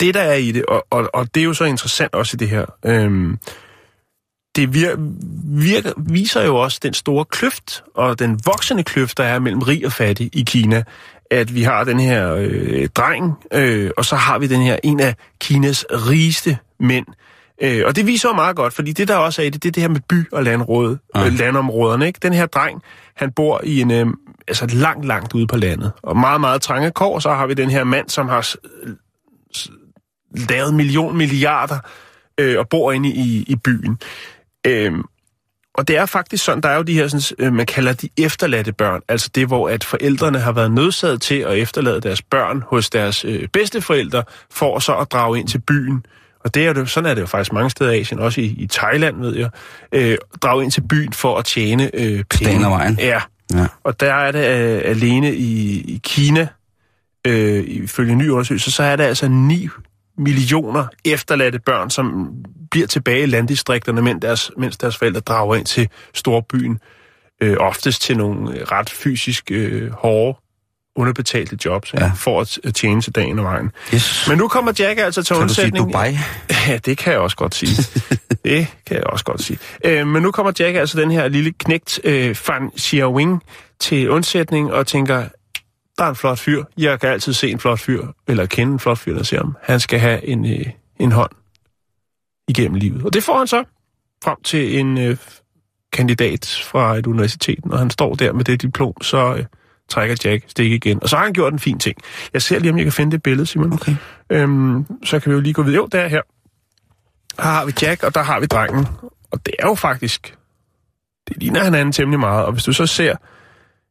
det, 0.00 0.14
der 0.14 0.20
er 0.20 0.34
i 0.34 0.52
det, 0.52 0.64
og, 0.66 0.86
og, 0.90 1.10
og 1.14 1.34
det 1.34 1.40
er 1.40 1.44
jo 1.44 1.54
så 1.54 1.64
interessant 1.64 2.14
også 2.14 2.36
i 2.36 2.38
det 2.38 2.48
her, 2.48 2.64
øhm, 2.84 3.38
det 4.56 4.74
vir, 4.74 4.96
virker, 5.44 5.92
viser 5.96 6.42
jo 6.44 6.56
også 6.56 6.78
den 6.82 6.94
store 6.94 7.24
kløft, 7.24 7.84
og 7.94 8.18
den 8.18 8.40
voksende 8.44 8.82
kløft, 8.82 9.18
der 9.18 9.24
er 9.24 9.38
mellem 9.38 9.62
rig 9.62 9.86
og 9.86 9.92
fattig 9.92 10.30
i 10.32 10.42
Kina, 10.46 10.82
at 11.30 11.54
vi 11.54 11.62
har 11.62 11.84
den 11.84 12.00
her 12.00 12.34
øh, 12.34 12.88
dreng, 12.88 13.32
øh, 13.52 13.90
og 13.96 14.04
så 14.04 14.16
har 14.16 14.38
vi 14.38 14.46
den 14.46 14.60
her 14.62 14.76
en 14.82 15.00
af 15.00 15.14
Kinas 15.40 15.84
rigeste 15.90 16.58
mænd. 16.80 17.06
Øh, 17.62 17.82
og 17.86 17.96
det 17.96 18.06
viser 18.06 18.28
jo 18.28 18.34
meget 18.34 18.56
godt, 18.56 18.72
fordi 18.72 18.92
det 18.92 19.08
der 19.08 19.16
også 19.16 19.42
er 19.42 19.46
i 19.46 19.50
det, 19.50 19.62
det 19.62 19.68
er 19.68 19.72
det 19.72 19.82
her 19.82 19.88
med 19.88 20.00
by- 20.08 20.32
og 20.32 20.44
landråd, 20.44 20.96
Ja. 21.14 21.26
øh, 21.26 21.38
landområderne. 21.38 22.06
Ikke? 22.06 22.18
Den 22.22 22.32
her 22.32 22.46
dreng, 22.46 22.82
han 23.16 23.32
bor 23.32 23.60
i 23.64 23.80
en, 23.80 23.90
øh, 23.90 24.06
altså 24.48 24.66
langt, 24.66 25.04
langt 25.06 25.34
ude 25.34 25.46
på 25.46 25.56
landet, 25.56 25.92
og 26.02 26.16
meget, 26.16 26.40
meget 26.40 26.62
trange 26.62 26.90
kår, 26.90 27.14
og 27.14 27.22
så 27.22 27.30
har 27.30 27.46
vi 27.46 27.54
den 27.54 27.70
her 27.70 27.84
mand, 27.84 28.08
som 28.08 28.28
har 28.28 28.54
lavet 30.50 30.74
million 30.74 31.16
milliarder 31.16 31.78
øh, 32.40 32.58
og 32.58 32.68
bor 32.68 32.92
inde 32.92 33.08
i, 33.08 33.44
i 33.48 33.56
byen. 33.56 33.98
Øhm, 34.66 35.02
og 35.74 35.88
det 35.88 35.96
er 35.96 36.06
faktisk 36.06 36.44
sådan, 36.44 36.62
der 36.62 36.68
er 36.68 36.76
jo 36.76 36.82
de 36.82 36.94
her, 36.94 37.08
sådan, 37.08 37.46
øh, 37.46 37.52
man 37.52 37.66
kalder 37.66 37.92
de 37.92 38.08
efterladte 38.18 38.72
børn, 38.72 39.00
altså 39.08 39.30
det, 39.34 39.46
hvor 39.46 39.68
at 39.68 39.84
forældrene 39.84 40.38
har 40.38 40.52
været 40.52 40.70
nødsaget 40.72 41.22
til 41.22 41.34
at 41.34 41.58
efterlade 41.58 42.00
deres 42.00 42.22
børn 42.22 42.62
hos 42.66 42.90
deres 42.90 43.24
øh, 43.24 43.48
bedsteforældre, 43.48 44.22
for 44.50 44.78
så 44.78 44.94
at 44.96 45.12
drage 45.12 45.38
ind 45.38 45.48
til 45.48 45.58
byen. 45.58 46.06
Og 46.44 46.54
det 46.54 46.66
er 46.66 46.74
jo, 46.74 46.86
sådan 46.86 47.10
er 47.10 47.14
det 47.14 47.20
jo 47.20 47.26
faktisk 47.26 47.52
mange 47.52 47.70
steder 47.70 47.90
i 47.90 48.00
Asien, 48.00 48.20
også 48.20 48.40
i, 48.40 48.44
i 48.44 48.66
Thailand, 48.66 49.20
ved 49.20 49.36
jeg, 49.36 49.50
øh, 49.92 50.18
drage 50.42 50.64
ind 50.64 50.72
til 50.72 50.80
byen 50.80 51.12
for 51.12 51.36
at 51.38 51.44
tjene 51.44 51.90
øh, 51.94 52.24
penge. 52.24 52.66
Vejen. 52.70 52.98
Ja, 52.98 53.20
Ja. 53.54 53.66
og 53.84 54.00
der 54.00 54.14
er 54.14 54.32
det 54.32 54.38
øh, 54.76 54.82
alene 54.84 55.34
i, 55.34 55.80
i 55.80 56.00
Kina, 56.04 56.48
øh, 57.26 57.64
ifølge 57.66 58.12
en 58.12 58.18
ny 58.18 58.28
undersøgelse, 58.28 58.70
så 58.70 58.82
er 58.82 58.96
der 58.96 59.04
altså 59.06 59.28
9 59.28 59.68
millioner 60.18 60.86
efterladte 61.04 61.58
børn, 61.58 61.90
som 61.90 62.32
bliver 62.70 62.86
tilbage 62.86 63.22
i 63.22 63.26
landdistrikterne, 63.26 64.02
mens 64.02 64.22
deres, 64.22 64.50
mens 64.56 64.76
deres 64.76 64.96
forældre 64.96 65.20
drager 65.20 65.54
ind 65.54 65.66
til 65.66 65.88
storbyen, 66.14 66.78
øh, 67.42 67.56
oftest 67.60 68.02
til 68.02 68.16
nogle 68.16 68.58
øh, 68.58 68.62
ret 68.62 68.90
fysisk 68.90 69.50
øh, 69.50 69.92
hårde, 69.92 70.38
underbetalte 70.96 71.58
jobs, 71.64 71.94
ja. 71.94 72.12
For 72.16 72.40
at 72.40 72.74
tjene 72.74 73.00
til 73.00 73.14
dagen 73.14 73.38
og 73.38 73.44
vejen. 73.44 73.70
Yes. 73.94 74.26
Men 74.28 74.38
nu 74.38 74.48
kommer 74.48 74.72
Jack 74.78 74.98
altså 74.98 75.22
til 75.22 75.36
kan 75.36 75.48
du 75.48 75.54
sige 75.54 75.64
undsætning. 75.64 75.92
Dubai? 75.92 76.18
Ja, 76.68 76.78
det 76.78 76.98
kan 76.98 77.12
jeg 77.12 77.20
også 77.20 77.36
godt 77.36 77.54
sige. 77.54 77.82
det 78.44 78.66
kan 78.86 78.96
jeg 78.96 79.04
også 79.04 79.24
godt 79.24 79.42
sige. 79.42 79.58
Øh, 79.84 80.06
men 80.06 80.22
nu 80.22 80.30
kommer 80.30 80.52
Jack, 80.58 80.76
altså 80.76 81.00
den 81.00 81.10
her 81.10 81.28
lille 81.28 81.52
knægt, 81.52 82.00
øh, 82.04 82.34
Fan 82.34 82.70
Xiaowing, 82.78 83.42
til 83.80 84.10
undsætning 84.10 84.72
og 84.72 84.86
tænker, 84.86 85.24
der 85.98 86.04
er 86.04 86.08
en 86.08 86.16
flot 86.16 86.38
fyr. 86.38 86.64
Jeg 86.78 87.00
kan 87.00 87.08
altid 87.08 87.32
se 87.32 87.50
en 87.50 87.60
flot 87.60 87.80
fyr, 87.80 88.06
eller 88.28 88.46
kende 88.46 88.72
en 88.72 88.78
flot 88.78 88.98
fyr, 88.98 89.14
der 89.14 89.22
ser 89.22 89.38
ham. 89.38 89.56
Han 89.62 89.80
skal 89.80 89.98
have 89.98 90.26
en, 90.26 90.46
øh, 90.46 90.66
en 90.98 91.12
hånd 91.12 91.30
igennem 92.48 92.74
livet. 92.74 93.02
Og 93.02 93.14
det 93.14 93.22
får 93.22 93.38
han 93.38 93.46
så 93.46 93.64
frem 94.24 94.36
til 94.44 94.78
en 94.78 94.98
øh, 94.98 95.16
kandidat 95.92 96.62
fra 96.64 96.96
et 96.96 97.06
universitet. 97.06 97.66
Når 97.66 97.76
han 97.76 97.90
står 97.90 98.14
der 98.14 98.32
med 98.32 98.44
det 98.44 98.62
diplom, 98.62 99.02
så 99.02 99.34
øh, 99.34 99.44
trækker 99.88 100.16
Jack 100.24 100.44
stik 100.48 100.72
igen. 100.72 101.02
Og 101.02 101.08
så 101.08 101.16
har 101.16 101.24
han 101.24 101.32
gjort 101.32 101.52
en 101.52 101.58
fin 101.58 101.78
ting. 101.78 101.96
Jeg 102.32 102.42
ser 102.42 102.58
lige, 102.58 102.70
om 102.70 102.76
jeg 102.76 102.84
kan 102.84 102.92
finde 102.92 103.12
det 103.12 103.22
billede, 103.22 103.46
Simon. 103.46 103.72
Okay. 103.72 103.96
Øhm, 104.30 104.86
så 105.04 105.20
kan 105.20 105.30
vi 105.30 105.34
jo 105.34 105.40
lige 105.40 105.52
gå 105.52 105.62
videre. 105.62 105.76
Jo, 105.76 105.88
der 105.92 106.00
er 106.00 106.08
her. 106.08 106.22
Her 107.42 107.50
har 107.50 107.64
vi 107.64 107.72
Jack, 107.82 108.02
og 108.02 108.14
der 108.14 108.22
har 108.22 108.40
vi 108.40 108.46
drengen. 108.46 108.86
Og 109.30 109.46
det 109.46 109.54
er 109.58 109.66
jo 109.66 109.74
faktisk... 109.74 110.36
Det 111.28 111.36
ligner 111.36 111.64
hinanden 111.64 111.92
temmelig 111.92 112.20
meget. 112.20 112.44
Og 112.44 112.52
hvis 112.52 112.64
du 112.64 112.72
så 112.72 112.86
ser... 112.86 113.16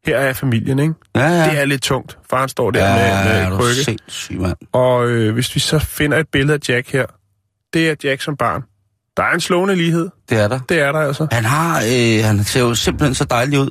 Her 0.06 0.18
er 0.18 0.34
familien, 0.34 0.80
ikke? 0.80 0.94
Ja, 1.16 1.28
ja. 1.28 1.50
Det 1.50 1.60
er 1.60 1.66
lidt 1.66 1.82
tungt. 1.82 2.18
Faren 2.30 2.50
står 2.50 2.72
der 2.72 2.86
ja, 2.96 3.24
med, 3.24 3.34
med 3.44 3.52
du 3.52 3.58
krykke. 3.58 3.84
sindssyg, 3.84 4.40
mand. 4.42 4.56
Og 4.74 5.08
øh, 5.08 5.34
hvis 5.34 5.56
vi 5.56 5.60
så 5.60 5.80
finder 5.80 6.18
et 6.18 6.28
billede 6.32 6.54
af 6.54 6.70
Jack 6.70 6.92
her, 6.92 7.06
det 7.74 7.90
er 7.90 7.96
Jack 8.04 8.22
som 8.22 8.38
barn. 8.38 8.64
Der 9.18 9.24
er 9.24 9.32
en 9.34 9.40
slående 9.42 9.76
lighed. 9.76 10.10
Det 10.30 10.40
er 10.40 10.48
der. 10.48 10.60
Det 10.70 10.80
er 10.80 10.92
der 10.92 11.00
altså. 11.00 11.28
Han 11.32 11.46
har, 11.46 11.78
øh, 11.78 12.24
han 12.26 12.44
ser 12.44 12.60
jo 12.60 12.76
simpelthen 12.76 13.16
så 13.16 13.24
dejlig 13.26 13.60
ud. 13.60 13.70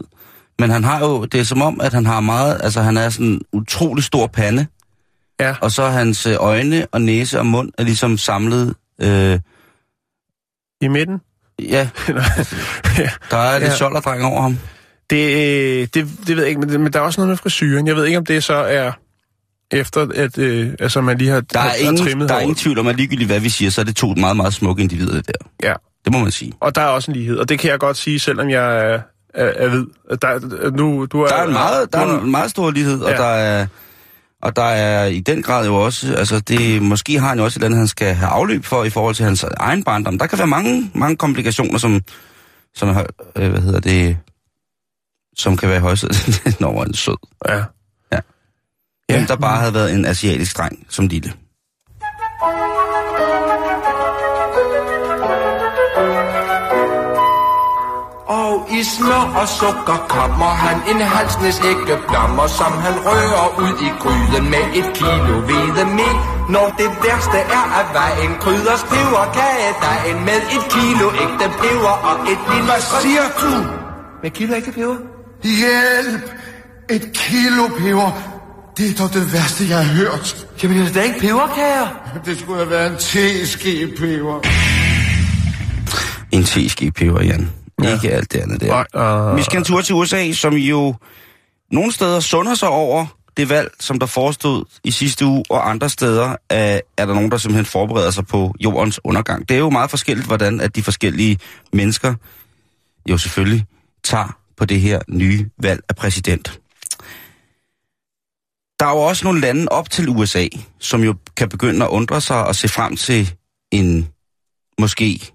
Men 0.59 0.71
han 0.71 0.85
har 0.85 0.99
jo, 1.01 1.25
det 1.25 1.41
er 1.41 1.45
som 1.45 1.63
om, 1.63 1.81
at 1.81 1.93
han 1.93 2.07
har 2.07 2.21
meget, 2.21 2.61
altså 2.63 2.83
han 2.83 2.97
er 2.97 3.09
sådan 3.09 3.27
en 3.27 3.41
utrolig 3.53 4.05
stor 4.05 4.27
pande. 4.27 4.67
Ja. 5.41 5.55
Og 5.61 5.71
så 5.71 5.87
hans 5.87 6.27
øh, 6.27 6.37
øjne 6.41 6.87
og 6.93 7.03
næse 7.03 7.39
og 7.39 7.47
mund 7.47 7.73
er 7.79 7.83
ligesom 7.83 8.19
samlet. 8.19 8.75
Øh, 9.01 9.41
I 10.81 10.89
midten. 10.89 11.21
ja, 11.63 11.89
ja. 12.99 13.11
der 13.31 13.37
er 13.37 13.53
lidt 13.59 13.65
Ja. 13.65 13.71
ja. 13.71 13.77
solderdreng 13.77 14.25
over 14.25 14.43
ham. 14.43 14.59
Det, 15.11 15.17
øh, 15.17 15.89
det, 15.95 16.09
det 16.27 16.29
ved 16.29 16.39
jeg 16.39 16.49
ikke, 16.49 16.61
men, 16.61 16.83
men 16.83 16.93
der 16.93 16.99
er 16.99 17.03
også 17.03 17.21
noget 17.21 17.29
med 17.29 17.37
frisyren. 17.37 17.87
Jeg 17.87 17.97
ved 17.97 18.05
ikke, 18.05 18.19
om 18.19 18.27
det 18.27 18.45
så 18.45 18.55
er 18.55 18.93
efter, 19.71 20.07
at 20.15 20.39
øh, 20.39 20.71
altså, 20.79 21.01
man 21.01 21.19
lige 21.19 21.31
har, 21.31 21.41
Der 21.41 21.59
er, 21.59 21.63
har 21.63 21.75
ingen, 21.75 21.97
trimmet 21.97 22.29
der 22.29 22.35
er 22.35 22.41
ingen 22.41 22.57
tvivl 22.57 22.79
om, 22.79 22.87
at 22.87 22.97
ligegyldigt 22.97 23.29
hvad 23.29 23.41
vi 23.41 23.49
siger, 23.49 23.71
så 23.71 23.81
er 23.81 23.85
det 23.85 23.97
to 23.97 24.15
meget, 24.17 24.37
meget 24.37 24.55
smukke 24.55 24.83
individer, 24.83 25.23
der. 25.23 25.33
Ja. 25.63 25.75
Det 26.05 26.13
må 26.13 26.19
man 26.19 26.31
sige. 26.31 26.53
Og 26.61 26.75
der 26.75 26.81
er 26.81 26.87
også 26.87 27.11
en 27.11 27.17
lighed, 27.17 27.37
og 27.37 27.49
det 27.49 27.59
kan 27.59 27.71
jeg 27.71 27.79
godt 27.79 27.97
sige, 27.97 28.19
selvom 28.19 28.51
jeg 28.51 28.77
er, 28.77 29.01
er, 29.35 29.53
er 29.57 29.69
hvid. 29.69 29.85
Der, 30.23 30.71
nu, 30.71 31.07
du 31.07 31.21
er, 31.23 31.27
Der 31.27 31.35
er 31.35 31.47
en 31.47 31.53
meget, 31.53 31.93
der 31.93 31.99
er 31.99 32.21
en 32.21 32.31
meget 32.31 32.51
stor 32.51 32.71
lighed, 32.71 33.01
og 33.01 33.11
Ja. 33.11 33.17
der 33.17 33.25
er... 33.25 33.67
Og 34.43 34.57
der 34.57 34.63
er 34.63 35.07
i 35.07 35.21
den 35.21 35.43
grad 35.43 35.67
jo 35.67 35.75
også, 35.75 36.15
altså 36.15 36.41
det, 36.41 36.83
måske 36.83 37.21
har 37.21 37.29
han 37.29 37.39
jo 37.39 37.45
også 37.45 37.57
et 37.57 37.59
eller 37.59 37.67
andet, 37.67 37.79
han 37.79 37.89
skal 37.89 38.15
have 38.15 38.29
afløb 38.29 38.65
for 38.65 38.85
i 38.85 38.91
forhold 38.91 39.15
til 39.15 39.25
hans 39.25 39.45
egen 39.57 39.85
barndom. 39.85 40.19
Der 40.19 40.27
kan 40.27 40.39
være 40.39 40.47
mange, 40.47 40.91
mange 40.95 41.17
komplikationer, 41.17 41.79
som, 41.79 42.01
som 42.75 42.89
øh, 43.37 43.51
hvad 43.51 43.61
hedder 43.61 43.81
det, 43.81 44.17
som 45.37 45.57
kan 45.57 45.69
være 45.69 45.79
i 45.79 45.81
højsædet, 45.81 46.17
når 46.61 46.73
man 46.73 46.91
er 46.91 46.97
sød. 46.97 47.17
Ja. 47.49 47.55
Ja. 47.55 47.65
Ja. 48.13 48.21
Hvem 49.09 49.27
der 49.27 49.37
bare 49.37 49.59
havde 49.59 49.75
været 49.75 49.95
en 49.95 50.05
asiatisk 50.05 50.59
dreng 50.59 50.87
som 50.89 51.07
lille. 51.07 51.33
Og 58.27 58.69
i 58.79 58.83
smør 58.83 59.25
og 59.41 59.49
sukker 59.49 59.99
kommer 60.17 60.51
han 60.65 60.77
en 60.91 61.01
halsnes 61.15 61.59
ikke 61.71 61.95
blommer, 62.09 62.47
som 62.47 62.73
han 62.85 62.95
rører 63.07 63.49
ud 63.63 63.75
i 63.89 63.91
gryden 64.03 64.45
med 64.55 64.65
et 64.81 64.89
kilo 65.01 65.35
hvedemel. 65.49 66.15
Når 66.55 66.67
det 66.81 66.91
værste 67.05 67.39
er 67.59 67.67
at 67.81 67.89
vejen 67.99 68.33
krydders 68.43 68.83
peberkage, 68.91 69.71
dagen 69.85 70.19
med 70.29 70.41
et 70.57 70.65
kilo 70.75 71.07
ægte 71.25 71.47
peber 71.61 71.97
og 72.09 72.17
et 72.33 72.41
lille... 72.51 72.67
Hvad 72.71 72.83
siger 73.03 73.27
du? 73.43 73.53
Med 74.23 74.31
kilo 74.31 74.55
ægte 74.55 74.73
peber? 74.73 75.14
Hjælp! 75.45 76.31
Et 76.91 77.13
kilo 77.13 77.67
peber. 77.79 78.31
Det 78.77 78.91
er 78.91 78.95
dog 78.95 79.13
det 79.15 79.33
værste, 79.33 79.69
jeg 79.69 79.87
har 79.87 79.95
hørt. 79.95 80.47
Jamen, 80.63 80.79
det 80.79 80.89
er 80.89 80.93
da 80.93 81.03
ikke 81.03 81.21
peberkager. 81.21 81.89
Det 82.27 82.39
skulle 82.39 82.59
have 82.59 82.71
været 82.71 82.93
en 82.93 82.99
teske 82.99 83.93
peber. 83.99 84.41
En 86.33 86.45
teske 86.45 86.91
peber, 86.91 87.23
Jan. 87.23 87.51
Ja. 87.83 87.95
Ikke 87.95 88.11
alt 88.11 88.33
det 88.33 88.39
andet 88.39 88.61
der. 88.61 88.85
Nej, 88.95 89.31
øh, 89.31 89.37
Vi 89.37 89.43
skal 89.43 89.59
en 89.59 89.65
tur 89.65 89.81
til 89.81 89.95
USA, 89.95 90.33
som 90.33 90.55
jo 90.55 90.95
nogle 91.71 91.93
steder 91.93 92.21
sunder 92.21 92.55
sig 92.55 92.69
over 92.69 93.07
det 93.37 93.49
valg, 93.49 93.71
som 93.81 93.99
der 93.99 94.07
forestod 94.07 94.65
i 94.85 94.91
sidste 94.91 95.27
uge, 95.27 95.45
og 95.51 95.71
andre 95.71 95.89
steder 95.89 96.37
er, 96.51 96.81
er 96.97 97.07
der 97.07 97.15
nogen, 97.15 97.31
der 97.31 97.37
simpelthen 97.37 97.65
forbereder 97.65 98.11
sig 98.11 98.27
på 98.27 98.55
jordens 98.61 99.01
undergang. 99.05 99.49
Det 99.49 99.55
er 99.55 99.59
jo 99.59 99.71
meget 99.71 99.91
forskelligt, 99.91 100.27
hvordan 100.27 100.61
at 100.61 100.77
de 100.77 100.83
forskellige 100.83 101.39
mennesker 101.73 102.15
jo 103.09 103.19
selvfølgelig 103.19 103.67
tager 104.05 104.37
på 104.57 104.65
det 104.65 104.81
her 104.81 105.01
nye 105.09 105.51
valg 105.63 105.81
af 105.89 105.97
præsident. 105.97 106.61
Der 108.81 108.87
er 108.87 108.91
jo 108.91 108.99
også 108.99 109.25
nogle 109.25 109.41
lande 109.41 109.69
op 109.69 109.91
til 109.91 110.09
USA, 110.09 110.49
som 110.79 111.03
jo 111.03 111.15
kan 111.37 111.49
begynde 111.49 111.85
at 111.85 111.91
undre 111.91 112.21
sig 112.21 112.47
og 112.47 112.55
se 112.55 112.69
frem 112.69 112.97
til 112.97 113.35
en 113.71 114.09
måske 114.79 115.33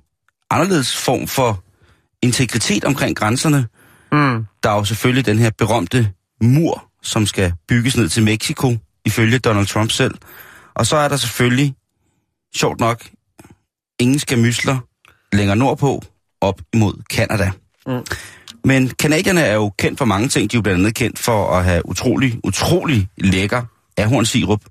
anderledes 0.49 0.97
form 0.97 1.27
for 1.27 1.63
integritet 2.21 2.86
omkring 2.86 3.17
grænserne. 3.17 3.67
Mm. 4.12 4.45
Der 4.63 4.69
er 4.69 4.75
jo 4.75 4.84
selvfølgelig 4.84 5.25
den 5.25 5.39
her 5.39 5.51
berømte 5.58 6.12
mur, 6.41 6.89
som 7.01 7.25
skal 7.25 7.53
bygges 7.67 7.97
ned 7.97 8.10
til 8.10 8.23
Mexico, 8.23 8.77
ifølge 9.05 9.39
Donald 9.39 9.67
Trump 9.67 9.91
selv. 9.91 10.15
Og 10.73 10.86
så 10.86 10.97
er 10.97 11.08
der 11.08 11.17
selvfølgelig, 11.17 11.75
sjovt 12.55 12.79
nok, 12.79 13.10
ingen 13.99 14.19
skamysler 14.19 14.77
længere 15.34 15.55
nordpå, 15.55 16.03
op 16.41 16.62
imod 16.73 17.03
Kanada. 17.10 17.51
Mm. 17.88 18.05
Men 18.65 18.89
kanadierne 18.89 19.41
er 19.41 19.54
jo 19.54 19.72
kendt 19.80 19.98
for 19.98 20.06
mange 20.06 20.28
ting. 20.28 20.52
De 20.52 20.56
er 20.56 20.58
jo 20.58 20.62
blandt 20.62 20.80
andet 20.80 20.95
kendt 20.95 21.19
for 21.19 21.50
at 21.52 21.63
have 21.63 21.86
utrolig, 21.86 22.39
utrolig 22.43 23.08
lækker 23.17 23.62
ahornsirup. 23.98 24.62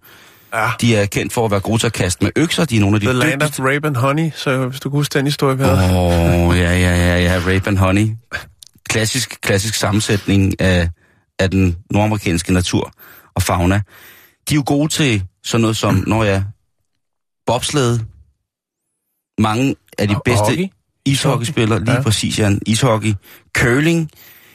Ja. 0.55 0.71
De 0.81 0.97
er 0.97 1.07
kendt 1.07 1.33
for 1.33 1.45
at 1.45 1.51
være 1.51 1.61
gode 1.61 1.79
til 1.79 1.87
at 1.87 1.93
kaste 1.93 2.25
med 2.25 2.33
økser. 2.37 2.65
De 2.65 2.77
er 2.77 2.81
nogle 2.81 2.97
af 2.97 3.01
de 3.01 3.07
The 3.07 3.13
land 3.13 3.41
dygtigste. 3.41 3.61
of 3.61 3.67
rape 3.67 3.87
and 3.87 3.97
honey, 3.97 4.31
så 4.35 4.67
hvis 4.67 4.81
du 4.81 4.91
kan 4.91 4.97
huske 4.99 5.19
den 5.19 5.27
historie, 5.27 5.57
havde. 5.57 5.73
Åh, 5.73 6.49
oh, 6.49 6.57
ja, 6.57 6.79
ja, 6.79 6.97
ja, 6.97 7.19
ja, 7.19 7.39
Rape 7.39 7.69
and 7.69 7.79
Honey. 7.79 8.09
Klassisk, 8.89 9.41
klassisk 9.41 9.75
sammensætning 9.75 10.61
af, 10.61 10.91
af 11.39 11.51
den 11.51 11.77
nordamerikanske 11.91 12.53
natur 12.53 12.93
og 13.35 13.43
fauna. 13.43 13.75
De 14.49 14.55
er 14.55 14.57
jo 14.57 14.63
gode 14.67 14.89
til 14.89 15.25
sådan 15.45 15.61
noget 15.61 15.77
som, 15.77 16.05
når 16.07 16.25
jeg 16.25 16.45
bobslæde. 17.47 18.05
Mange 19.39 19.75
af 19.99 20.09
de 20.09 20.17
Og 20.17 20.23
bedste 20.25 20.45
hockey. 20.45 20.69
Ishockeyspillere, 21.11 21.85
lige 21.85 21.95
Ja. 21.97 22.03
præcis, 22.03 22.39
Jan. 22.39 22.61
Ishockey, 22.67 23.15
curling. 23.59 24.11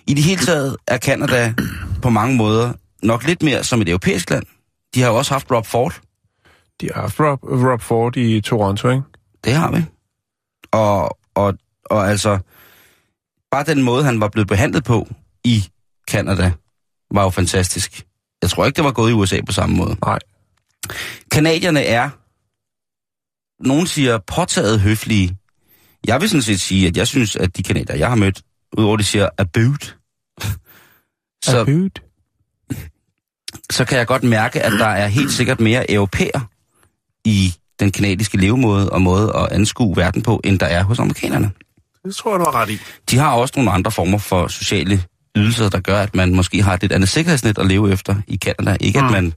I 0.08 0.14
det 0.14 0.24
hele 0.24 0.42
taget 0.46 0.78
er 0.88 0.98
Canada 0.98 1.54
på 2.02 2.10
mange 2.10 2.36
måder 2.38 2.74
nok 3.04 3.24
lidt 3.28 3.44
mere 3.44 3.64
som 3.64 3.82
et 3.82 3.90
europæisk 3.90 4.30
land. 4.30 4.44
De 4.96 5.02
har 5.02 5.10
jo 5.10 5.16
også 5.16 5.34
haft 5.34 5.52
Rob 5.52 5.66
Ford. 5.66 6.02
De 6.82 6.90
har 6.94 7.02
haft 7.02 7.20
Rob, 7.20 7.40
Rob 7.44 7.82
Ford 7.82 8.18
i 8.18 8.42
Toronto, 8.42 8.90
ikke? 8.90 9.04
Det 9.44 9.54
har 9.54 9.72
vi. 9.72 9.84
Og, 10.72 11.18
og, 11.36 11.54
og 11.86 12.10
altså, 12.10 12.40
bare 13.52 13.64
den 13.64 13.84
måde, 13.84 14.04
han 14.04 14.22
var 14.22 14.28
blevet 14.28 14.48
behandlet 14.48 14.84
på 14.84 15.08
i 15.44 15.64
Kanada, 16.08 16.52
var 17.12 17.24
jo 17.24 17.30
fantastisk. 17.30 18.06
Jeg 18.42 18.50
tror 18.50 18.66
ikke, 18.66 18.76
det 18.76 18.84
var 18.84 18.92
gået 18.92 19.12
i 19.12 19.14
USA 19.14 19.42
på 19.46 19.52
samme 19.54 19.76
måde. 19.76 19.96
Nej. 20.06 20.20
Kanadierne 21.32 21.84
er, 21.84 22.10
nogen 23.68 23.88
siger, 23.88 24.18
påtaget 24.18 24.80
høflige. 24.82 25.38
Jeg 26.08 26.22
vil 26.22 26.30
sådan 26.30 26.42
set 26.42 26.62
sige, 26.62 26.88
at 26.88 26.98
jeg 26.98 27.08
synes, 27.08 27.36
at 27.36 27.58
de 27.58 27.64
kanadier, 27.64 27.96
jeg 27.96 28.08
har 28.10 28.16
mødt, 28.16 28.42
udover 28.78 28.98
de 28.98 29.04
siger 29.04 29.30
about, 29.38 29.96
så, 31.46 31.60
Abud. 31.60 31.90
så 33.72 33.86
kan 33.86 33.98
jeg 33.98 34.08
godt 34.08 34.24
mærke, 34.24 34.62
at 34.62 34.72
der 34.72 34.86
er 34.88 35.08
helt 35.08 35.32
sikkert 35.32 35.60
mere 35.60 35.92
europæer 35.92 36.40
i 37.26 37.54
den 37.80 37.92
kanadiske 37.92 38.38
levemåde 38.38 38.90
og 38.90 39.02
måde 39.02 39.32
at 39.36 39.48
anskue 39.52 39.98
verden 39.98 40.22
på, 40.22 40.42
end 40.44 40.60
der 40.60 40.66
er 40.66 40.84
hos 40.84 41.00
amerikanerne. 41.00 41.52
Det 42.06 42.16
tror 42.16 42.32
jeg, 42.32 42.40
du 42.40 42.46
har 42.46 42.62
ret 42.62 42.70
i. 42.70 42.78
De 43.10 43.18
har 43.18 43.34
også 43.34 43.54
nogle 43.58 43.72
andre 43.72 43.92
former 43.92 44.18
for 44.18 44.48
sociale 44.48 45.04
ydelser, 45.36 45.70
der 45.70 45.80
gør, 45.80 46.00
at 46.02 46.16
man 46.16 46.36
måske 46.36 46.64
har 46.64 46.74
et 46.74 46.82
lidt 46.82 46.92
andet 46.92 47.10
sikkerhedsnet 47.10 47.58
at 47.58 47.66
leve 47.68 47.92
efter 47.92 48.16
i 48.28 48.36
Kanada. 48.36 48.78
Ikke 48.80 49.00
at 49.00 49.06
Mm. 49.06 49.12
man 49.12 49.34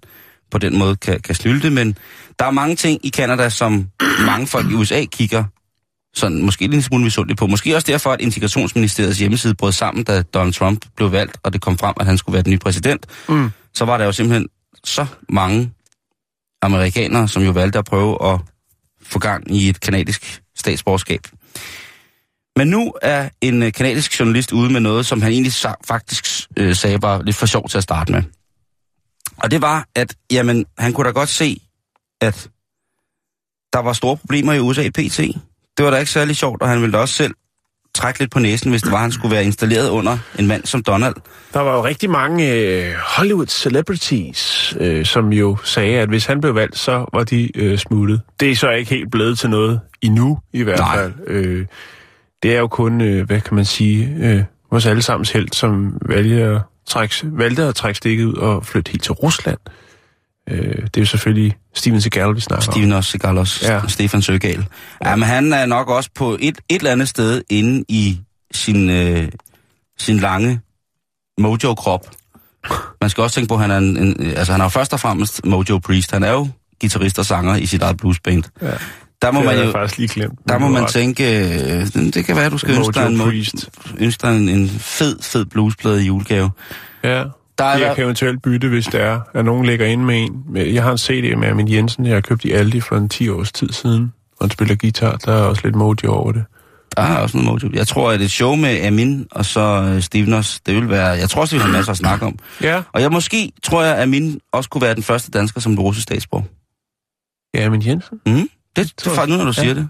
på 0.51 0.59
den 0.59 0.79
måde 0.79 0.97
kan, 0.97 1.21
kan 1.21 1.35
snylte, 1.35 1.71
men 1.71 1.97
der 2.39 2.45
er 2.45 2.51
mange 2.51 2.77
ting 2.77 3.01
i 3.07 3.09
Kanada, 3.09 3.49
som 3.49 3.91
mange 4.27 4.47
folk 4.47 4.71
i 4.71 4.75
USA 4.75 5.05
kigger 5.05 5.45
sådan 6.17 6.43
måske 6.43 6.65
lidt 6.65 6.75
en 6.75 6.83
smule 6.83 7.05
misundeligt 7.05 7.39
på. 7.39 7.47
Måske 7.47 7.77
også 7.77 7.87
derfor, 7.87 8.13
at 8.13 8.21
Integrationsministeriets 8.21 9.19
hjemmeside 9.19 9.55
brød 9.55 9.73
sammen, 9.73 10.05
da 10.05 10.23
Donald 10.23 10.53
Trump 10.53 10.87
blev 10.97 11.13
valgt, 11.13 11.37
og 11.43 11.53
det 11.53 11.61
kom 11.61 11.79
frem, 11.79 11.95
at 12.01 12.07
han 12.07 12.19
skulle 12.19 12.35
være 12.35 12.43
den 12.43 12.51
nye 12.51 12.59
præsident. 12.59 13.07
Mm. 13.29 13.51
Så 13.75 13.85
var 13.85 13.99
der 13.99 14.05
jo 14.05 14.13
simpelthen 14.13 14.49
så 14.85 15.07
mange 15.29 15.73
amerikanere, 16.63 17.29
som 17.29 17.43
jo 17.43 17.51
valgte 17.51 17.79
at 17.79 17.85
prøve 17.85 18.33
at 18.33 18.41
få 19.03 19.19
gang 19.19 19.55
i 19.55 19.69
et 19.69 19.81
kanadisk 19.81 20.43
statsborgerskab. 20.57 21.21
Men 22.57 22.69
nu 22.69 22.95
er 23.03 23.29
en 23.41 23.63
øh, 23.63 23.73
kanadisk 23.73 24.21
journalist 24.21 24.53
ude 24.53 24.73
med 24.73 24.81
noget, 24.81 25.07
som 25.07 25.23
han 25.23 25.33
egentlig 25.33 25.53
faktisk 25.85 26.27
øh, 26.57 26.75
sagde 26.75 27.03
var 27.03 27.23
lidt 27.23 27.37
for 27.37 27.47
sjov 27.47 27.69
til 27.69 27.79
at 27.79 27.83
starte 27.83 28.13
med. 28.13 28.23
Og 29.37 29.51
det 29.51 29.63
var, 29.63 29.89
at 29.95 30.17
jamen, 30.33 30.67
han 30.79 30.93
kunne 30.93 31.07
da 31.07 31.11
godt 31.11 31.29
se, 31.29 31.61
at 32.21 32.49
der 33.73 33.79
var 33.79 33.93
store 33.93 34.17
problemer 34.17 34.53
i 34.53 34.61
USA 34.61 34.89
PT. 34.89 35.21
Det 35.77 35.85
var 35.85 35.91
da 35.91 35.97
ikke 35.97 36.11
særlig 36.11 36.37
sjovt, 36.37 36.63
og 36.63 36.69
han 36.69 36.81
ville 36.81 36.93
da 36.93 36.99
også 36.99 37.15
selv 37.15 37.35
trække 37.95 38.21
lidt 38.21 38.31
på 38.31 38.39
næsen, 38.39 38.71
hvis 38.71 38.83
det 38.83 38.93
var, 38.93 38.99
han 38.99 39.13
skulle 39.13 39.35
være 39.35 39.45
installeret 39.45 39.89
under 39.89 40.19
en 40.39 40.47
mand 40.47 40.65
som 40.65 40.83
Donald. 40.83 41.15
Der 41.55 41.61
var 41.61 41.77
jo 41.77 41.85
rigtig 41.85 42.11
mange 42.11 42.53
øh, 42.53 42.95
Hollywood 43.17 43.47
celebrities, 43.47 44.75
øh, 44.81 45.05
som 45.05 45.33
jo 45.33 45.57
sagde, 45.65 45.99
at 45.99 46.09
hvis 46.09 46.27
han 46.27 46.41
blev 46.41 46.55
valgt, 46.55 46.79
så 46.79 47.07
var 47.13 47.25
de 47.25 47.59
øh, 47.59 47.79
smuttet. 47.79 48.21
Det 48.41 48.51
er 48.51 48.57
så 48.57 48.71
ikke 48.71 48.91
helt 48.91 49.11
blevet 49.11 49.39
til 49.39 49.51
noget 49.51 49.81
endnu, 50.03 50.39
i 50.53 50.63
hvert 50.63 50.79
Nej. 50.79 50.97
fald. 50.97 51.13
Øh, 51.27 51.67
det 52.43 52.55
er 52.55 52.59
jo 52.59 52.67
kun, 52.67 53.01
øh, 53.01 53.27
hvad 53.27 53.41
kan 53.41 53.55
man 53.55 53.65
sige, 53.65 54.17
øh, 54.21 54.43
vores 54.71 54.87
allesammens 54.87 55.31
held, 55.31 55.49
som 55.53 55.99
vælger 56.09 56.57
at 56.57 56.63
trække, 56.87 57.15
valgte 57.23 57.63
at 57.63 57.75
trække 57.75 57.99
stikket 57.99 58.25
ud 58.25 58.35
og 58.35 58.67
flytte 58.67 58.91
helt 58.91 59.03
til 59.03 59.13
Rusland. 59.13 59.59
Øh, 60.51 60.59
det 60.61 60.97
er 60.97 61.01
jo 61.01 61.07
selvfølgelig 61.07 61.57
Steven 61.75 62.01
Seagal, 62.01 62.35
vi 62.37 62.41
snakker 62.41 62.67
om. 62.69 62.73
Steven 62.73 62.93
også, 62.93 63.59
Ja. 63.73 63.81
Stefan 63.89 64.23
Søgal. 64.23 64.67
Ja, 65.05 65.17
men 65.17 65.29
han 65.29 65.53
er 65.53 65.67
nok 65.67 65.89
også 65.89 66.11
på 66.15 66.37
et, 66.41 66.59
et 66.69 66.77
eller 66.77 66.93
andet 66.93 67.09
sted 67.09 67.43
inde 67.51 67.85
i 67.89 68.21
sin, 68.53 68.91
øh, 68.91 69.29
sin 69.99 70.17
lange 70.19 70.61
mojo-krop. 71.39 72.11
Man 73.01 73.11
skal 73.11 73.23
også 73.23 73.35
tænke 73.35 73.49
på, 73.49 73.55
at 73.55 73.61
han 73.61 73.71
er, 73.71 73.79
en, 73.79 73.97
en, 73.97 74.21
altså, 74.37 74.53
han 74.53 74.61
er 74.61 74.65
jo 74.65 74.69
først 74.69 74.93
og 74.93 75.01
fremmest 75.01 75.45
Mojo 75.47 75.79
Priest. 75.79 76.11
Han 76.13 76.23
er 76.23 76.31
jo 76.33 76.49
guitarist 76.81 77.19
og 77.19 77.27
sanger 77.27 77.57
i 77.57 77.67
sit 77.67 77.83
eget 77.83 77.97
bluesband. 77.97 78.43
Ja. 78.63 78.71
Der 79.23 79.31
må 79.31 79.39
Det 79.41 79.47
man 79.47 79.65
jo 79.65 79.73
faktisk 79.73 79.99
lige 79.99 80.09
glemt. 80.09 80.39
der 80.49 80.59
må 80.59 80.69
man 80.69 80.83
ret. 80.83 80.91
tænke, 80.91 81.39
øh, 81.41 81.87
det 82.15 82.25
kan 82.25 82.37
være, 82.37 82.51
du 82.51 82.59
skal 82.59 82.75
ønske 82.77 82.93
dig, 82.93 83.07
en, 83.07 83.21
ønske 83.99 84.27
dig 84.27 84.37
en, 84.37 84.49
en 84.49 84.69
fed, 84.69 85.17
fed 85.23 85.45
bluesplade 85.45 86.03
i 86.03 86.07
julegave. 86.07 86.51
Ja. 87.05 87.25
Der 87.59 87.65
er, 87.65 87.79
Jeg 87.79 87.95
kan 87.97 88.05
eventuelt 88.05 88.43
bytte, 88.43 88.69
hvis 88.69 88.87
det 88.87 89.01
er, 89.01 89.21
at 89.35 89.45
nogen 89.45 89.67
lægger 89.67 89.87
ind 89.87 90.03
med 90.05 90.23
en. 90.23 90.57
Jeg 90.75 90.83
har 90.83 90.93
en 90.93 90.99
CD 90.99 91.37
med 91.37 91.49
Amin 91.49 91.69
Jensen, 91.71 92.07
jeg 92.07 92.15
har 92.15 92.21
købt 92.21 92.45
i 92.45 92.53
Aldi 92.53 92.81
for 92.81 92.97
en 92.97 93.09
10 93.09 93.29
års 93.29 93.53
tid 93.53 93.69
siden. 93.73 94.13
Og 94.37 94.45
han 94.47 94.51
spiller 94.51 94.75
guitar, 94.77 95.17
der 95.17 95.33
er 95.33 95.43
også 95.43 95.63
lidt 95.65 95.75
mojo 95.77 96.13
over 96.13 96.33
det. 96.33 96.45
der 96.97 97.03
er 97.03 97.17
også 97.19 97.37
noget 97.37 97.63
mojo. 97.63 97.71
Jeg 97.79 97.87
tror, 97.87 98.11
at 98.13 98.21
et 98.21 98.31
show 98.31 98.55
med 98.55 98.81
Amin 98.85 99.27
og 99.31 99.45
så 99.45 99.61
øh, 99.95 100.03
Steven 100.03 100.33
også, 100.33 100.61
det 100.67 100.75
vil 100.75 100.89
være, 100.89 101.07
jeg 101.09 101.31
tror 101.31 101.41
også, 101.41 101.57
vi 101.57 101.61
har 101.63 101.69
masser 101.69 101.93
at 101.93 101.99
snakke 101.99 102.27
om. 102.27 102.39
Ja. 102.63 102.83
Og 102.93 103.01
jeg 103.01 103.11
måske, 103.13 103.53
tror 103.63 103.83
jeg, 103.83 103.97
at 103.97 104.03
Amin 104.03 104.41
også 104.53 104.71
kunne 104.71 104.83
være 104.83 104.95
den 104.95 105.03
første 105.03 105.31
dansker, 105.31 105.61
som 105.61 105.79
russisk 105.79 106.03
statsborger. 106.03 106.45
Ja, 107.55 107.67
Amin 107.67 107.87
Jensen? 107.87 108.21
Mm? 108.27 108.49
Det 108.77 108.93
Tror 108.97 109.11
er 109.11 109.15
jeg. 109.15 109.17
faktisk 109.19 109.39
nu, 109.39 109.45
når 109.45 109.53
du 109.53 109.61
Ja. 109.61 109.63
siger 109.63 109.75
det. 109.75 109.89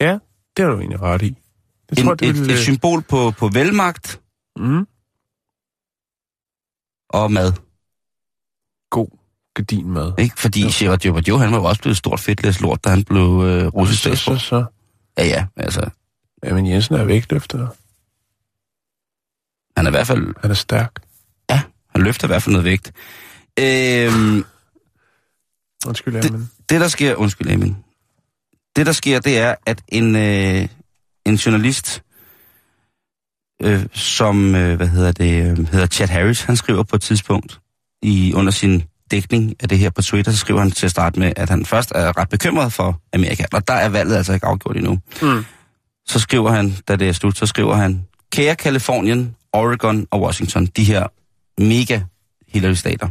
Ja, 0.00 0.18
det 0.56 0.64
har 0.64 0.70
du 0.72 0.78
egentlig 0.78 1.02
ret 1.02 1.22
i. 1.22 1.28
Det 1.90 1.98
En, 1.98 2.04
tror 2.04 2.12
jeg, 2.12 2.20
det 2.20 2.28
et, 2.28 2.40
vil... 2.40 2.50
et 2.50 2.58
symbol 2.58 3.02
på, 3.02 3.30
på 3.38 3.48
velmagt 3.48 4.20
mm, 4.58 4.86
og 7.10 7.32
mad. 7.32 7.52
god 8.90 9.08
gardinmad. 9.54 10.12
Ikke? 10.18 10.40
Fordi 10.40 10.60
Gerard 10.72 10.98
Depardieu, 10.98 11.36
han 11.36 11.52
var 11.52 11.58
jo 11.58 11.64
også 11.64 11.80
blevet 11.82 11.92
et 11.94 11.98
stort 11.98 12.20
fedtlæs 12.20 12.60
lort, 12.60 12.84
da 12.84 12.90
han 12.90 13.04
blev 13.04 13.42
øh, 13.46 13.66
russisk 13.66 14.02
Så, 14.02 14.16
så, 14.16 14.36
så. 14.38 14.64
Ja, 15.18 15.24
ja, 15.26 15.46
altså, 15.56 15.90
Amin 16.42 16.66
Jensen 16.66 16.94
er 16.94 17.04
vægtløfter. 17.04 17.58
han 19.76 19.86
er 19.86 19.90
i 19.90 19.94
hvert 19.96 20.06
fald, 20.06 20.34
Han 20.40 20.50
er 20.50 20.54
stærk. 20.54 20.92
han 21.94 22.02
løfter 22.02 22.26
i 22.26 22.30
hvert 22.30 22.42
fald 22.42 22.52
noget 22.52 22.64
vægt. 22.64 22.92
Øhm, 23.58 24.44
Undskyld, 25.86 26.14
Det- 26.22 26.30
Amin. 26.30 26.50
det 26.68 26.80
der 26.80 26.88
sker, 26.88 27.14
undskyld 27.14 27.50
Amin, 27.50 27.76
det 28.76 28.86
der 28.86 28.92
sker, 28.92 29.20
det 29.20 29.38
er, 29.38 29.54
at 29.66 29.82
en, 29.88 30.16
øh, 30.16 30.68
en 31.26 31.34
journalist 31.34 32.02
øh, 33.60 33.86
som, 33.92 34.54
øh, 34.54 34.76
hvad 34.76 34.88
hedder 34.88 35.12
det, 35.12 35.50
øh, 35.50 35.68
hedder 35.72 35.86
Chad 35.86 36.08
Harris, 36.08 36.42
han 36.42 36.56
skriver 36.56 36.82
på 36.82 36.96
et 36.96 37.02
tidspunkt 37.02 37.60
i 38.02 38.32
under 38.34 38.52
sin 38.52 38.82
dækning 39.10 39.54
af 39.60 39.68
det 39.68 39.78
her 39.78 39.90
på 39.90 40.02
Twitter, 40.02 40.32
så 40.32 40.38
skriver 40.38 40.60
han 40.60 40.70
til 40.70 40.86
at 40.86 40.90
starte 40.90 41.20
med, 41.20 41.32
at 41.36 41.50
han 41.50 41.66
først 41.66 41.92
er 41.94 42.18
ret 42.18 42.28
bekymret 42.28 42.72
for 42.72 43.00
Amerika, 43.12 43.44
og 43.52 43.68
der 43.68 43.74
er 43.74 43.88
valget 43.88 44.16
altså 44.16 44.32
ikke 44.32 44.46
afgjort 44.46 44.76
endnu. 44.76 44.98
Mm. 45.22 45.44
Så 46.06 46.20
skriver 46.20 46.50
han, 46.50 46.76
da 46.88 46.96
det 46.96 47.08
er 47.08 47.12
slut, 47.12 47.38
så 47.38 47.46
skriver 47.46 47.74
han, 47.74 48.06
kære 48.32 48.56
Kalifornien, 48.56 49.36
Oregon 49.52 50.06
og 50.10 50.22
Washington, 50.22 50.66
de 50.66 50.84
her 50.84 51.06
mega 51.62 52.00
Hillary-stater. 52.48 53.08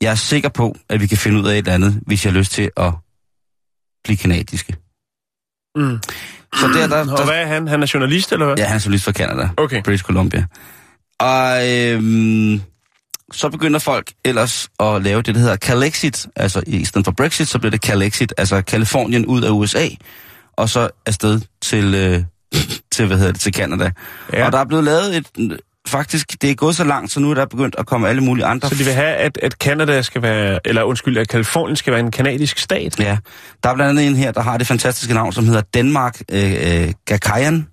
Jeg 0.00 0.10
er 0.10 0.14
sikker 0.14 0.48
på, 0.48 0.76
at 0.88 1.00
vi 1.00 1.06
kan 1.06 1.18
finde 1.18 1.40
ud 1.40 1.48
af 1.48 1.52
et 1.52 1.58
eller 1.58 1.74
andet, 1.74 2.02
hvis 2.06 2.24
jeg 2.24 2.32
har 2.32 2.38
lyst 2.38 2.52
til 2.52 2.70
at 2.76 2.92
blive 4.04 4.16
kanadiske. 4.16 4.76
Mm. 5.76 5.98
Så 6.54 6.66
der, 6.68 6.86
der, 6.86 7.00
Og 7.00 7.18
der, 7.18 7.24
hvad 7.24 7.42
er 7.42 7.46
han? 7.46 7.68
Han 7.68 7.82
er 7.82 7.90
journalist, 7.94 8.32
eller 8.32 8.46
hvad? 8.46 8.56
Ja, 8.56 8.64
han 8.64 8.76
er 8.76 8.82
journalist 8.84 9.04
fra 9.04 9.12
Canada. 9.12 9.48
Okay. 9.56 9.82
British 9.82 10.04
Columbia. 10.04 10.46
Og 11.20 11.68
øhm, 11.70 12.62
så 13.32 13.48
begynder 13.48 13.78
folk 13.78 14.12
ellers 14.24 14.68
at 14.80 15.02
lave 15.02 15.22
det, 15.22 15.34
der 15.34 15.40
hedder 15.40 15.56
Calexit. 15.56 16.26
Altså 16.36 16.62
i 16.66 16.84
stedet 16.84 17.04
for 17.04 17.12
Brexit, 17.12 17.48
så 17.48 17.58
bliver 17.58 17.70
det 17.70 17.80
Calexit. 17.80 18.34
Altså 18.38 18.62
Kalifornien 18.62 19.26
ud 19.26 19.42
af 19.42 19.50
USA, 19.50 19.88
og 20.52 20.68
så 20.68 20.88
afsted 21.06 21.40
til, 21.62 21.94
øh, 21.94 22.22
til 22.92 23.06
hvad 23.06 23.16
hedder 23.18 23.32
det, 23.32 23.40
til 23.40 23.54
Canada. 23.54 23.90
Ja. 24.32 24.46
Og 24.46 24.52
der 24.52 24.58
er 24.58 24.64
blevet 24.64 24.84
lavet 24.84 25.16
et... 25.16 25.60
Faktisk, 25.88 26.42
det 26.42 26.50
er 26.50 26.54
gået 26.54 26.76
så 26.76 26.84
langt, 26.84 27.10
så 27.12 27.20
nu 27.20 27.30
er 27.30 27.34
der 27.34 27.46
begyndt 27.46 27.76
at 27.78 27.86
komme 27.86 28.08
alle 28.08 28.20
mulige 28.22 28.44
andre... 28.46 28.68
Så 28.68 28.74
de 28.74 28.84
vil 28.84 28.92
have, 28.92 29.14
at, 29.16 29.38
at 29.42 29.52
Canada 29.52 30.02
skal 30.02 30.22
være, 30.22 30.60
eller 30.64 30.82
undskyld, 30.82 31.16
at 31.18 31.28
Kalifornien 31.28 31.76
skal 31.76 31.90
være 31.92 32.00
en 32.00 32.10
kanadisk 32.10 32.58
stat? 32.58 33.00
Ja, 33.00 33.18
der 33.62 33.68
er 33.70 33.74
blandt 33.74 33.90
andet 33.90 34.06
en 34.06 34.16
her, 34.16 34.32
der 34.32 34.40
har 34.42 34.58
det 34.58 34.66
fantastiske 34.66 35.14
navn, 35.14 35.32
som 35.32 35.44
hedder 35.44 35.60
Denmark 35.74 36.22
øh, 36.32 36.52
øh, 36.52 36.92
Gakayan. 37.04 37.68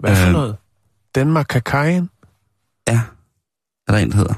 Hvad 0.00 0.16
for 0.16 0.26
Øh. 0.26 0.32
noget? 0.32 0.56
Danmark 1.14 1.46
Kakajen? 1.48 2.10
Ja, 2.88 3.00
er 3.88 3.92
der 3.92 3.98
en, 3.98 4.10
der 4.10 4.16
hedder. 4.16 4.34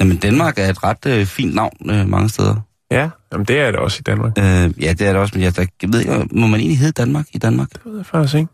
Jamen, 0.00 0.16
Danmark 0.16 0.58
er 0.58 0.66
et 0.70 0.84
ret 0.84 1.06
øh, 1.06 1.26
fint 1.26 1.54
navn 1.54 1.90
øh, 1.90 2.08
mange 2.08 2.28
steder. 2.28 2.56
Ja, 2.90 3.10
jamen 3.32 3.44
det 3.44 3.60
er 3.60 3.70
det 3.70 3.80
også 3.80 3.96
i 4.00 4.02
Danmark. 4.02 4.32
Øh, 4.38 4.44
ja, 4.82 4.92
det 4.92 5.00
er 5.00 5.12
det 5.12 5.16
også, 5.16 5.34
men 5.34 5.42
jeg, 5.42 5.56
der, 5.56 5.66
jeg 5.82 5.92
ved 5.92 6.00
ikke, 6.00 6.12
må 6.30 6.46
man 6.46 6.60
egentlig 6.60 6.78
hedde 6.78 6.92
Danmark 6.92 7.26
i 7.32 7.38
Danmark? 7.38 7.68
Det 7.72 7.80
ved 7.84 7.96
jeg 7.96 8.06
faktisk 8.06 8.34
ikke. 8.34 8.48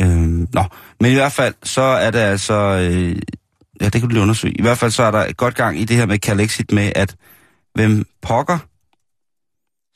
Øh, 0.00 0.08
nå, 0.54 0.64
men 1.00 1.10
i 1.10 1.14
hvert 1.14 1.32
fald, 1.32 1.54
så 1.62 1.82
er 1.82 2.10
det 2.10 2.18
altså... 2.18 2.54
Øh, 2.54 3.16
ja, 3.80 3.84
det 3.84 3.92
kan 3.92 4.00
du 4.00 4.08
lige 4.08 4.22
undersøge. 4.22 4.58
I 4.58 4.62
hvert 4.62 4.78
fald 4.78 4.90
så 4.90 5.02
er 5.02 5.10
der 5.10 5.32
godt 5.32 5.54
gang 5.54 5.80
i 5.80 5.84
det 5.84 5.96
her 5.96 6.06
med 6.06 6.18
Calexit 6.18 6.72
med, 6.72 6.92
at 6.96 7.16
hvem 7.74 8.06
pokker 8.22 8.58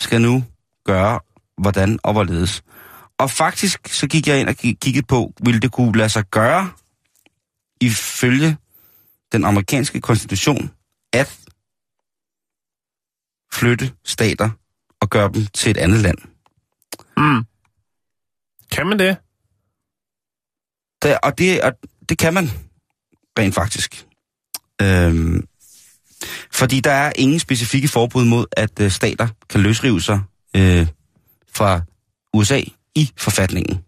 skal 0.02 0.20
nu 0.20 0.44
gøre, 0.84 1.20
hvordan 1.58 1.98
og 2.02 2.12
hvorledes. 2.12 2.62
Og 3.18 3.30
faktisk 3.30 3.88
så 3.88 4.06
gik 4.06 4.28
jeg 4.28 4.40
ind 4.40 4.48
og 4.48 4.56
kiggede 4.56 5.06
på, 5.06 5.32
ville 5.44 5.60
det 5.60 5.72
kunne 5.72 5.98
lade 5.98 6.08
sig 6.08 6.24
gøre, 6.30 6.70
ifølge 7.80 8.56
den 9.32 9.44
amerikanske 9.44 10.00
konstitution, 10.00 10.70
at 11.12 11.38
flytte 13.52 13.92
stater 14.04 14.50
og 15.00 15.10
gøre 15.10 15.30
dem 15.34 15.46
til 15.46 15.70
et 15.70 15.76
andet 15.76 16.00
land. 16.00 16.18
Mm. 17.16 17.44
Kan 18.70 18.86
man 18.86 18.98
det? 18.98 19.16
Der, 21.02 21.18
og, 21.18 21.38
det, 21.38 21.62
og 21.62 21.72
det 22.08 22.18
kan 22.18 22.34
man 22.34 22.50
rent 23.38 23.54
faktisk. 23.54 24.06
Øhm, 24.82 25.46
fordi 26.50 26.80
der 26.80 26.90
er 26.90 27.12
ingen 27.16 27.38
specifikke 27.38 27.88
forbud 27.88 28.24
mod, 28.24 28.46
at 28.52 28.80
øh, 28.80 28.90
stater 28.90 29.28
kan 29.48 29.60
løsrive 29.60 30.00
sig 30.00 30.20
øh, 30.56 30.86
fra 31.52 31.80
USA 32.34 32.60
i 32.94 33.10
forfatningen. 33.16 33.84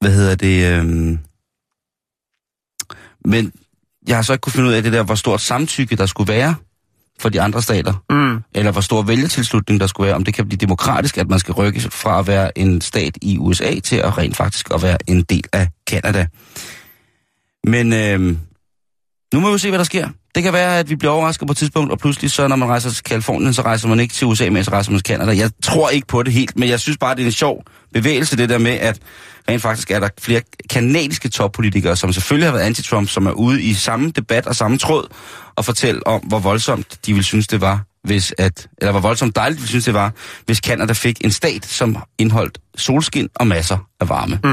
Hvad 0.00 0.12
hedder 0.12 0.34
det? 0.34 0.72
Øh, 0.72 1.18
men 3.24 3.52
jeg 4.06 4.16
har 4.16 4.22
så 4.22 4.32
ikke 4.32 4.40
kunne 4.40 4.52
finde 4.52 4.68
ud 4.68 4.74
af 4.74 4.82
det 4.82 4.92
der, 4.92 5.02
hvor 5.02 5.14
stort 5.14 5.40
samtykke 5.40 5.96
der 5.96 6.06
skulle 6.06 6.32
være 6.32 6.54
for 7.20 7.28
de 7.28 7.40
andre 7.40 7.62
stater. 7.62 7.92
Mm. 8.10 8.42
Eller 8.54 8.72
hvor 8.72 8.80
stor 8.80 9.02
vælgertilslutning 9.02 9.80
der 9.80 9.86
skulle 9.86 10.06
være. 10.06 10.16
Om 10.16 10.24
det 10.24 10.34
kan 10.34 10.48
blive 10.48 10.58
demokratisk, 10.58 11.18
at 11.18 11.28
man 11.28 11.38
skal 11.38 11.54
rykke 11.54 11.80
fra 11.80 12.18
at 12.18 12.26
være 12.26 12.58
en 12.58 12.80
stat 12.80 13.18
i 13.22 13.38
USA 13.38 13.80
til 13.80 13.96
at 13.96 14.18
rent 14.18 14.36
faktisk 14.36 14.70
at 14.74 14.82
være 14.82 14.98
en 15.06 15.22
del 15.22 15.44
af 15.52 15.68
Kanada. 15.86 16.26
Men 17.64 17.92
øh, 17.92 18.36
nu 19.34 19.40
må 19.40 19.52
vi 19.52 19.58
se, 19.58 19.68
hvad 19.68 19.78
der 19.78 19.84
sker. 19.84 20.08
Det 20.34 20.42
kan 20.42 20.52
være, 20.52 20.78
at 20.78 20.90
vi 20.90 20.96
bliver 20.96 21.12
overrasket 21.12 21.48
på 21.48 21.52
et 21.52 21.56
tidspunkt, 21.56 21.92
og 21.92 21.98
pludselig 21.98 22.30
så, 22.30 22.48
når 22.48 22.56
man 22.56 22.68
rejser 22.68 22.90
til 22.90 23.04
Kalifornien, 23.04 23.54
så 23.54 23.62
rejser 23.62 23.88
man 23.88 24.00
ikke 24.00 24.14
til 24.14 24.26
USA, 24.26 24.50
men 24.50 24.64
så 24.64 24.70
rejser 24.70 24.90
man 24.90 25.00
til 25.00 25.06
Canada. 25.06 25.36
Jeg 25.36 25.50
tror 25.62 25.88
ikke 25.88 26.06
på 26.06 26.22
det 26.22 26.32
helt, 26.32 26.58
men 26.58 26.68
jeg 26.68 26.80
synes 26.80 26.98
bare, 26.98 27.14
det 27.14 27.22
er 27.22 27.26
en 27.26 27.32
sjov 27.32 27.62
bevægelse, 27.94 28.36
det 28.36 28.48
der 28.48 28.58
med, 28.58 28.72
at 28.72 28.98
rent 29.48 29.62
faktisk 29.62 29.90
er 29.90 30.00
der 30.00 30.08
flere 30.20 30.42
kanadiske 30.70 31.28
toppolitikere, 31.28 31.96
som 31.96 32.12
selvfølgelig 32.12 32.48
har 32.48 32.56
været 32.56 32.74
anti-Trump, 32.74 33.06
som 33.06 33.26
er 33.26 33.32
ude 33.32 33.62
i 33.62 33.74
samme 33.74 34.10
debat 34.10 34.46
og 34.46 34.56
samme 34.56 34.78
tråd, 34.78 35.06
og 35.56 35.64
fortælle 35.64 36.06
om, 36.06 36.20
hvor 36.20 36.38
voldsomt 36.38 36.98
de 37.06 37.12
ville 37.12 37.24
synes, 37.24 37.46
det 37.46 37.60
var, 37.60 37.84
hvis 38.04 38.34
at, 38.38 38.68
eller 38.78 38.92
hvor 38.92 39.00
voldsomt 39.00 39.36
dejligt 39.36 39.56
de 39.56 39.60
ville 39.60 39.68
synes, 39.68 39.84
det 39.84 39.94
var, 39.94 40.12
hvis 40.46 40.58
Canada 40.58 40.92
fik 40.92 41.24
en 41.24 41.32
stat, 41.32 41.66
som 41.66 41.96
indholdt 42.18 42.58
solskin 42.76 43.28
og 43.34 43.46
masser 43.46 43.78
af 44.00 44.08
varme. 44.08 44.40
Mm. 44.44 44.50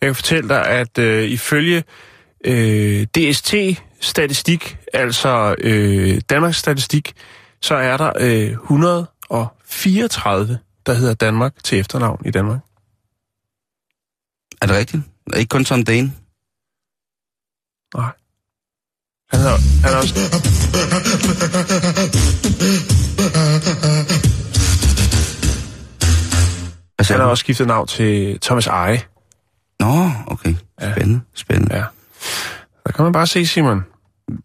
Jeg 0.00 0.08
kan 0.08 0.14
fortælle 0.14 0.48
dig, 0.48 0.66
at 0.66 0.98
øh, 0.98 1.30
ifølge 1.30 1.82
øh, 2.44 3.06
DST-statistik, 4.02 4.78
altså 4.92 5.54
øh, 5.58 6.20
Danmarks 6.30 6.56
statistik, 6.56 7.12
så 7.60 7.74
er 7.74 7.96
der 7.96 8.12
øh, 8.20 8.50
134, 8.50 10.58
der 10.86 10.94
hedder 10.94 11.14
Danmark 11.14 11.64
til 11.64 11.78
efternavn 11.78 12.22
i 12.26 12.30
Danmark. 12.30 12.58
Er 14.62 14.66
det 14.66 14.76
rigtigt? 14.76 15.02
Ikke 15.36 15.48
kun 15.48 15.64
Tom 15.64 15.84
Dane? 15.84 16.12
Nej. 17.94 18.10
Han 19.32 19.40
er, 19.40 19.56
han 19.84 19.92
er 19.92 19.96
også... 19.96 20.14
Han 27.10 27.20
har 27.20 27.26
også 27.26 27.40
skiftet 27.40 27.66
navn 27.66 27.86
til 27.86 28.40
Thomas 28.40 28.66
Eje. 28.66 29.02
Nå, 29.80 30.10
okay. 30.26 30.54
Spændende, 30.80 31.20
spændende. 31.34 31.76
Ja. 31.76 31.84
Der 32.86 32.92
kan 32.92 33.04
man 33.04 33.12
bare 33.12 33.26
se, 33.26 33.46
Simon. 33.46 33.84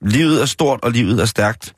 Livet 0.01 0.41
er 0.41 0.45
stort, 0.45 0.79
og 0.83 0.91
livet 0.91 1.21
er 1.21 1.25
stærkt, 1.25 1.73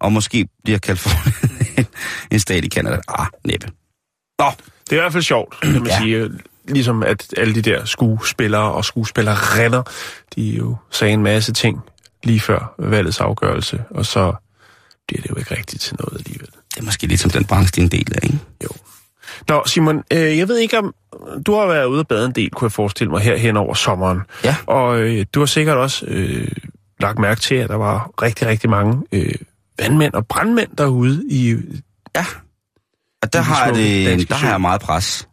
og 0.00 0.12
måske 0.12 0.48
bliver 0.64 0.78
Kalifornien 0.78 1.66
en- 1.78 1.86
en 2.32 2.40
stat 2.40 2.64
i 2.64 2.68
Canada. 2.68 2.98
Ah, 3.08 3.26
næppe. 3.44 3.66
Nå, 4.38 4.44
Det 4.90 4.92
er 4.92 4.96
i 4.96 5.00
hvert 5.00 5.12
fald 5.12 5.22
sjovt, 5.22 5.60
kan 5.60 5.72
man 5.72 5.86
Ja. 5.90 5.98
sige. 5.98 6.30
Ligesom 6.68 7.02
at 7.02 7.34
alle 7.36 7.54
de 7.54 7.62
der 7.62 7.84
skuespillere 7.84 8.72
og 8.72 8.84
skuespillerinder, 8.84 9.82
de 10.36 10.42
jo 10.42 10.76
sagde 10.90 11.14
en 11.14 11.22
masse 11.22 11.52
ting 11.52 11.78
lige 12.22 12.40
før 12.40 12.74
valgets 12.78 13.20
afgørelse, 13.20 13.84
og 13.90 14.06
så 14.06 14.32
bliver 15.08 15.22
det 15.22 15.30
jo 15.30 15.36
ikke 15.36 15.56
rigtigt 15.56 15.82
til 15.82 15.96
noget 16.00 16.18
alligevel. 16.18 16.48
det 16.74 16.80
er 16.80 16.84
måske 16.84 17.06
lidt 17.06 17.20
som 17.20 17.30
den 17.30 17.44
branche, 17.44 17.70
det 17.70 17.78
er 17.78 17.82
en 17.82 17.88
del 18.04 18.12
af, 18.14 18.20
ikke? 18.22 18.38
Jo. 18.64 18.68
Nå, 19.48 19.62
Simon, 19.66 20.02
øh, 20.12 20.38
jeg 20.38 20.48
ved 20.48 20.58
ikke 20.58 20.78
om... 20.78 20.94
Du 21.46 21.54
har 21.54 21.66
været 21.66 21.84
ude 21.84 22.00
og 22.00 22.08
bade 22.08 22.26
en 22.26 22.32
del, 22.32 22.50
kunne 22.50 22.66
jeg 22.66 22.72
forestille 22.72 23.10
mig, 23.10 23.20
her 23.20 23.36
hen 23.36 23.56
over 23.56 23.74
sommeren. 23.74 24.20
Ja. 24.44 24.56
Og 24.66 25.00
øh, 25.00 25.26
du 25.34 25.40
har 25.40 25.46
sikkert 25.46 25.76
også 25.76 26.04
øh, 26.08 26.48
lagt 27.00 27.18
mærke 27.18 27.40
til, 27.40 27.54
at 27.54 27.68
der 27.68 27.76
var 27.76 28.10
rigtig, 28.22 28.46
rigtig 28.46 28.70
mange 28.70 29.02
øh, 29.12 29.34
vandmænd 29.78 30.14
og 30.14 30.26
brandmænd 30.26 30.76
derude 30.78 31.24
i... 31.30 31.56
Ja. 32.16 32.24
Og 33.22 33.32
der 33.32 33.38
de 33.38 33.44
har, 33.44 33.72
det, 33.72 34.28
der 34.28 34.34
har 34.34 34.50
jeg 34.50 34.60
meget 34.60 34.80
pres. 34.80 35.28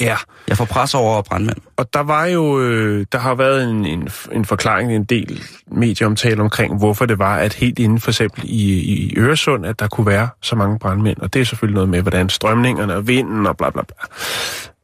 Ja. 0.00 0.16
Jeg 0.48 0.56
får 0.56 0.64
pres 0.64 0.94
over 0.94 1.22
brandmænd. 1.22 1.56
Og 1.76 1.94
der 1.94 2.00
var 2.00 2.24
jo, 2.24 2.60
øh, 2.60 3.06
der 3.12 3.18
har 3.18 3.34
været 3.34 3.70
en, 3.70 3.86
en, 3.86 4.08
en 4.32 4.44
forklaring, 4.44 4.92
en 4.92 5.04
del 5.04 5.42
medieomtale 5.66 6.42
omkring, 6.42 6.78
hvorfor 6.78 7.06
det 7.06 7.18
var, 7.18 7.36
at 7.36 7.54
helt 7.54 7.78
inden 7.78 8.00
for 8.00 8.10
eksempel 8.10 8.44
i, 8.44 8.80
i 8.80 9.14
Øresund, 9.16 9.66
at 9.66 9.78
der 9.78 9.88
kunne 9.88 10.06
være 10.06 10.28
så 10.42 10.56
mange 10.56 10.78
brandmænd. 10.78 11.18
Og 11.18 11.34
det 11.34 11.40
er 11.40 11.44
selvfølgelig 11.44 11.74
noget 11.74 11.88
med, 11.88 12.02
hvordan 12.02 12.28
strømningerne 12.28 12.94
og 12.94 13.08
vinden 13.08 13.46
og 13.46 13.56
bla 13.56 13.70
bla 13.70 13.82
bla. 13.82 14.06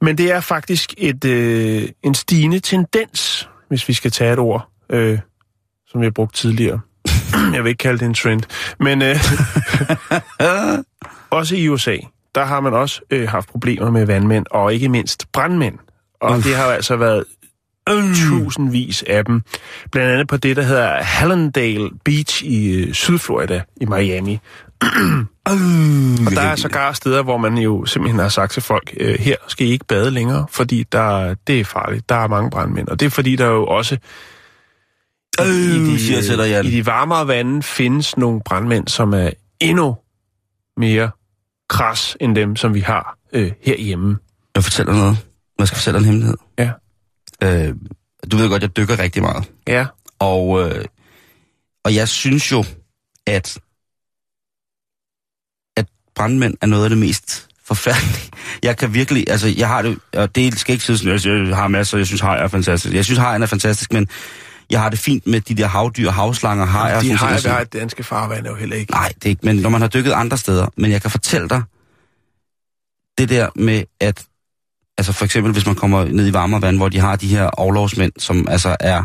Men 0.00 0.18
det 0.18 0.32
er 0.32 0.40
faktisk 0.40 0.94
et, 0.98 1.24
øh, 1.24 1.88
en 2.02 2.14
stigende 2.14 2.60
tendens, 2.60 3.48
hvis 3.68 3.88
vi 3.88 3.92
skal 3.92 4.10
tage 4.10 4.32
et 4.32 4.38
ord, 4.38 4.68
øh, 4.90 5.18
som 5.90 6.00
vi 6.00 6.06
har 6.06 6.10
brugt 6.10 6.34
tidligere. 6.34 6.80
Jeg 7.54 7.64
vil 7.64 7.68
ikke 7.68 7.78
kalde 7.78 7.98
det 7.98 8.06
en 8.06 8.14
trend. 8.14 8.42
Men 8.80 9.02
øh, 9.02 9.16
også 11.40 11.56
i 11.56 11.68
USA, 11.68 11.96
der 12.34 12.44
har 12.44 12.60
man 12.60 12.74
også 12.74 13.00
øh, 13.10 13.28
haft 13.28 13.48
problemer 13.48 13.90
med 13.90 14.06
vandmænd, 14.06 14.46
og 14.50 14.74
ikke 14.74 14.88
mindst 14.88 15.32
brandmænd. 15.32 15.78
Og 16.20 16.36
Uff. 16.36 16.44
det 16.44 16.56
har 16.56 16.64
altså 16.64 16.96
været 16.96 17.24
tusindvis 18.14 19.04
af 19.06 19.24
dem. 19.24 19.42
Blandt 19.92 20.12
andet 20.12 20.28
på 20.28 20.36
det, 20.36 20.56
der 20.56 20.62
hedder 20.62 21.02
Hallandale 21.02 21.90
Beach 22.04 22.44
i 22.44 22.74
øh, 22.74 22.94
Sydflorida 22.94 23.62
i 23.80 23.84
Miami. 23.84 24.38
Og 26.26 26.32
der 26.34 26.40
er 26.40 26.56
sågar 26.56 26.92
steder, 26.92 27.22
hvor 27.22 27.36
man 27.36 27.58
jo 27.58 27.84
simpelthen 27.86 28.20
har 28.20 28.28
sagt 28.28 28.52
til 28.52 28.62
folk, 28.62 28.94
øh, 29.00 29.18
her 29.18 29.36
skal 29.48 29.66
I 29.66 29.70
ikke 29.70 29.84
bade 29.84 30.10
længere, 30.10 30.46
fordi 30.50 30.84
der, 30.92 31.34
det 31.46 31.60
er 31.60 31.64
farligt. 31.64 32.08
Der 32.08 32.14
er 32.14 32.28
mange 32.28 32.50
brandmænd. 32.50 32.88
Og 32.88 33.00
det 33.00 33.06
er 33.06 33.10
fordi, 33.10 33.36
der 33.36 33.46
jo 33.46 33.66
også 33.66 33.98
Øh, 35.46 35.98
siger 35.98 36.16
jeg 36.16 36.24
til 36.24 36.38
dig, 36.38 36.48
Jan. 36.48 36.66
i 36.66 36.70
de 36.70 36.86
varmere 36.86 37.26
vande 37.26 37.62
findes 37.62 38.16
nogle 38.16 38.40
brandmænd, 38.44 38.88
som 38.88 39.14
er 39.14 39.30
endnu 39.60 39.96
mere 40.76 41.10
kras 41.68 42.16
end 42.20 42.36
dem, 42.36 42.56
som 42.56 42.74
vi 42.74 42.80
har 42.80 43.18
øh, 43.32 43.52
herhjemme. 43.62 44.18
Jeg 44.54 44.64
fortæller 44.64 44.92
noget. 44.92 45.18
jeg 45.58 45.66
skal 45.66 45.76
fortælle 45.76 45.98
en 45.98 46.04
hemmelighed. 46.04 46.36
Ja. 46.58 46.70
Øh, 47.42 47.74
du 48.32 48.36
ved 48.36 48.48
godt, 48.48 48.62
jeg 48.62 48.76
dykker 48.76 48.98
rigtig 48.98 49.22
meget. 49.22 49.50
Ja. 49.68 49.86
Og, 50.18 50.60
øh, 50.62 50.84
og 51.84 51.94
jeg 51.94 52.08
synes 52.08 52.52
jo, 52.52 52.64
at, 53.26 53.58
at 55.76 55.86
brandmænd 56.14 56.54
er 56.60 56.66
noget 56.66 56.84
af 56.84 56.90
det 56.90 56.98
mest 56.98 57.48
forfærdelige. 57.64 58.30
Jeg 58.62 58.76
kan 58.76 58.94
virkelig, 58.94 59.24
altså 59.28 59.48
jeg 59.56 59.68
har 59.68 59.82
det, 59.82 59.98
og 60.12 60.34
det 60.34 60.58
skal 60.58 60.72
ikke 60.72 60.84
sige 60.84 60.98
sådan, 60.98 61.48
jeg, 61.48 61.56
har 61.56 61.68
masser, 61.68 61.98
jeg 61.98 62.06
synes 62.06 62.20
hajer 62.20 62.42
er 62.42 62.48
fantastisk. 62.48 62.94
Jeg 62.94 63.04
synes 63.04 63.18
hajen 63.18 63.42
er 63.42 63.46
fantastisk, 63.46 63.92
men 63.92 64.08
jeg 64.70 64.80
har 64.80 64.88
det 64.88 64.98
fint 64.98 65.26
med 65.26 65.40
de 65.40 65.54
der 65.54 65.66
havdyr, 65.66 66.10
havslanger, 66.10 66.64
hajer. 66.64 67.00
De 67.00 67.10
har 67.10 67.36
sådan- 67.38 67.56
jeg 67.56 67.72
det 67.72 67.80
danske 67.80 68.04
farvand 68.04 68.46
er 68.46 68.50
jo 68.50 68.56
heller 68.56 68.76
ikke. 68.76 68.92
Nej, 68.92 69.08
det 69.14 69.24
er 69.24 69.28
ikke, 69.30 69.46
men 69.46 69.56
når 69.56 69.70
man 69.70 69.80
har 69.80 69.88
dykket 69.88 70.12
andre 70.12 70.36
steder. 70.38 70.66
Men 70.76 70.90
jeg 70.90 71.02
kan 71.02 71.10
fortælle 71.10 71.48
dig, 71.48 71.62
det 73.18 73.28
der 73.28 73.48
med, 73.54 73.82
at 74.00 74.24
altså 74.98 75.12
for 75.12 75.24
eksempel, 75.24 75.52
hvis 75.52 75.66
man 75.66 75.74
kommer 75.74 76.04
ned 76.04 76.26
i 76.28 76.32
varmere 76.32 76.62
vand, 76.62 76.76
hvor 76.76 76.88
de 76.88 76.98
har 76.98 77.16
de 77.16 77.26
her 77.28 77.46
overlovsmænd, 77.46 78.12
som 78.18 78.48
altså 78.48 78.76
er 78.80 79.04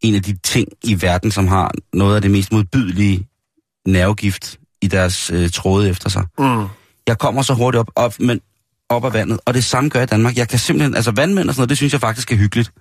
en 0.00 0.14
af 0.14 0.22
de 0.22 0.38
ting 0.44 0.68
i 0.84 1.02
verden, 1.02 1.30
som 1.30 1.48
har 1.48 1.72
noget 1.92 2.16
af 2.16 2.22
det 2.22 2.30
mest 2.30 2.52
modbydelige 2.52 3.26
nervegift 3.86 4.58
i 4.82 4.86
deres 4.86 5.30
øh, 5.30 5.50
tråde 5.50 5.88
efter 5.90 6.08
sig. 6.10 6.24
Mm. 6.38 6.64
Jeg 7.06 7.18
kommer 7.18 7.42
så 7.42 7.54
hurtigt 7.54 7.80
op, 7.80 7.90
op, 7.96 8.14
men 8.20 8.40
op 8.88 9.04
af 9.04 9.12
vandet, 9.12 9.40
og 9.46 9.54
det 9.54 9.64
samme 9.64 9.90
gør 9.90 10.00
jeg 10.00 10.08
i 10.08 10.10
Danmark. 10.12 10.36
Jeg 10.36 10.48
kan 10.48 10.58
simpelthen, 10.58 10.94
altså 10.94 11.10
vandmænd 11.10 11.48
og 11.48 11.54
sådan 11.54 11.60
noget, 11.60 11.68
det 11.68 11.76
synes 11.76 11.92
jeg 11.92 12.00
faktisk 12.00 12.32
er 12.32 12.36
hyggeligt. 12.36 12.72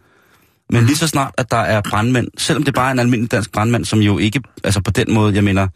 Men 0.70 0.86
lige 0.86 0.96
så 0.96 1.08
snart, 1.08 1.34
at 1.38 1.52
der 1.52 1.58
er 1.58 1.82
brandmænd, 1.82 2.28
selvom 2.38 2.64
det 2.64 2.74
bare 2.74 2.88
er 2.88 2.92
en 2.92 3.00
almindelig 3.00 3.32
dansk 3.32 3.52
brandmand, 3.52 3.86
som 3.86 4.00
jo 4.00 4.18
ikke, 4.18 4.42
altså 4.64 4.82
på 4.82 4.92
den 4.92 5.14
måde, 5.14 5.36
jeg 5.36 5.44
mener, 5.44 5.68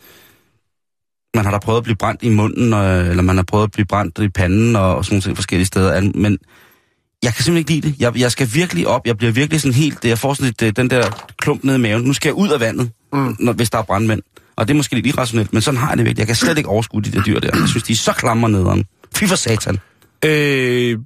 man 1.36 1.46
har 1.46 1.52
da 1.52 1.58
prøvet 1.58 1.78
at 1.78 1.84
blive 1.84 1.96
brændt 1.96 2.24
i 2.24 2.30
munden, 2.30 2.74
eller 2.74 3.22
man 3.22 3.36
har 3.36 3.44
prøvet 3.44 3.64
at 3.64 3.72
blive 3.72 3.86
brændt 3.86 4.20
i 4.20 4.30
panden, 4.30 4.76
og, 4.76 4.96
og 4.96 5.06
sådan 5.06 5.16
nogle 5.16 5.22
ting 5.22 5.38
forskellige 5.38 5.66
steder, 5.66 6.12
men 6.16 6.38
jeg 7.24 7.34
kan 7.34 7.44
simpelthen 7.44 7.76
ikke 7.76 7.88
lide 7.88 7.94
det. 7.94 8.02
Jeg, 8.02 8.20
jeg 8.20 8.32
skal 8.32 8.50
virkelig 8.54 8.88
op, 8.88 9.08
jeg 9.08 9.18
bliver 9.18 9.32
virkelig 9.32 9.62
sådan 9.62 9.74
helt, 9.74 10.06
jeg 10.06 10.18
får 10.18 10.34
sådan 10.34 10.46
lidt, 10.46 10.62
øh, 10.62 10.74
den 10.76 10.90
der 10.90 11.28
klump 11.38 11.64
ned 11.64 11.76
i 11.76 11.78
maven, 11.78 12.04
nu 12.04 12.14
skal 12.14 12.30
jeg 12.30 12.36
ud 12.36 12.50
af 12.50 12.60
vandet, 12.60 12.92
mm. 13.14 13.36
når, 13.40 13.54
hvis 13.54 13.70
der 13.70 13.78
er 13.78 13.84
brandmænd. 13.84 14.22
Og 14.56 14.68
det 14.68 14.74
er 14.74 14.78
måske 14.78 14.96
lidt 14.96 15.06
irrationelt, 15.06 15.54
men 15.54 15.62
sådan 15.62 15.78
har 15.78 15.90
jeg 15.90 15.98
det 15.98 16.06
virkelig. 16.06 16.20
Jeg 16.20 16.28
kan 16.28 16.36
slet 16.36 16.58
ikke 16.58 16.70
overskue 16.70 17.02
de 17.02 17.12
der 17.12 17.24
dyr 17.24 17.40
der. 17.40 17.50
Jeg 17.60 17.68
synes, 17.68 17.84
de 17.84 17.94
er 17.94 17.98
så 17.98 18.14
klamre 18.14 18.50
nederen. 18.50 18.86
Fy 19.16 19.24
for 19.24 19.36
satan. 19.36 19.80
Øh, 20.26 21.00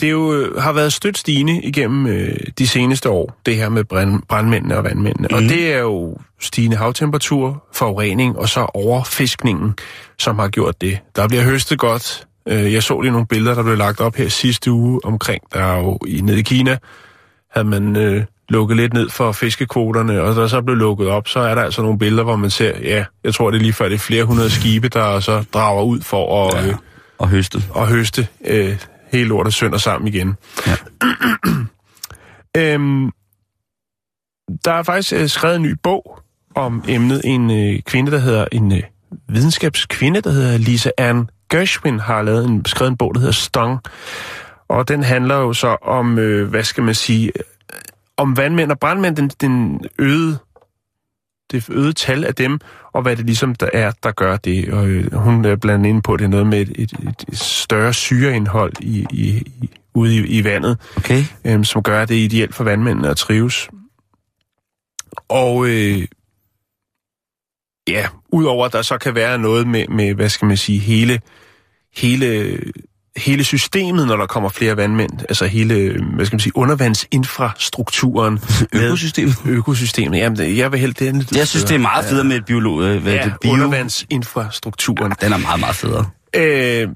det 0.00 0.10
jo 0.10 0.32
øh, 0.34 0.62
har 0.62 0.72
været 0.72 0.92
stødt 0.92 1.18
stigende 1.18 1.60
igennem 1.62 2.06
øh, 2.06 2.36
de 2.58 2.66
seneste 2.68 3.10
år, 3.10 3.36
det 3.46 3.56
her 3.56 3.68
med 3.68 3.84
brand, 3.84 4.22
brandmændene 4.28 4.76
og 4.76 4.84
vandmændene. 4.84 5.28
Mm. 5.30 5.34
Og 5.36 5.40
Mhm. 5.42 5.48
det 5.48 5.72
er 5.74 5.78
jo 5.78 6.16
stigende 6.40 6.76
havtemperatur, 6.76 7.64
forurening 7.74 8.38
og 8.38 8.48
så 8.48 8.60
overfiskningen, 8.74 9.74
som 10.18 10.38
har 10.38 10.48
gjort 10.48 10.80
det. 10.80 10.98
Der 11.16 11.28
bliver 11.28 11.42
høstet 11.44 11.78
godt. 11.78 12.26
Øh, 12.48 12.72
jeg 12.72 12.82
så 12.82 13.00
lige 13.00 13.12
nogle 13.12 13.26
billeder, 13.26 13.54
der 13.54 13.62
blev 13.62 13.76
lagt 13.76 14.00
op 14.00 14.16
her 14.16 14.28
sidste 14.28 14.70
uge 14.72 15.00
omkring, 15.04 15.42
der 15.54 15.60
er 15.60 15.78
jo 15.78 15.98
i, 16.06 16.20
nede 16.20 16.38
i 16.38 16.42
Kina, 16.42 16.76
havde 17.50 17.68
man 17.68 17.96
øh, 17.96 18.24
lukket 18.48 18.76
lidt 18.76 18.92
ned 18.94 19.10
for 19.10 19.32
fiskekvoterne, 19.32 20.22
og 20.22 20.36
der 20.36 20.46
så 20.46 20.62
blev 20.62 20.76
lukket 20.76 21.08
op, 21.08 21.28
så 21.28 21.40
er 21.40 21.54
der 21.54 21.62
altså 21.62 21.82
nogle 21.82 21.98
billeder, 21.98 22.22
hvor 22.22 22.36
man 22.36 22.50
ser, 22.50 22.72
ja, 22.82 23.04
jeg 23.24 23.34
tror 23.34 23.50
det 23.50 23.58
er 23.58 23.62
lige 23.62 23.72
før, 23.72 23.88
det 23.88 23.94
er 23.94 23.98
flere 23.98 24.24
hundrede 24.24 24.50
skibe, 24.50 24.88
der 24.88 25.20
så 25.20 25.44
drager 25.54 25.82
ud 25.82 26.00
for 26.00 26.48
at... 26.48 26.66
Øh, 26.68 26.74
Og 27.18 27.28
høstet. 27.28 27.64
og 27.70 27.88
høste 27.88 28.26
øh, 28.46 28.76
hele 29.14 29.28
lortet 29.28 29.54
sønder 29.54 29.78
sammen 29.78 30.08
igen. 30.08 30.36
Ja. 30.66 30.76
øhm, 32.74 33.10
der 34.64 34.72
er 34.72 34.82
faktisk 34.82 35.12
øh, 35.12 35.28
skrevet 35.28 35.56
en 35.56 35.62
ny 35.62 35.74
bog 35.82 36.18
om 36.54 36.84
emnet. 36.88 37.20
En 37.24 37.50
øh, 37.50 37.82
kvinde, 37.82 38.12
der 38.12 38.18
hedder 38.18 38.46
en 38.52 38.72
øh, 38.72 38.82
videnskabskvinde, 39.28 40.20
der 40.20 40.30
hedder 40.30 40.58
Lisa 40.58 40.90
Ann 40.98 41.30
Gershwin, 41.50 41.98
har 41.98 42.22
lavet 42.22 42.44
en, 42.44 42.64
skrevet 42.64 42.90
en 42.90 42.96
bog, 42.96 43.14
der 43.14 43.20
hedder 43.20 43.32
Stung. 43.32 43.80
Og 44.68 44.88
den 44.88 45.02
handler 45.02 45.36
jo 45.36 45.52
så 45.52 45.76
om, 45.82 46.18
øh, 46.18 46.48
hvad 46.48 46.64
skal 46.64 46.84
man 46.84 46.94
sige, 46.94 47.26
øh, 47.26 47.42
om 48.16 48.36
vandmænd 48.36 48.70
og 48.70 48.78
brandmænd, 48.78 49.16
den, 49.16 49.28
den 49.28 49.84
øgede 49.98 50.38
det 51.54 51.70
øgede 51.70 51.92
tal 51.92 52.24
af 52.24 52.34
dem, 52.34 52.60
og 52.92 53.02
hvad 53.02 53.16
det 53.16 53.26
ligesom 53.26 53.54
der 53.54 53.68
er, 53.72 53.92
der 54.02 54.12
gør 54.12 54.36
det. 54.36 54.72
Og 54.72 54.86
øh, 54.86 55.12
hun 55.14 55.44
er 55.44 55.56
blandt 55.56 55.78
andet 55.78 55.88
inde 55.88 56.02
på, 56.02 56.12
at 56.12 56.18
det 56.18 56.24
er 56.24 56.28
noget 56.28 56.46
med 56.46 56.60
et, 56.60 56.72
et, 56.74 56.92
et 57.28 57.38
større 57.38 57.94
syreindhold 57.94 58.72
i, 58.80 59.06
i, 59.10 59.26
i, 59.62 59.70
ude 59.94 60.16
i, 60.16 60.38
i 60.38 60.44
vandet, 60.44 60.78
Okay? 60.96 61.24
øh, 61.44 61.64
som 61.64 61.82
gør, 61.82 62.02
at 62.02 62.08
det 62.08 62.20
er 62.20 62.24
ideelt 62.24 62.54
for 62.54 62.64
vandmændene 62.64 63.08
at 63.08 63.16
trives. 63.16 63.68
Og 65.28 65.66
øh, 65.68 66.06
ja, 67.88 68.08
udover 68.28 68.66
at 68.66 68.72
der 68.72 68.82
så 68.82 68.98
kan 68.98 69.14
være 69.14 69.38
noget 69.38 69.66
med, 69.66 69.88
med 69.88 70.14
hvad 70.14 70.28
skal 70.28 70.46
man 70.46 70.56
sige, 70.56 70.78
hele, 70.78 71.20
hele, 71.96 72.58
hele 73.16 73.44
systemet, 73.44 74.06
når 74.06 74.16
der 74.16 74.26
kommer 74.26 74.48
flere 74.48 74.76
vandmænd, 74.76 75.10
altså 75.20 75.46
hele, 75.46 75.96
hvad 76.14 76.26
skal 76.26 76.34
man 76.34 76.40
sige, 76.40 76.56
undervandsinfrastrukturen. 76.56 78.40
Økosystemet. 78.72 79.34
Økosystemet, 79.46 80.18
jamen 80.18 80.56
jeg 80.56 80.72
vil 80.72 80.80
helt 80.80 80.98
det 80.98 81.14
lidt 81.14 81.36
Jeg 81.36 81.48
synes, 81.48 81.64
det 81.64 81.74
er 81.74 81.78
meget 81.78 82.04
federe 82.04 82.24
med 82.24 82.36
et 82.36 82.44
biolog... 82.44 82.82
Øh, 82.82 83.02
hvad 83.02 83.12
Ja, 83.12 83.24
det, 83.24 83.32
bio. 83.40 83.52
undervandsinfrastrukturen. 83.52 85.12
Den 85.20 85.32
er 85.32 85.36
meget, 85.38 85.60
meget 85.60 85.76
federe. 85.76 86.06
Øh, 86.36 86.88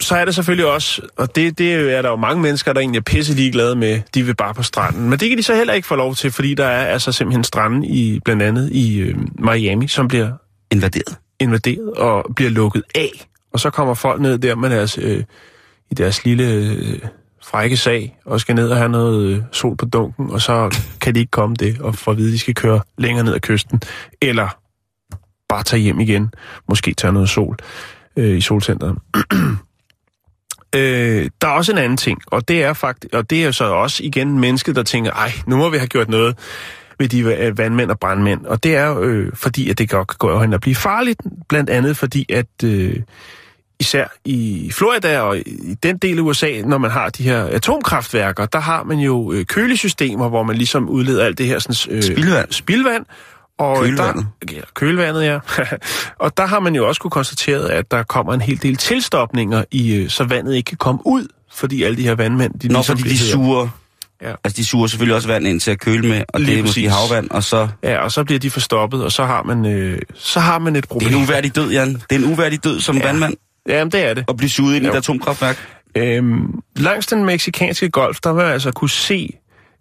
så 0.00 0.16
er 0.16 0.24
det 0.24 0.34
selvfølgelig 0.34 0.66
også, 0.66 1.02
og 1.16 1.36
det, 1.36 1.58
det 1.58 1.72
er 1.96 2.02
der 2.02 2.08
jo 2.10 2.16
mange 2.16 2.42
mennesker, 2.42 2.72
der 2.72 2.80
egentlig 2.80 2.98
er 2.98 3.02
pisse 3.02 3.34
ligeglade 3.34 3.76
med, 3.76 4.00
de 4.14 4.22
vil 4.22 4.34
bare 4.34 4.54
på 4.54 4.62
stranden. 4.62 5.10
Men 5.10 5.18
det 5.18 5.28
kan 5.28 5.38
de 5.38 5.42
så 5.42 5.54
heller 5.54 5.74
ikke 5.74 5.88
få 5.88 5.96
lov 5.96 6.14
til, 6.14 6.30
fordi 6.30 6.54
der 6.54 6.66
er 6.66 6.86
altså 6.86 7.12
simpelthen 7.12 7.44
strande 7.44 7.86
i, 7.86 8.20
blandt 8.24 8.42
andet 8.42 8.72
i 8.72 8.98
øh, 8.98 9.14
Miami, 9.38 9.88
som 9.88 10.08
bliver 10.08 10.28
Invaderet. 10.70 11.16
invaderet 11.40 11.90
og 11.92 12.24
bliver 12.36 12.50
lukket 12.50 12.82
af. 12.94 13.26
Og 13.56 13.60
så 13.60 13.70
kommer 13.70 13.94
folk 13.94 14.20
ned 14.20 14.38
der 14.38 14.54
med 14.54 14.70
deres, 14.70 14.98
øh, 14.98 15.24
i 15.90 15.94
deres 15.94 16.24
lille 16.24 16.52
øh, 16.52 16.98
frække 17.42 17.76
sag, 17.76 18.18
og 18.24 18.40
skal 18.40 18.54
ned 18.54 18.68
og 18.70 18.76
have 18.76 18.88
noget 18.88 19.26
øh, 19.26 19.42
sol 19.52 19.76
på 19.76 19.84
dunken, 19.84 20.30
og 20.30 20.40
så 20.40 20.78
kan 21.00 21.14
de 21.14 21.20
ikke 21.20 21.30
komme 21.30 21.56
det, 21.56 21.80
og 21.80 21.94
få 21.94 22.10
at 22.10 22.16
vide, 22.16 22.28
at 22.28 22.32
de 22.32 22.38
skal 22.38 22.54
køre 22.54 22.80
længere 22.98 23.24
ned 23.24 23.34
ad 23.34 23.40
kysten, 23.40 23.80
eller 24.22 24.48
bare 25.48 25.62
tage 25.62 25.80
hjem 25.82 26.00
igen, 26.00 26.30
måske 26.68 26.94
tage 26.94 27.12
noget 27.12 27.28
sol 27.28 27.56
øh, 28.16 28.38
i 28.38 28.40
solcenteret. 28.40 28.98
øh, 30.76 31.30
der 31.40 31.48
er 31.48 31.52
også 31.52 31.72
en 31.72 31.78
anden 31.78 31.96
ting, 31.96 32.20
og 32.26 32.48
det 32.48 32.64
er 32.64 32.72
faktisk, 32.72 33.14
og 33.14 33.30
det 33.30 33.44
er 33.44 33.50
så 33.50 33.64
også 33.64 34.02
igen 34.04 34.38
mennesket, 34.38 34.76
der 34.76 34.82
tænker, 34.82 35.10
ej, 35.12 35.32
nu 35.46 35.56
må 35.56 35.68
vi 35.68 35.76
have 35.76 35.88
gjort 35.88 36.08
noget 36.08 36.38
ved 36.98 37.08
de 37.08 37.20
øh, 37.20 37.58
vandmænd 37.58 37.90
og 37.90 37.98
brandmænd. 37.98 38.46
Og 38.46 38.62
det 38.62 38.76
er 38.76 38.98
øh, 39.00 39.32
fordi, 39.34 39.70
at 39.70 39.78
det 39.78 39.90
godt 39.90 40.08
kan 40.08 40.16
gå 40.18 40.40
hen 40.40 40.52
og 40.52 40.60
blive 40.60 40.74
farligt, 40.74 41.20
blandt 41.48 41.70
andet 41.70 41.96
fordi, 41.96 42.32
at 42.32 42.64
øh, 42.64 42.96
især 43.80 44.06
i 44.24 44.70
Florida 44.74 45.20
og 45.20 45.38
i 45.38 45.74
den 45.82 45.96
del 45.98 46.18
af 46.18 46.22
USA, 46.22 46.62
når 46.66 46.78
man 46.78 46.90
har 46.90 47.08
de 47.08 47.22
her 47.22 47.44
atomkraftværker, 47.44 48.46
der 48.46 48.58
har 48.60 48.82
man 48.82 48.98
jo 48.98 49.32
øh, 49.32 49.44
kølesystemer, 49.46 50.28
hvor 50.28 50.42
man 50.42 50.56
ligesom 50.56 50.88
udleder 50.88 51.24
alt 51.24 51.38
det 51.38 51.46
her 51.46 51.58
sådan, 51.58 51.96
øh, 51.96 52.02
Spildvand. 52.02 52.52
spildvand. 52.52 53.04
Og 53.58 53.78
Kølvandet. 53.82 54.26
Der, 54.48 54.54
ja, 54.54 54.60
kølvandet, 54.74 55.24
ja. 55.24 55.38
og 56.24 56.36
der 56.36 56.46
har 56.46 56.60
man 56.60 56.74
jo 56.74 56.88
også 56.88 57.00
kunne 57.00 57.10
konstateret, 57.10 57.68
at 57.68 57.90
der 57.90 58.02
kommer 58.02 58.34
en 58.34 58.40
hel 58.40 58.62
del 58.62 58.76
tilstopninger, 58.76 59.64
i, 59.70 59.94
øh, 59.94 60.10
så 60.10 60.24
vandet 60.24 60.54
ikke 60.54 60.66
kan 60.68 60.78
komme 60.78 61.00
ud, 61.06 61.26
fordi 61.52 61.82
alle 61.82 61.96
de 61.96 62.02
her 62.02 62.14
vandmænd... 62.14 62.52
De 62.60 62.68
Nå, 62.68 62.72
ligesom 62.74 62.98
fordi 62.98 63.10
de 63.10 63.18
suger... 63.18 63.68
Ja. 64.22 64.32
Altså, 64.44 64.56
de 64.56 64.64
suger 64.64 64.86
selvfølgelig 64.86 65.14
også 65.16 65.28
vand 65.28 65.46
ind 65.46 65.60
til 65.60 65.70
at 65.70 65.80
køle 65.80 66.08
med, 66.08 66.22
og 66.28 66.40
Lige 66.40 66.50
det 66.52 66.58
er 66.58 66.62
måske 66.62 66.80
præcis. 66.88 66.92
havvand, 66.92 67.30
og 67.30 67.44
så... 67.44 67.68
Ja, 67.82 67.98
og 67.98 68.12
så 68.12 68.24
bliver 68.24 68.38
de 68.38 68.50
forstoppet, 68.50 69.04
og 69.04 69.12
så 69.12 69.24
har 69.24 69.42
man, 69.42 69.66
øh, 69.66 69.98
så 70.14 70.40
har 70.40 70.58
man 70.58 70.76
et 70.76 70.82
Det 70.82 70.88
problem. 70.88 71.12
er 71.12 71.16
en 71.16 71.22
uværdig 71.22 71.56
død, 71.56 71.70
Jan. 71.70 71.94
Det 71.94 72.02
er 72.10 72.16
en 72.26 72.32
uværdig 72.32 72.64
død 72.64 72.80
som 72.80 72.96
Ja. 72.96 73.06
vandmand 73.06 73.34
Jamen, 73.68 73.92
det 73.92 74.04
er 74.04 74.14
det. 74.14 74.24
at 74.28 74.36
blive 74.36 74.50
suget 74.50 74.76
ind 74.76 74.84
i 74.84 74.88
et 74.88 74.94
atomkraftværk. 74.94 75.68
Øhm, 75.96 76.60
langs 76.76 77.06
den 77.06 77.24
meksikanske 77.24 77.88
golf, 77.90 78.18
der 78.24 78.32
vil 78.32 78.42
man 78.44 78.52
altså 78.52 78.70
kunne 78.72 78.90
se 78.90 79.30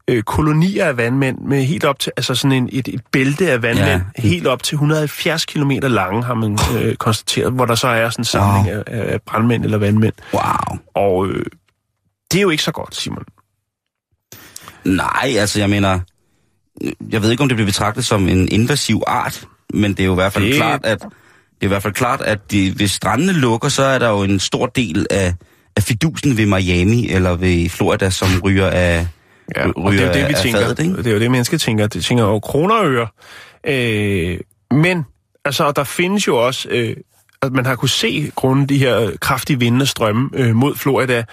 øh, 0.07 0.23
kolonier 0.23 0.85
af 0.85 0.97
vandmænd 0.97 1.37
med 1.39 1.63
helt 1.63 1.83
op 1.83 1.99
til, 1.99 2.11
altså 2.17 2.35
sådan 2.35 2.51
en, 2.51 2.69
et, 2.71 2.87
et 2.87 3.01
bælte 3.11 3.51
af 3.51 3.61
vandmænd, 3.61 3.87
Ja. 3.87 4.01
ja. 4.17 4.21
helt 4.21 4.47
op 4.47 4.63
til 4.63 4.75
170 4.75 5.45
km 5.45 5.71
lange, 5.71 6.23
har 6.23 6.33
man 6.33 6.57
øh, 6.81 6.95
konstateret, 6.95 7.53
hvor 7.53 7.65
der 7.65 7.75
så 7.75 7.87
er 7.87 8.09
sådan 8.09 8.21
en 8.21 8.25
samling 8.25 8.75
Wow. 8.75 8.83
af, 8.87 9.13
af 9.13 9.21
brandmænd 9.21 9.63
eller 9.65 9.77
vandmænd. 9.77 10.13
Wow. 10.33 10.77
Og 10.95 11.27
øh, 11.27 11.45
det 12.31 12.37
er 12.37 12.41
jo 12.41 12.49
ikke 12.49 12.63
så 12.63 12.71
godt, 12.71 12.95
Simon. 12.95 13.23
Nej, 14.83 15.33
altså, 15.37 15.59
jeg 15.59 15.69
mener... 15.69 15.99
Jeg 17.11 17.21
ved 17.21 17.31
ikke, 17.31 17.43
om 17.43 17.49
det 17.49 17.55
bliver 17.55 17.65
betragtet 17.67 18.05
som 18.05 18.27
en 18.29 18.47
invasiv 18.51 19.01
art, 19.07 19.47
men 19.73 19.91
det 19.91 19.99
er 19.99 20.05
jo 20.05 20.11
i 20.11 20.15
hvert 20.15 20.33
fald 20.33 20.45
det... 20.45 20.55
klart, 20.55 20.79
at... 20.85 21.05
Det 21.55 21.61
er 21.61 21.65
i 21.65 21.67
hvert 21.67 21.83
fald 21.83 21.93
klart, 21.93 22.21
at 22.21 22.51
de, 22.51 22.71
hvis 22.71 22.91
strandene 22.91 23.33
lukker, 23.33 23.69
så 23.69 23.83
er 23.83 23.99
der 23.99 24.09
jo 24.09 24.23
en 24.23 24.39
stor 24.39 24.65
del 24.65 25.07
af, 25.09 25.33
af 25.75 25.83
fidusen 25.83 26.37
ved 26.37 26.45
Miami 26.45 27.09
eller 27.09 27.35
ved 27.35 27.69
Florida, 27.69 28.09
som 28.09 28.27
ryger 28.43 28.69
af, 28.69 29.07
Ja, 29.55 29.67
og 29.67 29.83
ryger 29.83 30.11
det 30.11 30.15
er 30.15 30.21
jo 30.21 30.27
det, 30.27 30.29
vi 30.29 30.41
tænker. 30.43 30.59
fadet, 30.59 30.79
ikke? 30.79 30.97
Det 30.97 31.07
er 31.07 31.11
jo 31.11 31.19
det, 31.19 31.31
mennesker 31.31 31.57
tænker. 31.57 31.87
De 31.87 32.01
tænker 32.01 32.23
jo 32.23 32.39
kroner 32.39 32.75
og 32.75 32.87
øre. 32.87 33.07
Øh, 33.67 34.39
men, 34.71 35.05
altså, 35.45 35.63
og 35.63 35.75
der 35.75 35.83
findes 35.83 36.27
jo 36.27 36.45
også, 36.45 36.67
øh, 36.71 36.95
at 37.41 37.51
man 37.51 37.65
har 37.65 37.75
kunne 37.75 37.89
se, 37.89 38.31
grundet 38.35 38.69
de 38.69 38.77
her 38.77 38.99
øh, 39.01 39.09
kraftige 39.21 39.59
vinde 39.59 39.85
strømme 39.85 40.29
øh, 40.33 40.55
mod 40.55 40.75
Florida, 40.75 41.23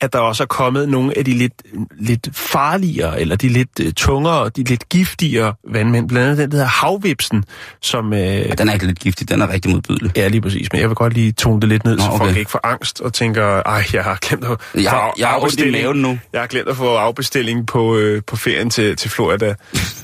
at 0.00 0.12
der 0.12 0.18
også 0.18 0.42
er 0.42 0.46
kommet 0.46 0.88
nogle 0.88 1.18
af 1.18 1.24
de 1.24 1.32
lidt, 1.32 1.52
lidt 2.00 2.28
farligere, 2.32 3.20
eller 3.20 3.36
de 3.36 3.48
lidt 3.48 3.80
uh, 3.84 3.90
tungere, 3.96 4.48
de 4.48 4.62
lidt 4.64 4.88
giftigere 4.88 5.54
vandmænd. 5.70 6.08
Blandt 6.08 6.26
andet 6.26 6.38
den, 6.38 6.50
der 6.50 6.56
hedder 6.56 6.70
havvipsen, 6.70 7.44
som... 7.82 8.12
Uh, 8.12 8.16
Ja, 8.18 8.42
den 8.54 8.68
er 8.68 8.72
ikke 8.72 8.86
lidt 8.86 8.98
giftig, 8.98 9.28
den 9.28 9.42
er 9.42 9.52
rigtig 9.52 9.70
modbydelig. 9.72 10.12
Ja, 10.16 10.28
lige 10.28 10.40
præcis. 10.40 10.72
Men 10.72 10.80
jeg 10.80 10.88
vil 10.88 10.94
godt 10.96 11.12
lige 11.14 11.32
tone 11.32 11.60
det 11.60 11.68
lidt 11.68 11.84
ned, 11.84 11.96
Nå, 11.96 12.02
så 12.02 12.08
okay. 12.08 12.24
folk 12.24 12.36
ikke 12.36 12.50
får 12.50 12.60
angst 12.66 13.00
og 13.00 13.12
tænker, 13.14 13.44
ej, 13.66 13.84
jeg 13.92 14.04
har 14.04 14.18
glemt 14.22 14.44
at 14.44 14.50
Jeg 14.82 14.90
har- 14.90 14.98
få 14.98 15.14
jeg 15.18 15.28
har 15.28 15.36
i 15.36 15.40
afbestilling- 15.40 15.82
maven 15.82 15.96
nu. 16.02 16.18
Jeg 16.32 16.40
har 16.40 16.46
glemt 16.48 16.68
at 16.68 16.76
få 16.76 16.94
afbestilling 16.94 17.66
på, 17.66 17.96
øh, 17.96 18.22
på 18.26 18.36
ferien 18.36 18.70
til, 18.70 18.96
til 18.96 19.10
Florida. 19.10 19.54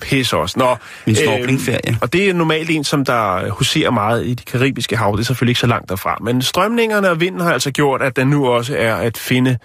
Pis 0.00 0.32
også. 0.32 0.58
Nå, 0.58 0.76
Min 1.06 1.16
snorklingferie. 1.16 1.98
og 2.00 2.12
det 2.12 2.28
er 2.28 2.32
normalt 2.34 2.70
en, 2.70 2.84
som 2.84 3.04
der 3.04 3.50
huserer 3.50 3.90
meget 3.90 4.26
i 4.26 4.34
de 4.34 4.44
karibiske 4.44 4.96
hav. 4.96 5.12
Det 5.16 5.20
er 5.20 5.24
selvfølgelig 5.24 5.50
ikke 5.50 5.60
så 5.60 5.66
langt 5.66 5.88
derfra. 5.88 6.18
Men 6.24 6.42
strømningerne 6.42 7.10
og 7.10 7.20
vinden 7.20 7.40
har 7.40 7.52
altså 7.52 7.70
gjort, 7.70 8.02
at 8.02 8.16
den 8.16 8.26
nu 8.28 8.46
også 8.48 8.76
er 8.78 8.94
at 8.94 9.18
finde 9.18 9.58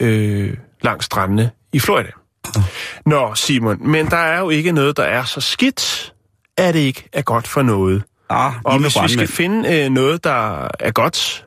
øh, 0.00 0.56
langs 0.82 1.04
strandene 1.04 1.50
i 1.72 1.80
Florida. 1.80 2.10
Nå, 3.06 3.34
Simon, 3.34 3.88
men 3.90 4.10
der 4.10 4.16
er 4.16 4.38
jo 4.38 4.50
ikke 4.50 4.72
noget, 4.72 4.96
der 4.96 5.04
er 5.04 5.24
så 5.24 5.40
skidt, 5.40 6.12
at 6.56 6.74
det 6.74 6.80
ikke 6.80 7.08
er 7.12 7.22
godt 7.22 7.48
for 7.48 7.62
noget. 7.62 8.02
Ah, 8.30 8.52
Og 8.64 8.78
hvis 8.78 8.96
vi 9.02 9.08
skal 9.08 9.28
finde 9.28 9.74
øh, 9.84 9.90
noget, 9.90 10.24
der 10.24 10.68
er 10.80 10.90
godt 10.90 11.46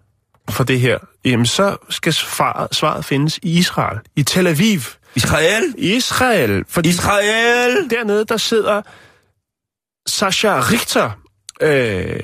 for 0.49 0.63
det 0.63 0.79
her, 0.79 0.97
jamen 1.25 1.45
så 1.45 1.77
skal 1.89 2.13
svaret, 2.13 2.75
svaret 2.75 3.05
findes 3.05 3.39
i 3.43 3.57
Israel, 3.57 3.99
i 4.15 4.23
Tel 4.23 4.47
Aviv. 4.47 4.79
Israel! 5.15 5.75
Israel, 5.77 6.63
fordi 6.67 6.89
Israel! 6.89 7.89
dernede, 7.89 8.25
der 8.25 8.37
sidder 8.37 8.81
Sasha 10.07 10.59
Richter 10.59 11.11
øh, 11.61 12.19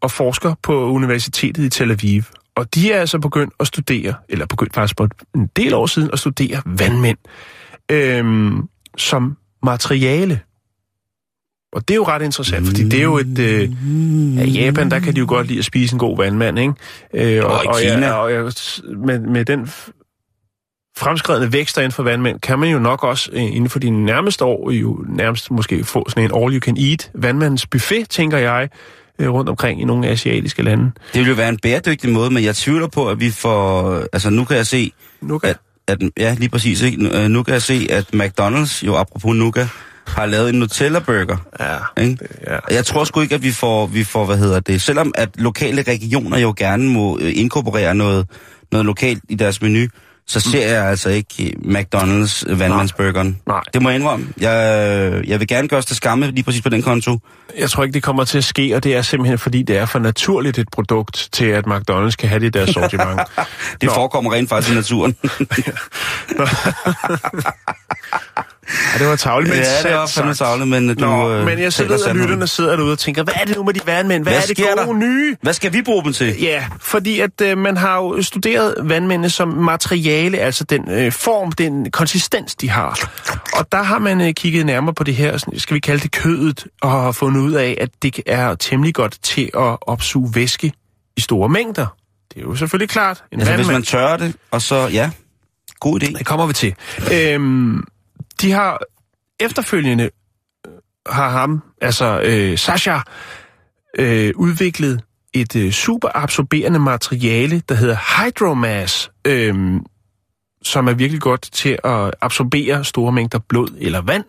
og 0.00 0.10
forsker 0.10 0.54
på 0.62 0.84
universitetet 0.90 1.64
i 1.64 1.68
Tel 1.68 1.90
Aviv. 1.90 2.22
Og 2.58 2.74
de 2.74 2.92
er 2.92 3.00
altså 3.00 3.18
begyndt 3.18 3.54
at 3.60 3.66
studere, 3.66 4.14
eller 4.28 4.46
begyndt 4.46 4.74
faktisk 4.74 4.96
på 4.96 5.08
en 5.34 5.50
del 5.56 5.74
år 5.74 5.86
siden 5.86 6.10
at 6.12 6.18
studere 6.18 6.62
vandmænd 6.66 7.18
øh, 7.92 8.52
som 8.96 9.36
materiale. 9.62 10.40
Og 11.72 11.88
det 11.88 11.94
er 11.94 11.96
jo 11.96 12.04
ret 12.04 12.22
interessant, 12.22 12.66
fordi 12.66 12.84
det 12.88 12.98
er 12.98 13.02
jo 13.02 13.18
et... 13.18 13.38
Øh, 13.38 13.70
ja, 14.36 14.42
I 14.42 14.50
Japan, 14.50 14.90
der 14.90 14.98
kan 14.98 15.14
de 15.14 15.18
jo 15.18 15.26
godt 15.28 15.46
lide 15.46 15.58
at 15.58 15.64
spise 15.64 15.92
en 15.92 15.98
god 15.98 16.16
vandmand, 16.16 16.58
ikke? 16.58 16.72
Øh, 17.14 17.44
Og 17.44 17.64
i 17.64 17.86
ja, 17.86 17.94
Kina. 17.94 18.12
og 18.12 18.32
ja, 18.32 18.42
med, 18.96 19.18
med 19.18 19.44
den 19.44 19.70
fremskredende 20.96 21.52
vækst 21.52 21.76
der 21.76 21.82
inden 21.82 21.92
for 21.92 22.02
vandmænd, 22.02 22.40
kan 22.40 22.58
man 22.58 22.68
jo 22.70 22.78
nok 22.78 23.04
også 23.04 23.30
øh, 23.32 23.42
inden 23.42 23.70
for 23.70 23.78
de 23.78 23.90
nærmeste 23.90 24.44
år 24.44 24.70
jo 24.70 25.04
nærmest 25.08 25.50
måske 25.50 25.84
få 25.84 26.08
sådan 26.08 26.24
en 26.24 26.42
all 26.42 26.54
you 26.54 26.60
can 26.60 26.76
eat 26.76 27.10
vandmandsbuffet, 27.14 28.08
tænker 28.10 28.38
jeg, 28.38 28.68
øh, 29.18 29.28
rundt 29.30 29.50
omkring 29.50 29.80
i 29.80 29.84
nogle 29.84 30.08
asiatiske 30.08 30.62
lande. 30.62 30.84
Det 31.14 31.20
vil 31.20 31.28
jo 31.28 31.34
være 31.34 31.48
en 31.48 31.58
bæredygtig 31.62 32.10
måde, 32.10 32.30
men 32.30 32.44
jeg 32.44 32.56
tvivler 32.56 32.86
på, 32.86 33.08
at 33.08 33.20
vi 33.20 33.30
får... 33.30 33.92
Altså, 34.12 34.30
nu 34.30 34.44
kan 34.44 34.56
jeg 34.56 34.66
se, 34.66 34.92
Nu 35.20 35.38
kan... 35.38 35.50
at, 35.50 35.56
at 35.88 36.10
ja, 36.18 36.36
lige 36.38 36.48
præcis, 36.48 36.82
ikke? 36.82 37.02
Nu, 37.02 37.10
øh, 37.10 37.28
nu 37.28 37.42
kan 37.42 37.54
jeg 37.54 37.62
se, 37.62 37.86
at 37.90 38.04
McDonald's, 38.14 38.86
jo 38.86 38.96
apropos 38.96 39.36
Nuka, 39.36 39.66
har 40.06 40.26
lavet 40.26 40.48
en 40.48 40.58
Nutella-burger. 40.58 41.36
Ja, 41.60 42.02
Ikke? 42.02 42.28
ja. 42.46 42.56
Jeg 42.70 42.86
tror 42.86 43.04
sgu 43.04 43.20
ikke, 43.20 43.34
at 43.34 43.42
vi 43.42 43.50
får, 43.50 43.86
vi 43.86 44.04
får, 44.04 44.26
hvad 44.26 44.36
hedder 44.36 44.60
det, 44.60 44.82
selvom 44.82 45.12
at 45.14 45.28
lokale 45.34 45.82
regioner 45.82 46.38
jo 46.38 46.54
gerne 46.56 46.84
må 46.88 47.18
øh, 47.18 47.32
inkorporere 47.34 47.94
noget, 47.94 48.26
noget 48.72 48.86
lokalt 48.86 49.22
i 49.28 49.34
deres 49.34 49.62
menu, 49.62 49.86
så 50.28 50.40
ser 50.40 50.68
jeg 50.68 50.84
altså 50.84 51.10
ikke 51.10 51.54
McDonald's 51.64 52.42
øh, 52.46 52.60
vandmandsburgeren. 52.60 53.40
Nej. 53.46 53.60
Det 53.74 53.82
må 53.82 53.88
jeg 53.88 53.98
indrømme. 53.98 54.28
Jeg, 54.40 54.88
øh, 55.12 55.28
jeg 55.28 55.40
vil 55.40 55.48
gerne 55.48 55.68
gøre 55.68 55.78
os 55.78 55.86
til 55.86 55.96
skamme 55.96 56.30
lige 56.30 56.44
præcis 56.44 56.62
på 56.62 56.68
den 56.68 56.82
konto. 56.82 57.18
Jeg 57.58 57.70
tror 57.70 57.82
ikke, 57.82 57.94
det 57.94 58.02
kommer 58.02 58.24
til 58.24 58.38
at 58.38 58.44
ske, 58.44 58.76
og 58.76 58.84
det 58.84 58.96
er 58.96 59.02
simpelthen, 59.02 59.38
fordi 59.38 59.62
det 59.62 59.76
er 59.76 59.86
for 59.86 59.98
naturligt 59.98 60.58
et 60.58 60.68
produkt 60.72 61.28
til, 61.32 61.44
at 61.44 61.64
McDonald's 61.66 62.10
kan 62.10 62.28
have 62.28 62.40
det 62.40 62.46
i 62.46 62.48
deres 62.48 62.70
sortiment. 62.70 63.20
Det 63.80 63.88
Nå. 63.88 63.94
forekommer 63.94 64.32
rent 64.32 64.48
faktisk 64.48 64.72
i 64.72 64.74
naturen. 64.74 65.16
Ja, 68.94 68.98
det 68.98 69.06
var 69.08 69.16
tavligt, 69.16 69.54
men 69.54 69.62
ja, 69.64 69.88
det 69.88 69.96
var 69.98 70.06
fandme 70.06 70.34
savlet, 70.34 70.68
men 70.68 70.88
du 70.88 70.94
Nå, 71.00 71.30
øh, 71.32 71.44
men 71.46 71.58
jeg 71.58 71.66
at 71.66 71.72
sandheden. 71.72 72.16
lytterne 72.16 72.46
sidder 72.46 72.76
derude 72.76 72.92
og 72.92 72.98
tænker, 72.98 73.22
hvad 73.22 73.34
er 73.40 73.44
det 73.44 73.56
nu 73.56 73.62
med 73.64 73.74
de 73.74 73.80
vandmænd? 73.86 74.22
Hvad, 74.22 74.32
Hvad 74.32 74.42
er 74.42 74.46
det 74.46 74.56
gode 74.56 74.86
der? 74.86 74.92
nye? 74.92 75.36
Hvad 75.42 75.52
skal 75.52 75.72
vi 75.72 75.82
bruge 75.82 76.04
dem 76.04 76.12
til? 76.12 76.40
Ja, 76.40 76.64
fordi 76.80 77.20
at 77.20 77.40
øh, 77.42 77.58
man 77.58 77.76
har 77.76 77.96
jo 77.96 78.22
studeret 78.22 78.74
vandmændene 78.80 79.30
som 79.30 79.48
materiale, 79.48 80.38
altså 80.38 80.64
den 80.64 80.90
øh, 80.90 81.12
form, 81.12 81.52
den 81.52 81.90
konsistens, 81.90 82.54
de 82.54 82.70
har. 82.70 83.10
Og 83.52 83.72
der 83.72 83.82
har 83.82 83.98
man 83.98 84.20
øh, 84.20 84.34
kigget 84.34 84.66
nærmere 84.66 84.94
på 84.94 85.04
det 85.04 85.14
her, 85.16 85.38
skal 85.56 85.74
vi 85.74 85.80
kalde 85.80 86.02
det 86.02 86.10
kødet, 86.12 86.66
og 86.82 86.90
har 86.90 87.12
fundet 87.12 87.40
ud 87.40 87.52
af, 87.52 87.78
at 87.80 87.88
det 88.02 88.20
er 88.26 88.54
temmelig 88.54 88.94
godt 88.94 89.16
til 89.22 89.50
at 89.58 89.76
opsuge 89.80 90.34
væske 90.34 90.72
i 91.16 91.20
store 91.20 91.48
mængder. 91.48 91.86
Det 92.34 92.38
er 92.38 92.42
jo 92.42 92.54
selvfølgelig 92.54 92.88
klart. 92.90 93.24
En 93.32 93.40
Altså, 93.40 93.54
hvis 93.54 93.66
vandmand- 93.66 93.72
man 93.72 93.82
tørrer 93.82 94.16
det, 94.16 94.34
og 94.50 94.62
så, 94.62 94.88
ja, 94.92 95.10
god 95.80 96.02
idé. 96.02 96.18
det 96.18 96.26
kommer 96.26 96.46
vi 96.46 96.52
til. 96.52 96.74
Øhm, 97.12 97.84
de 98.40 98.52
har 98.52 98.82
efterfølgende 99.40 100.04
øh, 100.66 100.72
har 101.06 101.30
ham, 101.30 101.62
altså 101.80 102.20
øh, 102.24 102.58
Sasha, 102.58 102.98
øh, 103.98 104.32
udviklet 104.36 105.02
et 105.32 105.56
øh, 105.56 105.72
superabsorberende 105.72 106.78
materiale, 106.78 107.62
der 107.68 107.74
hedder 107.74 107.96
Hydromass, 107.96 109.10
øh, 109.24 109.80
som 110.62 110.88
er 110.88 110.92
virkelig 110.92 111.20
godt 111.20 111.48
til 111.52 111.78
at 111.84 112.14
absorbere 112.20 112.84
store 112.84 113.12
mængder 113.12 113.38
blod 113.48 113.68
eller 113.80 114.00
vand. 114.00 114.24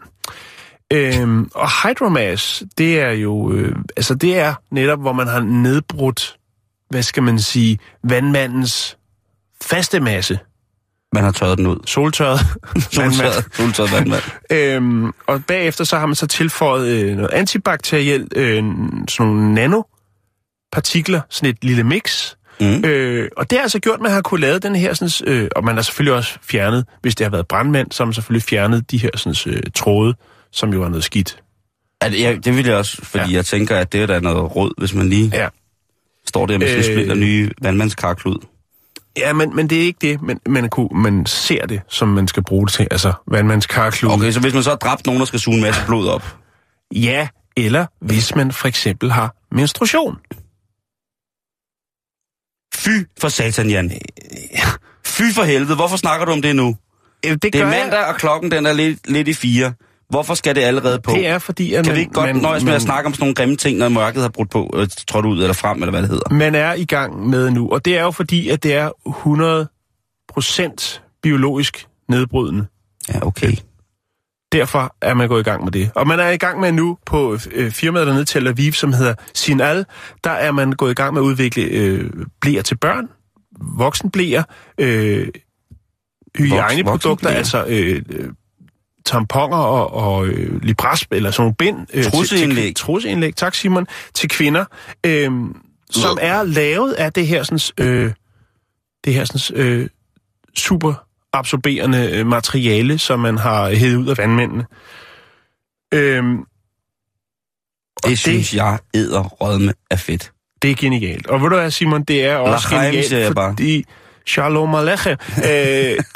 Øh, 0.94 1.46
og 1.56 1.70
hydromass, 1.84 2.64
det 2.78 3.00
er 3.00 3.12
jo, 3.12 3.52
øh, 3.52 3.76
altså 3.98 4.16
det 4.16 4.40
er 4.40 4.54
netop, 4.72 5.00
hvor 5.00 5.14
man 5.14 5.28
har 5.28 5.40
nedbrudt, 5.40 6.38
hvad 6.90 7.04
skal 7.04 7.24
man 7.24 7.40
sige, 7.40 7.80
vandmandens 8.04 8.98
faste 9.62 10.00
masse, 10.00 10.40
man 11.14 11.24
har 11.24 11.32
tørret 11.32 11.58
den 11.58 11.68
ud. 11.68 11.78
soltørret 11.86 12.40
Soltørret, 12.92 13.46
soltørret 13.58 13.92
vandmand. 13.92 14.22
Øhm, 14.52 15.12
og 15.28 15.46
bagefter 15.48 15.84
så 15.84 15.98
har 16.00 16.06
man 16.06 16.16
så 16.16 16.28
tilføjet 16.28 16.88
øh, 16.88 17.16
noget 17.16 17.30
antibakterielt, 17.34 18.34
øh, 18.38 18.64
sådan 19.10 19.32
nogle 19.34 19.54
nanopartikler, 19.54 21.22
sådan 21.30 21.50
et 21.50 21.58
lille 21.64 21.84
mix. 21.84 22.34
Mm. 22.62 22.86
Øh, 22.86 23.30
og 23.38 23.50
det 23.50 23.58
har 23.58 23.64
altså 23.64 23.80
gjort, 23.80 23.96
at 23.96 24.02
man 24.02 24.12
har 24.12 24.22
kunne 24.22 24.40
lave 24.42 24.60
den 24.60 24.76
her, 24.76 24.94
sådan, 24.94 25.34
øh, 25.34 25.50
og 25.56 25.64
man 25.64 25.76
har 25.76 25.82
selvfølgelig 25.82 26.14
også 26.14 26.38
fjernet, 26.44 26.86
hvis 27.02 27.16
det 27.16 27.26
har 27.26 27.32
været 27.32 27.48
brandmænd, 27.48 27.92
så 27.92 28.04
har 28.04 28.06
man 28.06 28.14
selvfølgelig 28.14 28.44
fjernet 28.44 28.92
de 28.92 28.98
her 28.98 29.10
sådan, 29.16 29.54
øh, 29.56 29.62
tråde, 29.76 30.16
som 30.52 30.74
jo 30.74 30.84
er 30.84 30.90
noget 30.90 31.04
skidt. 31.04 31.40
Det, 32.04 32.20
ja, 32.20 32.36
det 32.44 32.58
vil 32.58 32.66
jeg 32.66 32.76
også, 32.76 33.06
fordi 33.06 33.30
Ja. 33.32 33.36
jeg 33.36 33.46
tænker, 33.46 33.78
at 33.78 33.92
det 33.94 34.02
er 34.02 34.06
da 34.06 34.20
noget 34.20 34.56
råd, 34.56 34.74
hvis 34.78 34.94
man 34.94 35.10
lige 35.10 35.32
Ja. 35.34 35.48
står 36.28 36.46
der 36.46 36.58
med 36.58 36.76
Øh. 36.78 36.84
splinter 36.84 37.16
nye 37.16 37.52
vandmandskarklud. 37.62 38.38
Ja, 39.20 39.34
men, 39.34 39.56
men 39.56 39.68
det 39.70 39.78
er 39.78 39.82
ikke 39.82 39.98
det. 40.02 40.22
Men, 40.22 40.40
man, 40.46 40.70
kunne, 40.70 40.90
man 40.92 41.26
ser 41.26 41.66
det, 41.66 41.82
som 41.88 42.08
man 42.08 42.28
skal 42.28 42.44
bruge 42.44 42.66
det 42.68 42.74
til. 42.74 42.88
Altså, 42.92 43.14
vandmandskarklud. 43.28 44.12
Okay, 44.12 44.32
så 44.32 44.40
hvis 44.40 44.54
man 44.54 44.64
så 44.64 44.70
har 44.70 44.78
dræbt 44.78 45.06
nogen, 45.06 45.20
der 45.20 45.26
skal 45.26 45.40
suge 45.40 45.56
en 45.56 45.62
masse 45.64 45.82
blod 45.86 46.08
op. 46.08 46.38
Ja, 46.96 47.28
eller 47.58 47.86
hvis 48.02 48.36
man 48.36 48.52
for 48.52 48.68
eksempel 48.68 49.12
har 49.12 49.36
menstruation. 49.52 50.18
Fy 52.76 52.90
for 53.22 53.30
satan, 53.30 53.70
Jan. 53.70 53.92
Fy 55.06 55.22
for 55.36 55.44
helvede, 55.44 55.76
hvorfor 55.76 55.98
snakker 55.98 56.26
du 56.26 56.32
om 56.32 56.42
det 56.42 56.56
nu? 56.56 56.78
Det, 57.24 57.42
Det 57.44 57.56
er 57.56 57.60
gør 57.60 57.70
jeg- 57.70 57.80
mandag, 57.80 58.06
og 58.06 58.16
klokken 58.16 58.52
den 58.52 58.66
er 58.66 58.74
lidt, 58.74 59.12
lidt 59.12 59.28
i 59.28 59.34
fire. 59.34 59.74
Hvorfor 60.10 60.34
skal 60.34 60.56
det 60.56 60.62
allerede 60.62 61.00
på? 61.02 61.12
Det 61.12 61.28
er 61.28 61.40
fordi, 61.40 61.74
at 61.74 61.86
kan 61.86 61.96
vi 61.96 62.00
ikke 62.00 62.12
godt 62.14 62.26
man, 62.36 62.36
nøjes 62.42 62.64
med 62.64 62.72
at 62.74 62.76
man- 62.76 62.82
snakke 62.82 63.08
om 63.08 63.14
sådan 63.14 63.22
nogle 63.24 63.36
grimme 63.36 63.56
ting, 63.56 63.78
når 63.78 63.90
mørket 63.90 64.22
har 64.22 64.30
brudt 64.30 64.50
på, 64.52 64.74
øh, 64.76 64.88
trådt 65.08 65.26
ud 65.26 65.40
eller 65.42 65.54
frem, 65.54 65.78
eller 65.78 65.92
hvad 65.92 66.02
det 66.02 66.10
hedder? 66.10 66.34
man 66.34 66.56
er 66.56 66.74
i 66.74 66.86
gang 66.86 67.30
med 67.30 67.52
nu. 67.52 67.70
Og 67.70 67.86
det 67.86 67.98
er 67.98 68.02
jo 68.02 68.12
fordi, 68.12 68.50
at 68.50 68.64
det 68.64 68.74
er 68.74 68.90
100% 69.10 71.02
biologisk 71.24 71.88
nedbrydende. 72.10 72.66
Ja, 73.10 73.28
okay. 73.28 73.52
Derfor 74.52 74.96
er 75.02 75.14
man 75.14 75.28
gået 75.28 75.40
i 75.40 75.44
gang 75.44 75.64
med 75.64 75.72
det. 75.72 75.92
Og 75.96 76.08
man 76.08 76.20
er 76.20 76.30
i 76.30 76.38
gang 76.38 76.60
med 76.60 76.72
nu 76.72 76.98
på 77.06 77.38
øh, 77.52 77.72
firmaet 77.72 78.08
dernede 78.08 78.26
til 78.26 78.42
Tel 78.42 78.48
Aviv, 78.48 78.74
som 78.74 78.94
hedder 78.94 79.14
Sinal. 79.34 79.86
Der 80.24 80.30
er 80.32 80.52
man 80.52 80.72
gået 80.72 80.92
i 80.92 80.94
gang 80.94 81.14
med 81.14 81.22
at 81.22 81.26
udvikle 81.26 81.64
øh, 81.64 82.10
blæer 82.42 82.62
til 82.62 82.78
børn, 82.78 83.08
voksenblæer, 83.78 84.44
øh, 84.78 85.28
hygiejneprodukter, 86.38 87.10
voksenbleer. 87.10 87.36
altså 87.38 87.66
øh, 87.68 88.02
øh, 88.10 88.30
tamponer 89.10 89.58
og, 89.58 89.94
og 89.94 90.28
øh, 90.28 90.64
libras, 90.64 91.06
eller 91.12 91.32
sådan 91.32 91.42
nogle 91.42 91.56
bind. 91.56 91.88
Øh, 91.94 92.04
til- 92.04 92.12
Trusseindlæg. 92.12 92.66
Til, 92.66 92.76
trusseindlæg, 92.76 93.36
tak 93.36 93.56
Simon, 93.56 93.88
til 94.14 94.30
kvinder, 94.30 94.66
øh, 95.06 95.32
som 95.92 96.18
er 96.22 96.44
lavet 96.44 96.94
af 96.94 97.14
det 97.14 97.28
her 97.28 97.44
sådan, 97.44 97.88
øh, 97.88 98.12
det 99.06 99.14
her 99.14 99.26
sådan, 99.26 99.58
øh, 99.62 99.90
super 100.58 100.94
absorberende 101.34 102.10
øh, 102.14 102.28
materiale, 102.28 102.98
som 103.00 103.20
man 103.20 103.38
har 103.38 103.70
hævet 103.70 103.96
ud 103.96 104.08
af 104.08 104.18
vandmændene. 104.18 104.66
Øhm, 105.94 106.38
Det 108.06 108.20
synes 108.20 108.54
jeg 108.54 108.80
æder 108.94 109.24
rødme 109.24 109.74
af 109.92 110.00
fedt. 110.00 110.32
det 110.62 110.72
er 110.72 110.76
genialt. 110.76 111.28
Og 111.28 111.42
ved 111.42 111.50
du 111.50 111.56
hvad, 111.56 111.72
Simon, 111.72 112.04
det 112.04 112.26
er 112.26 112.36
også 112.36 112.68
Lachaim, 112.72 112.94
genialt, 112.94 113.34
fordi... 113.34 113.86
Shalom 114.28 114.76
Aleichem. 114.76 115.18
øh, 115.38 115.44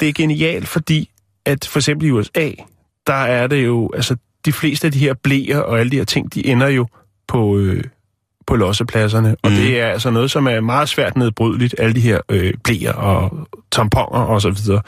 det 0.00 0.08
er 0.08 0.12
genialt, 0.14 0.68
fordi 0.68 1.10
at 1.46 1.64
for 1.70 1.78
eksempel 1.78 2.08
i 2.08 2.10
USA, 2.10 2.50
der 3.06 3.14
er 3.14 3.46
det 3.46 3.64
jo, 3.64 3.90
altså 3.94 4.16
de 4.44 4.52
fleste 4.52 4.86
af 4.86 4.92
de 4.92 4.98
her 4.98 5.14
blæer 5.14 5.58
og 5.58 5.80
alle 5.80 5.90
de 5.90 5.96
her 5.96 6.04
ting, 6.04 6.34
de 6.34 6.46
ender 6.46 6.68
jo 6.68 6.86
på, 7.28 7.58
øh, 7.58 7.84
på 8.46 8.56
lossepladserne. 8.56 9.36
Og 9.42 9.50
Mm. 9.50 9.56
det 9.56 9.80
er 9.80 9.86
altså 9.86 10.10
noget, 10.10 10.30
som 10.30 10.46
er 10.46 10.60
meget 10.60 10.88
svært 10.88 11.16
nedbrydeligt, 11.16 11.74
alle 11.78 11.94
de 11.94 12.00
her 12.00 12.20
øh, 12.28 12.54
blæer 12.64 12.92
og 12.92 13.48
tamponer 13.72 14.20
og 14.20 14.42
så 14.42 14.50
videre. 14.50 14.82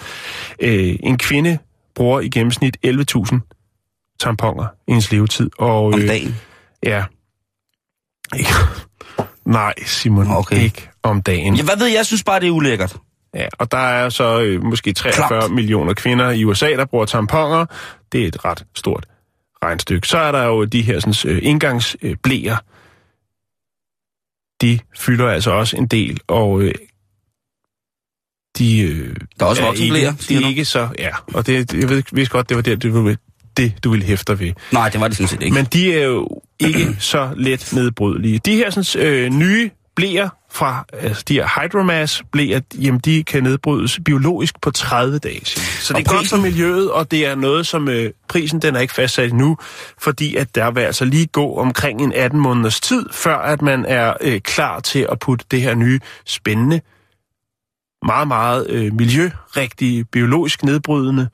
Øh, 0.61 0.97
en 1.03 1.19
kvinde 1.19 1.59
bruger 1.95 2.21
i 2.21 2.29
gennemsnit 2.29 2.77
11.000 2.87 3.39
tamponer 4.21 4.67
i 4.89 4.93
ens 4.93 5.12
levetid. 5.12 5.51
Og, 5.59 5.85
Om 5.87 6.01
øh, 6.01 6.09
dagen. 6.09 6.37
Ja. 6.83 7.05
Ikke. 8.37 8.51
Nej, 9.45 9.75
Simon, 9.87 10.27
Okay. 10.31 10.62
ikke 10.62 10.89
om 11.03 11.23
dagen. 11.23 11.55
Ja, 11.57 11.62
hvad 11.62 11.77
ved 11.79 11.87
jeg? 11.87 11.97
Jeg 11.97 12.07
synes 12.07 12.25
bare, 12.25 12.41
det 12.41 12.47
er 12.47 12.51
ulækkert. 12.51 12.97
Ja, 13.35 13.47
og 13.59 13.73
der 13.73 13.79
er 13.79 14.09
så 14.09 14.41
øh, 14.41 14.64
måske 14.64 14.93
43 14.93 15.12
Klart. 15.29 15.29
Klart. 15.43 15.51
millioner 15.51 15.95
kvinder 15.95 16.31
i 16.31 16.45
USA, 16.45 16.71
der 16.71 16.85
bruger 16.85 17.05
tamponer. 17.07 17.67
Det 18.13 18.23
er 18.23 18.29
et 18.29 18.45
ret 18.45 18.65
stort 18.75 19.07
regnstykke. 19.63 20.09
Så 20.09 20.19
er 20.19 20.33
der 20.33 20.45
jo 20.45 20.65
de 20.65 20.83
her 20.83 21.01
sådan, 21.01 21.33
øh, 21.33 21.39
indgangsblæer. 21.43 22.57
De 24.61 24.79
fylder 24.97 25.29
altså 25.29 25.51
også 25.51 25.77
en 25.77 25.87
del, 25.87 26.21
og 26.27 26.63
øh, 26.63 26.75
de 28.59 28.81
øh, 28.81 29.17
Der 29.41 29.47
er 29.47 29.51
også 29.51 29.67
er 29.67 29.73
ikke, 29.73 30.13
de 30.29 30.45
er 30.45 30.49
ikke 30.49 30.65
så... 30.65 30.89
Ja, 30.99 31.11
og 31.35 31.47
det, 31.47 31.75
jeg 31.75 31.89
ved, 31.89 32.03
vidste 32.13 32.33
godt, 32.33 32.49
det 32.49 32.57
var 32.57 32.63
det, 32.63 32.83
det, 32.83 33.19
det, 33.57 33.85
du 33.85 33.91
ville 33.91 34.07
hæfte 34.07 34.39
ved. 34.39 34.53
Nej, 34.73 34.89
det 34.89 35.01
var 35.01 35.09
det 35.09 35.17
sådan 35.17 35.29
set 35.29 35.43
ikke. 35.43 35.55
Men 35.55 35.65
de 35.65 35.93
er 35.93 36.05
jo 36.05 36.43
ikke 36.59 36.97
så 36.99 37.31
let 37.37 37.73
nedbrydelige. 37.73 38.39
De 38.39 38.57
her 38.57 38.71
sådan, 38.71 39.07
øh, 39.07 39.31
nye 39.31 39.71
blæer 39.97 40.28
fra 40.51 40.84
altså 40.92 41.24
de 41.28 41.34
her 41.34 41.61
hydromass 41.61 42.22
blæer, 42.32 42.61
jamen 42.74 43.01
de 43.01 43.24
kan 43.24 43.42
nedbrydes 43.42 44.01
biologisk 44.05 44.61
på 44.61 44.70
30 44.70 45.18
dage. 45.18 45.44
Så 45.47 45.94
det 45.94 46.07
er 46.07 46.11
Og 46.11 46.16
godt 46.16 46.28
for 46.28 46.36
miljøet, 46.36 46.90
og 46.90 47.11
det 47.11 47.26
er 47.26 47.34
noget, 47.34 47.66
som 47.66 47.88
øh, 47.88 48.12
prisen 48.28 48.62
den 48.62 48.76
er 48.76 48.80
ikke 48.80 48.94
fastsat 48.94 49.32
nu, 49.32 49.57
fordi 49.99 50.36
at 50.36 50.55
der 50.55 50.70
vil 50.70 50.80
altså 50.80 51.05
lige 51.05 51.26
gå 51.26 51.55
omkring 51.55 52.03
en 52.03 52.12
18 52.12 52.40
måneders 52.40 52.80
tid, 52.80 53.07
før 53.12 53.36
at 53.36 53.62
man 53.62 53.84
er 53.84 54.14
øh, 54.20 54.40
klar 54.40 54.80
til 54.80 55.07
at 55.11 55.18
putte 55.18 55.44
det 55.51 55.62
her 55.62 55.74
nye 55.74 56.01
spændende, 56.26 56.80
meget, 58.07 58.28
meget 58.28 58.66
øh, 58.70 58.94
miljørigtige, 58.94 60.05
biologisk 60.05 60.64
nedbrydende 60.64 61.28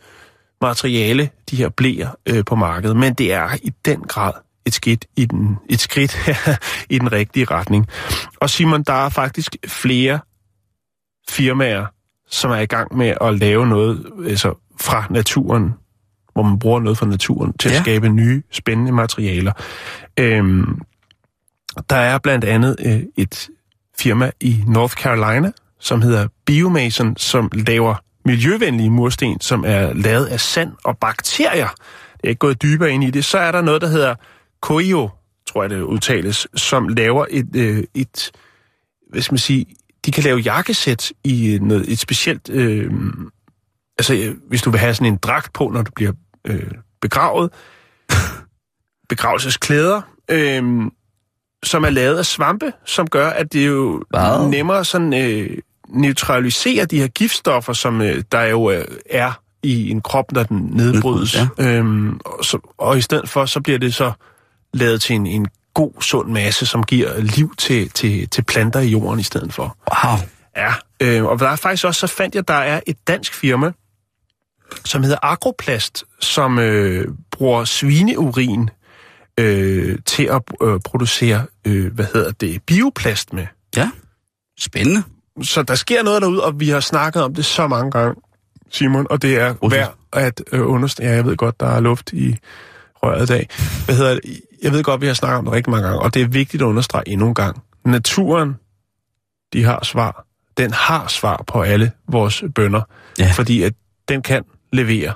materiale, 0.61 1.31
de 1.51 1.57
her 1.57 1.69
blæer 1.69 2.09
øh, 2.29 2.45
på 2.45 2.55
markedet, 2.55 2.97
men 2.97 3.15
det 3.15 3.33
er 3.33 3.49
i 3.63 3.73
den 3.85 4.01
grad 4.01 4.33
et 4.67 4.75
skridt 4.75 5.05
i 5.17 5.25
den, 5.25 5.59
et 5.69 5.81
skridt 5.81 6.17
i 6.95 6.99
den 6.99 7.13
rigtige 7.13 7.45
retning. 7.45 7.89
Og 8.41 8.51
Simon, 8.51 8.83
der 8.83 8.93
er 8.93 9.09
faktisk 9.09 9.57
flere 9.67 10.21
firmaer, 11.29 11.87
som 12.31 12.51
er 12.51 12.59
i 12.59 12.67
gang 12.67 12.97
med 12.97 13.15
at 13.21 13.39
lave 13.39 13.67
noget 13.67 14.07
altså 14.27 14.55
fra 14.81 15.07
naturen, 15.11 15.75
hvor 16.33 16.43
man 16.43 16.59
bruger 16.59 16.81
noget 16.81 16.99
fra 16.99 17.07
naturen 17.07 17.53
til 17.53 17.71
ja. 17.71 17.77
At 17.77 17.83
skabe 17.83 18.09
nye, 18.09 18.43
spændende 18.51 18.93
materialer. 18.93 19.53
Øhm, 20.19 20.81
der 21.91 21.97
er 21.97 22.19
blandt 22.19 22.45
andet 22.45 22.77
øh, 22.85 23.03
et 23.17 23.49
firma 23.99 24.31
i 24.41 24.65
North 24.67 24.95
Carolina, 24.95 25.53
som 25.81 26.03
hedder 26.03 26.29
Biomason, 26.47 27.17
som 27.17 27.51
laver 27.55 27.95
miljøvenlige 28.25 28.91
mursten, 28.91 29.41
som 29.41 29.65
er 29.67 29.93
lavet 29.93 30.27
af 30.27 30.41
sand 30.41 30.73
og 30.85 30.99
bakterier. 30.99 31.69
Det 32.13 32.25
er 32.25 32.29
ikke 32.29 32.39
gået 32.39 32.63
dybere 32.63 32.91
ind 32.91 33.05
i 33.05 33.11
det. 33.11 33.25
Så 33.25 33.39
er 33.39 33.53
der 33.53 33.61
noget, 33.61 33.81
der 33.81 33.89
hedder 33.89 34.15
Koio, 34.63 35.11
tror 35.47 35.63
jeg 35.63 35.71
det 35.71 35.81
udtales, 35.81 36.47
som 36.55 36.89
laver 36.89 37.27
et, 37.31 37.57
øh, 37.57 37.85
et 37.95 38.33
hvad 39.11 39.23
skal 39.23 39.33
man 39.33 39.39
sige, 39.39 39.67
de 40.07 40.13
kan 40.13 40.25
lave 40.25 40.39
jakkesæt 40.39 41.13
i 41.25 41.59
noget, 41.63 41.93
et 41.93 41.99
specielt, 41.99 42.51
øh, 42.51 42.91
altså 43.99 44.15
øh, 44.15 44.35
hvis 44.49 44.63
du 44.63 44.71
vil 44.71 44.81
have 44.81 44.95
sådan 44.95 45.13
en 45.13 45.17
dragt 45.17 45.53
på, 45.53 45.69
når 45.69 45.83
du 45.83 45.91
bliver 45.97 46.13
øh, 46.47 46.71
begravet, 47.01 47.51
begravelsesklæder, 49.09 50.01
øh, 50.31 50.63
som 51.65 51.85
er 51.85 51.91
lavet 51.91 52.19
af 52.19 52.27
svampe, 52.27 52.73
som 52.85 53.07
gør, 53.07 53.29
at 53.29 53.53
det 53.53 53.67
jo 53.67 54.03
Hvad? 54.11 54.49
nemmere 54.49 54.85
sådan 54.85 55.15
øh, 55.15 55.59
neutraliserer 55.89 56.85
de 56.85 57.01
her 57.01 57.09
giftstoffer, 57.09 57.73
som 57.73 58.01
øh, 58.01 58.23
der 58.33 58.43
jo 58.43 58.71
øh, 58.71 58.85
er 59.11 59.33
i 59.63 59.91
en 59.91 60.01
krop, 60.01 60.33
når 60.33 60.43
den 60.43 60.71
nedbrydes. 60.73 61.35
Nedbrydes, 61.35 61.59
Ja. 61.59 61.79
Øhm, 61.79 62.21
og, 62.25 62.45
så, 62.45 62.59
og 62.79 62.99
i 62.99 63.01
stedet 63.01 63.29
for, 63.29 63.47
så 63.47 63.61
bliver 63.61 63.79
det 63.79 63.95
så 63.95 64.13
lavet 64.73 65.03
til 65.03 65.17
en, 65.17 65.27
en 65.27 65.47
god, 65.75 65.93
sund 66.01 66.33
masse, 66.33 66.67
som 66.67 66.83
giver 66.83 67.21
liv 67.21 67.55
til, 67.59 67.91
til, 67.91 68.29
til 68.29 68.43
planter 68.43 68.81
i 68.81 68.89
jorden 68.89 69.21
i 69.21 69.23
stedet 69.23 69.53
for. 69.53 69.77
Wow. 70.05 70.19
Ja, 70.57 70.75
øh, 71.01 71.25
og 71.25 71.39
der 71.39 71.49
er 71.49 71.57
faktisk 71.57 71.85
også, 71.85 72.07
så 72.07 72.07
fandt 72.07 72.35
jeg, 72.35 72.49
der 72.49 72.55
er 72.55 72.81
et 72.87 73.09
dansk 73.09 73.35
firma, 73.35 73.73
som 74.85 75.03
hedder 75.03 75.19
Agroplast, 75.23 76.05
som 76.21 76.59
øh, 76.59 77.09
bruger 77.31 77.65
svineurin 77.65 78.71
øh, 79.39 79.99
til 80.07 80.25
at 80.25 80.43
øh, 80.63 80.81
producere, 80.85 81.47
øh, 81.65 81.95
hvad 81.95 82.07
hedder 82.15 82.33
det, 82.33 82.63
bioplast 82.63 83.33
med. 83.33 83.47
Ja. 83.77 83.91
Spændende. 84.61 85.03
Så 85.43 85.63
der 85.63 85.75
sker 85.75 86.03
noget 86.03 86.23
derude, 86.23 86.45
og 86.45 86.61
vi 86.61 86.69
har 86.69 86.81
snakket 86.81 87.23
om 87.23 87.35
det 87.35 87.45
så 87.45 87.67
mange 87.67 87.91
gange, 87.91 88.15
Simon, 88.71 89.07
og 89.11 89.23
det 89.23 89.37
er 89.37 89.55
Russisk. 89.55 89.79
værd 89.79 89.95
at 90.13 90.43
øh, 90.53 90.69
understrege. 90.69 91.09
Ja, 91.09 91.15
jeg 91.15 91.27
ved 91.27 91.37
godt, 91.37 91.61
der 91.61 91.67
er 91.67 91.81
luft 91.81 92.13
i 92.13 92.37
røret 93.03 93.23
i 93.23 93.27
dag. 93.27 93.49
Hvad 93.85 93.97
hedder 93.97 94.15
det? 94.15 94.41
Jeg 94.63 94.73
ved 94.73 94.83
godt, 94.83 95.01
vi 95.01 95.07
har 95.07 95.15
snakket 95.15 95.39
om 95.39 95.45
det 95.45 95.55
rigtig 95.55 95.71
mange 95.71 95.87
gange, 95.87 96.01
og 96.03 96.15
det 96.15 96.23
er 96.23 96.27
vigtigt 96.27 96.63
at 96.63 96.67
understrege 96.67 97.09
endnu 97.09 97.29
en 97.29 97.35
gang. 97.35 97.63
Naturen, 97.85 98.55
de 99.53 99.65
har 99.65 99.85
svar. 99.85 100.27
Den 100.57 100.73
har 100.73 101.09
svar 101.09 101.45
på 101.47 101.63
alle 101.63 101.93
vores 102.09 102.45
bønder, 102.55 102.83
Ja. 103.19 103.31
fordi 103.35 103.63
at 103.63 103.73
den 104.09 104.23
kan 104.23 104.43
levere 104.73 105.15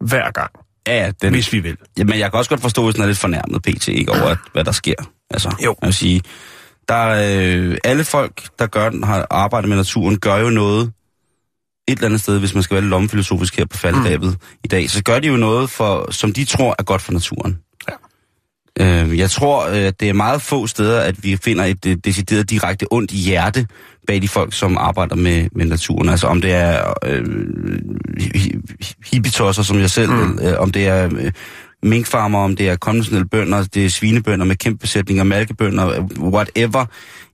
hver 0.00 0.30
gang, 0.30 0.50
Ja, 0.86 1.10
den... 1.22 1.32
hvis 1.32 1.52
vi 1.52 1.58
vil. 1.60 1.76
Jamen, 1.98 2.18
jeg 2.18 2.30
kan 2.30 2.38
også 2.38 2.50
godt 2.50 2.60
forstå, 2.60 2.84
hvis 2.84 2.94
den 2.94 3.02
er 3.02 3.06
lidt 3.06 3.18
fornærmet, 3.18 3.62
PT, 3.62 3.88
ikke 3.88 4.12
over, 4.12 4.22
at, 4.30 4.38
hvad 4.52 4.64
der 4.64 4.72
sker. 4.72 4.94
Altså, 5.30 5.56
Jo. 5.64 5.76
Jeg 5.82 5.86
vil 5.86 5.94
sige, 5.94 6.22
der 6.88 6.94
er, 6.94 7.48
øh, 7.56 7.78
alle 7.84 8.04
folk, 8.04 8.42
der 8.58 8.66
gør 8.66 8.88
den, 8.90 9.04
har 9.04 9.26
arbejdet 9.30 9.68
med 9.68 9.76
naturen, 9.76 10.18
gør 10.18 10.36
jo 10.36 10.50
noget 10.50 10.92
et 11.88 11.92
eller 11.92 12.06
andet 12.06 12.20
sted, 12.20 12.38
hvis 12.38 12.54
man 12.54 12.62
skal 12.62 12.74
være 12.74 12.82
lidt 12.82 12.90
lommefilosofisk 12.90 13.56
her 13.56 13.66
på 13.66 13.76
faldrebet 13.76 14.28
mm. 14.30 14.58
i 14.64 14.68
dag, 14.68 14.90
så 14.90 15.02
gør 15.02 15.18
de 15.18 15.28
jo 15.28 15.36
noget, 15.36 15.70
for, 15.70 16.10
som 16.10 16.32
de 16.32 16.44
tror 16.44 16.74
er 16.78 16.82
godt 16.82 17.02
for 17.02 17.12
naturen. 17.12 17.58
Øh, 18.80 19.18
jeg 19.18 19.30
tror, 19.30 19.68
øh, 19.68 19.76
at 19.76 20.00
det 20.00 20.08
er 20.08 20.12
meget 20.12 20.42
få 20.42 20.66
steder, 20.66 21.00
at 21.00 21.24
vi 21.24 21.36
finder 21.36 21.64
et 21.64 21.86
øh, 21.86 21.96
decideret 22.04 22.50
direkte 22.50 22.86
ondt 22.90 23.10
hjerte 23.10 23.66
bag 24.06 24.22
de 24.22 24.28
folk, 24.28 24.54
som 24.54 24.76
arbejder 24.78 25.16
med, 25.16 25.48
med 25.52 25.66
naturen. 25.66 26.08
Altså 26.08 26.26
om 26.26 26.40
det 26.40 26.52
er 26.52 26.94
øh, 27.04 27.24
hi- 28.20 28.60
hi- 28.84 29.10
hippietosser 29.12 29.62
som 29.62 29.78
jeg 29.78 29.90
selv, 29.90 30.10
mm. 30.10 30.38
øh, 30.42 30.58
om 30.58 30.72
det 30.72 30.86
er 30.86 31.10
øh, 31.12 31.32
minkfarmer, 31.82 32.38
om 32.38 32.56
det 32.56 32.68
er 32.68 32.76
konventionelle 32.76 33.28
bønder, 33.28 33.64
det 33.64 33.84
er 33.84 33.90
svinebønder 33.90 34.46
med 34.46 34.56
kæmpe 34.56 34.78
besætninger, 34.78 35.24
malkebønder, 35.24 35.88
øh, 35.88 36.04
whatever. 36.32 36.84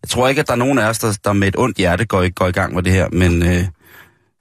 Jeg 0.03 0.09
tror 0.09 0.28
ikke, 0.28 0.40
at 0.40 0.47
der 0.47 0.53
er 0.53 0.57
nogen 0.57 0.78
af 0.78 0.88
os, 0.88 0.99
der, 0.99 1.18
der 1.24 1.32
med 1.32 1.49
et 1.49 1.57
ondt 1.59 1.76
hjerte 1.76 2.05
går, 2.05 2.28
går 2.28 2.47
i 2.47 2.53
gang 2.53 2.74
med 2.74 2.82
det 2.82 2.92
her, 2.92 3.09
men 3.12 3.42
øh, 3.42 3.64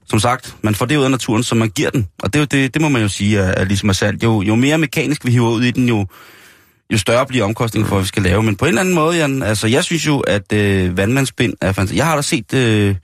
som 0.06 0.18
sagt, 0.18 0.56
man 0.62 0.74
får 0.74 0.86
det 0.86 0.96
ud 0.96 1.04
af 1.04 1.10
naturen, 1.10 1.42
som 1.42 1.58
man 1.58 1.68
giver 1.68 1.90
den. 1.90 2.06
Og 2.22 2.34
det, 2.34 2.52
det, 2.52 2.74
det 2.74 2.82
må 2.82 2.88
man 2.88 3.02
jo 3.02 3.08
sige 3.08 3.38
er, 3.38 3.42
er 3.42 3.64
ligesom 3.64 3.88
er 3.88 3.92
sandt. 3.92 4.22
Jo, 4.22 4.42
jo 4.42 4.54
mere 4.54 4.78
mekanisk 4.78 5.24
vi 5.24 5.30
hiver 5.30 5.50
ud 5.50 5.62
i 5.62 5.70
den, 5.70 5.88
jo, 5.88 6.06
jo 6.94 6.98
større 6.98 7.26
bliver 7.26 7.44
omkostningen 7.44 7.88
for, 7.88 7.96
hvad 7.96 8.02
vi 8.02 8.08
skal 8.08 8.22
lave. 8.22 8.42
Men 8.42 8.56
på 8.56 8.64
en 8.64 8.68
eller 8.68 8.80
anden 8.80 8.94
måde, 8.94 9.16
Jan, 9.16 9.42
altså 9.42 9.66
jeg 9.66 9.84
synes 9.84 10.06
jo, 10.06 10.20
at 10.20 10.52
øh, 10.52 10.96
vandmandsbind 10.96 11.54
er 11.60 11.72
fantastisk. 11.72 11.98
Jeg 11.98 12.06
har 12.06 12.14
da 12.14 12.22
set 12.22 12.54
øh, 12.54 12.94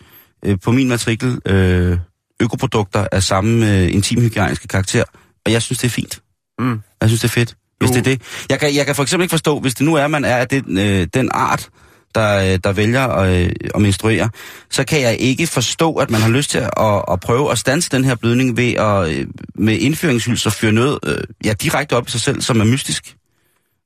øh, 0.45 0.59
på 0.65 0.73
min 0.73 0.89
matrikel 0.89 1.39
øh, 1.47 1.99
økoprodukter 2.41 3.07
af 3.13 3.23
samme 3.23 3.77
øh, 3.77 3.95
intimhygiejniske 3.95 4.69
karakter, 4.69 5.05
og 5.47 5.53
jeg 5.53 5.63
synes, 5.63 5.79
det 5.79 5.87
er 5.87 5.91
fint. 5.91 6.21
Mm. 6.59 6.81
Jeg 7.01 7.09
synes, 7.09 7.21
det 7.21 7.29
er 7.29 7.33
fedt, 7.33 7.55
hvis 7.79 7.91
Jo. 7.91 7.95
det 7.95 7.99
er 7.99 8.05
det. 8.05 8.23
Jeg 8.51 8.61
kan, 8.61 8.75
jeg 8.75 8.87
kan 8.87 8.95
for 8.95 9.03
eksempel 9.03 9.25
ikke 9.25 9.33
forstå, 9.33 9.61
hvis 9.61 9.75
det 9.75 9.87
nu 9.87 9.95
er, 9.95 10.05
at 10.05 10.11
man 10.11 10.25
er 10.25 10.45
den, 10.45 10.79
øh, 10.79 11.07
den 11.15 11.29
art, 11.33 11.69
der, 12.15 12.53
øh, 12.53 12.59
der 12.65 12.73
vælger 12.73 13.07
at, 13.07 13.45
øh, 13.45 13.51
at 13.75 13.81
menstruere, 13.81 14.31
så 14.71 14.85
kan 14.85 15.01
jeg 15.01 15.17
ikke 15.19 15.47
forstå, 15.47 15.95
at 15.95 16.11
man 16.11 16.21
har 16.21 16.29
lyst 16.29 16.51
til 16.51 16.59
at, 16.59 17.05
at 17.13 17.21
prøve 17.21 17.53
at 17.53 17.59
stanse 17.59 17.91
den 17.91 18.05
her 18.05 18.15
blødning 18.15 18.57
ved 18.57 18.73
at 18.73 19.09
øh, 19.11 19.27
med 19.55 19.79
indføringshyls 19.79 20.47
og 20.47 20.53
fyre 20.53 20.73
noget 20.73 20.99
øh, 21.07 21.25
ja, 21.45 21.53
direkte 21.53 21.97
op 21.97 22.09
i 22.09 22.11
sig 22.11 22.21
selv, 22.21 22.41
som 22.41 22.61
er 22.61 22.65
mystisk. 22.65 23.17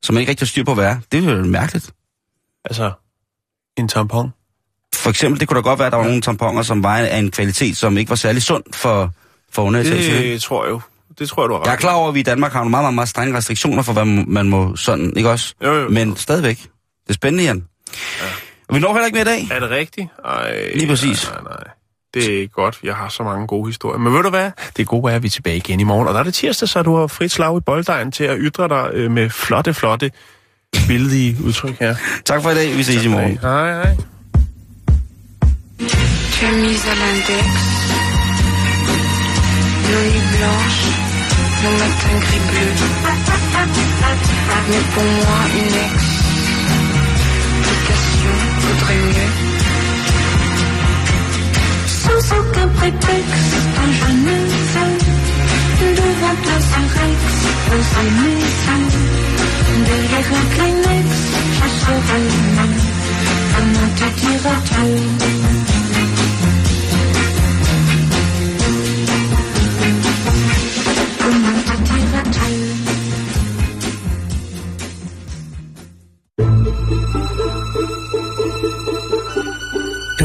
Som 0.04 0.14
man 0.14 0.20
ikke 0.20 0.30
rigtig 0.30 0.46
har 0.46 0.48
styr 0.48 0.64
på, 0.64 0.74
hvad 0.74 0.84
er. 0.84 0.96
Det 1.12 1.24
er 1.24 1.32
jo 1.32 1.44
mærkeligt. 1.44 1.90
Altså, 2.64 2.92
en 3.76 3.88
tampon. 3.88 4.32
For 4.94 5.10
eksempel, 5.10 5.40
det 5.40 5.48
kunne 5.48 5.56
da 5.56 5.60
godt 5.62 5.78
være, 5.78 5.86
at 5.86 5.92
der 5.92 5.98
var 5.98 6.04
nogle 6.04 6.20
tamponer, 6.20 6.62
som 6.62 6.82
var 6.82 6.96
af 6.98 7.18
en 7.18 7.30
kvalitet, 7.30 7.76
som 7.76 7.98
ikke 7.98 8.08
var 8.08 8.16
særlig 8.16 8.42
sund 8.42 8.64
for, 8.72 9.10
for 9.52 9.62
underetagen. 9.62 10.22
Det 10.22 10.42
tror 10.42 10.64
jeg 10.64 10.70
jo. 10.70 10.80
Det 11.18 11.28
tror 11.28 11.42
jeg, 11.42 11.48
du 11.48 11.54
har 11.54 11.60
ret 11.60 11.66
Jeg 11.66 11.72
er 11.72 11.76
klar 11.76 11.94
over, 11.94 12.08
at 12.08 12.14
vi 12.14 12.20
i 12.20 12.22
Danmark 12.22 12.52
har 12.52 12.58
nogle 12.60 12.70
meget, 12.70 12.82
meget, 12.84 12.94
meget 12.94 13.08
strenge 13.08 13.36
restriktioner 13.36 13.82
for, 13.82 13.92
hvad 13.92 14.04
man 14.04 14.48
må 14.48 14.76
sådan, 14.76 15.12
ikke 15.16 15.30
også? 15.30 15.54
Jo, 15.62 15.74
jo. 15.74 15.88
Men 15.88 16.16
stadigvæk. 16.16 16.58
Det 16.58 17.08
er 17.08 17.14
spændende, 17.14 17.44
Jan. 17.44 17.64
Ja. 18.20 18.26
Og 18.68 18.74
vi 18.74 18.80
når 18.80 18.92
heller 18.92 19.06
ikke 19.06 19.16
mere 19.16 19.36
i 19.36 19.46
dag. 19.48 19.56
Er 19.56 19.60
det 19.60 19.70
rigtigt? 19.70 20.08
Ej, 20.24 20.70
Lige 20.74 20.86
præcis. 20.86 21.30
Nej, 21.30 21.42
nej. 21.42 21.70
Det 22.14 22.42
er 22.42 22.46
godt. 22.46 22.78
Jeg 22.82 22.94
har 22.94 23.08
så 23.08 23.22
mange 23.22 23.46
gode 23.46 23.68
historier. 23.68 23.98
Men 23.98 24.14
ved 24.14 24.22
du 24.22 24.30
hvad? 24.30 24.50
Det 24.76 24.86
gode 24.86 25.12
er, 25.12 25.16
at 25.16 25.22
vi 25.22 25.26
er 25.26 25.30
tilbage 25.30 25.56
igen 25.56 25.80
i 25.80 25.84
morgen. 25.84 26.08
Og 26.08 26.14
der 26.14 26.20
er 26.20 26.24
det 26.24 26.34
tirsdag, 26.34 26.68
så 26.68 26.82
du 26.82 26.96
har 26.96 27.06
frit 27.06 27.32
slag 27.32 27.56
i 27.56 27.60
bolddejen 27.60 28.12
til 28.12 28.24
at 28.24 28.36
ytre 28.40 28.68
dig 28.68 28.90
øh, 28.92 29.10
med 29.10 29.30
flotte, 29.30 29.74
flotte, 29.74 30.10
billige 30.86 31.36
udtryk 31.44 31.78
her. 31.80 31.94
Tak 32.24 32.42
for 32.42 32.50
i 32.50 32.54
dag. 32.54 32.76
Vi 32.76 32.82
ses 32.82 33.04
i 33.04 33.08
morgen. 33.08 33.38
Hej, 33.42 33.72
hej. 33.72 33.96
Chemise 36.36 36.86
à 36.92 36.94
l'index, 37.00 37.46
nos 39.88 40.04
nuits 40.04 40.26
blanches, 40.32 40.86
nos 41.62 41.74
matins 41.80 42.20
gris 42.26 42.44
bleu. 42.50 42.70
Mais 44.70 44.84
pour 44.94 45.08
moi, 45.18 45.38
une 45.60 45.76
ex, 45.86 45.96
voudrais. 48.62 49.54
Sans 49.54 49.63
aucun 52.32 52.68
prétexte, 52.68 53.54
Quand 53.74 53.92
je 53.98 54.08
ne 54.24 54.36
veux 54.70 55.94
devant 55.94 56.36
toi 56.44 56.58
ce 56.70 56.80
Rex, 56.94 57.22
poser 57.66 58.08
mes 58.20 58.40
yeux. 58.66 59.12
Derrière 59.88 60.28
un 60.38 60.44
Kleenex, 60.54 61.08
je 61.56 61.66
serai 61.80 62.20
mieux. 62.56 62.82
Comment 63.54 63.90
te 63.98 64.06
dire 64.20 64.44
adieu? 64.52 64.94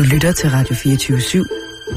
Lytter 0.10 0.34
til 0.34 0.50
Radio 0.50 0.76
24 0.76 1.20
/7. 1.20 1.69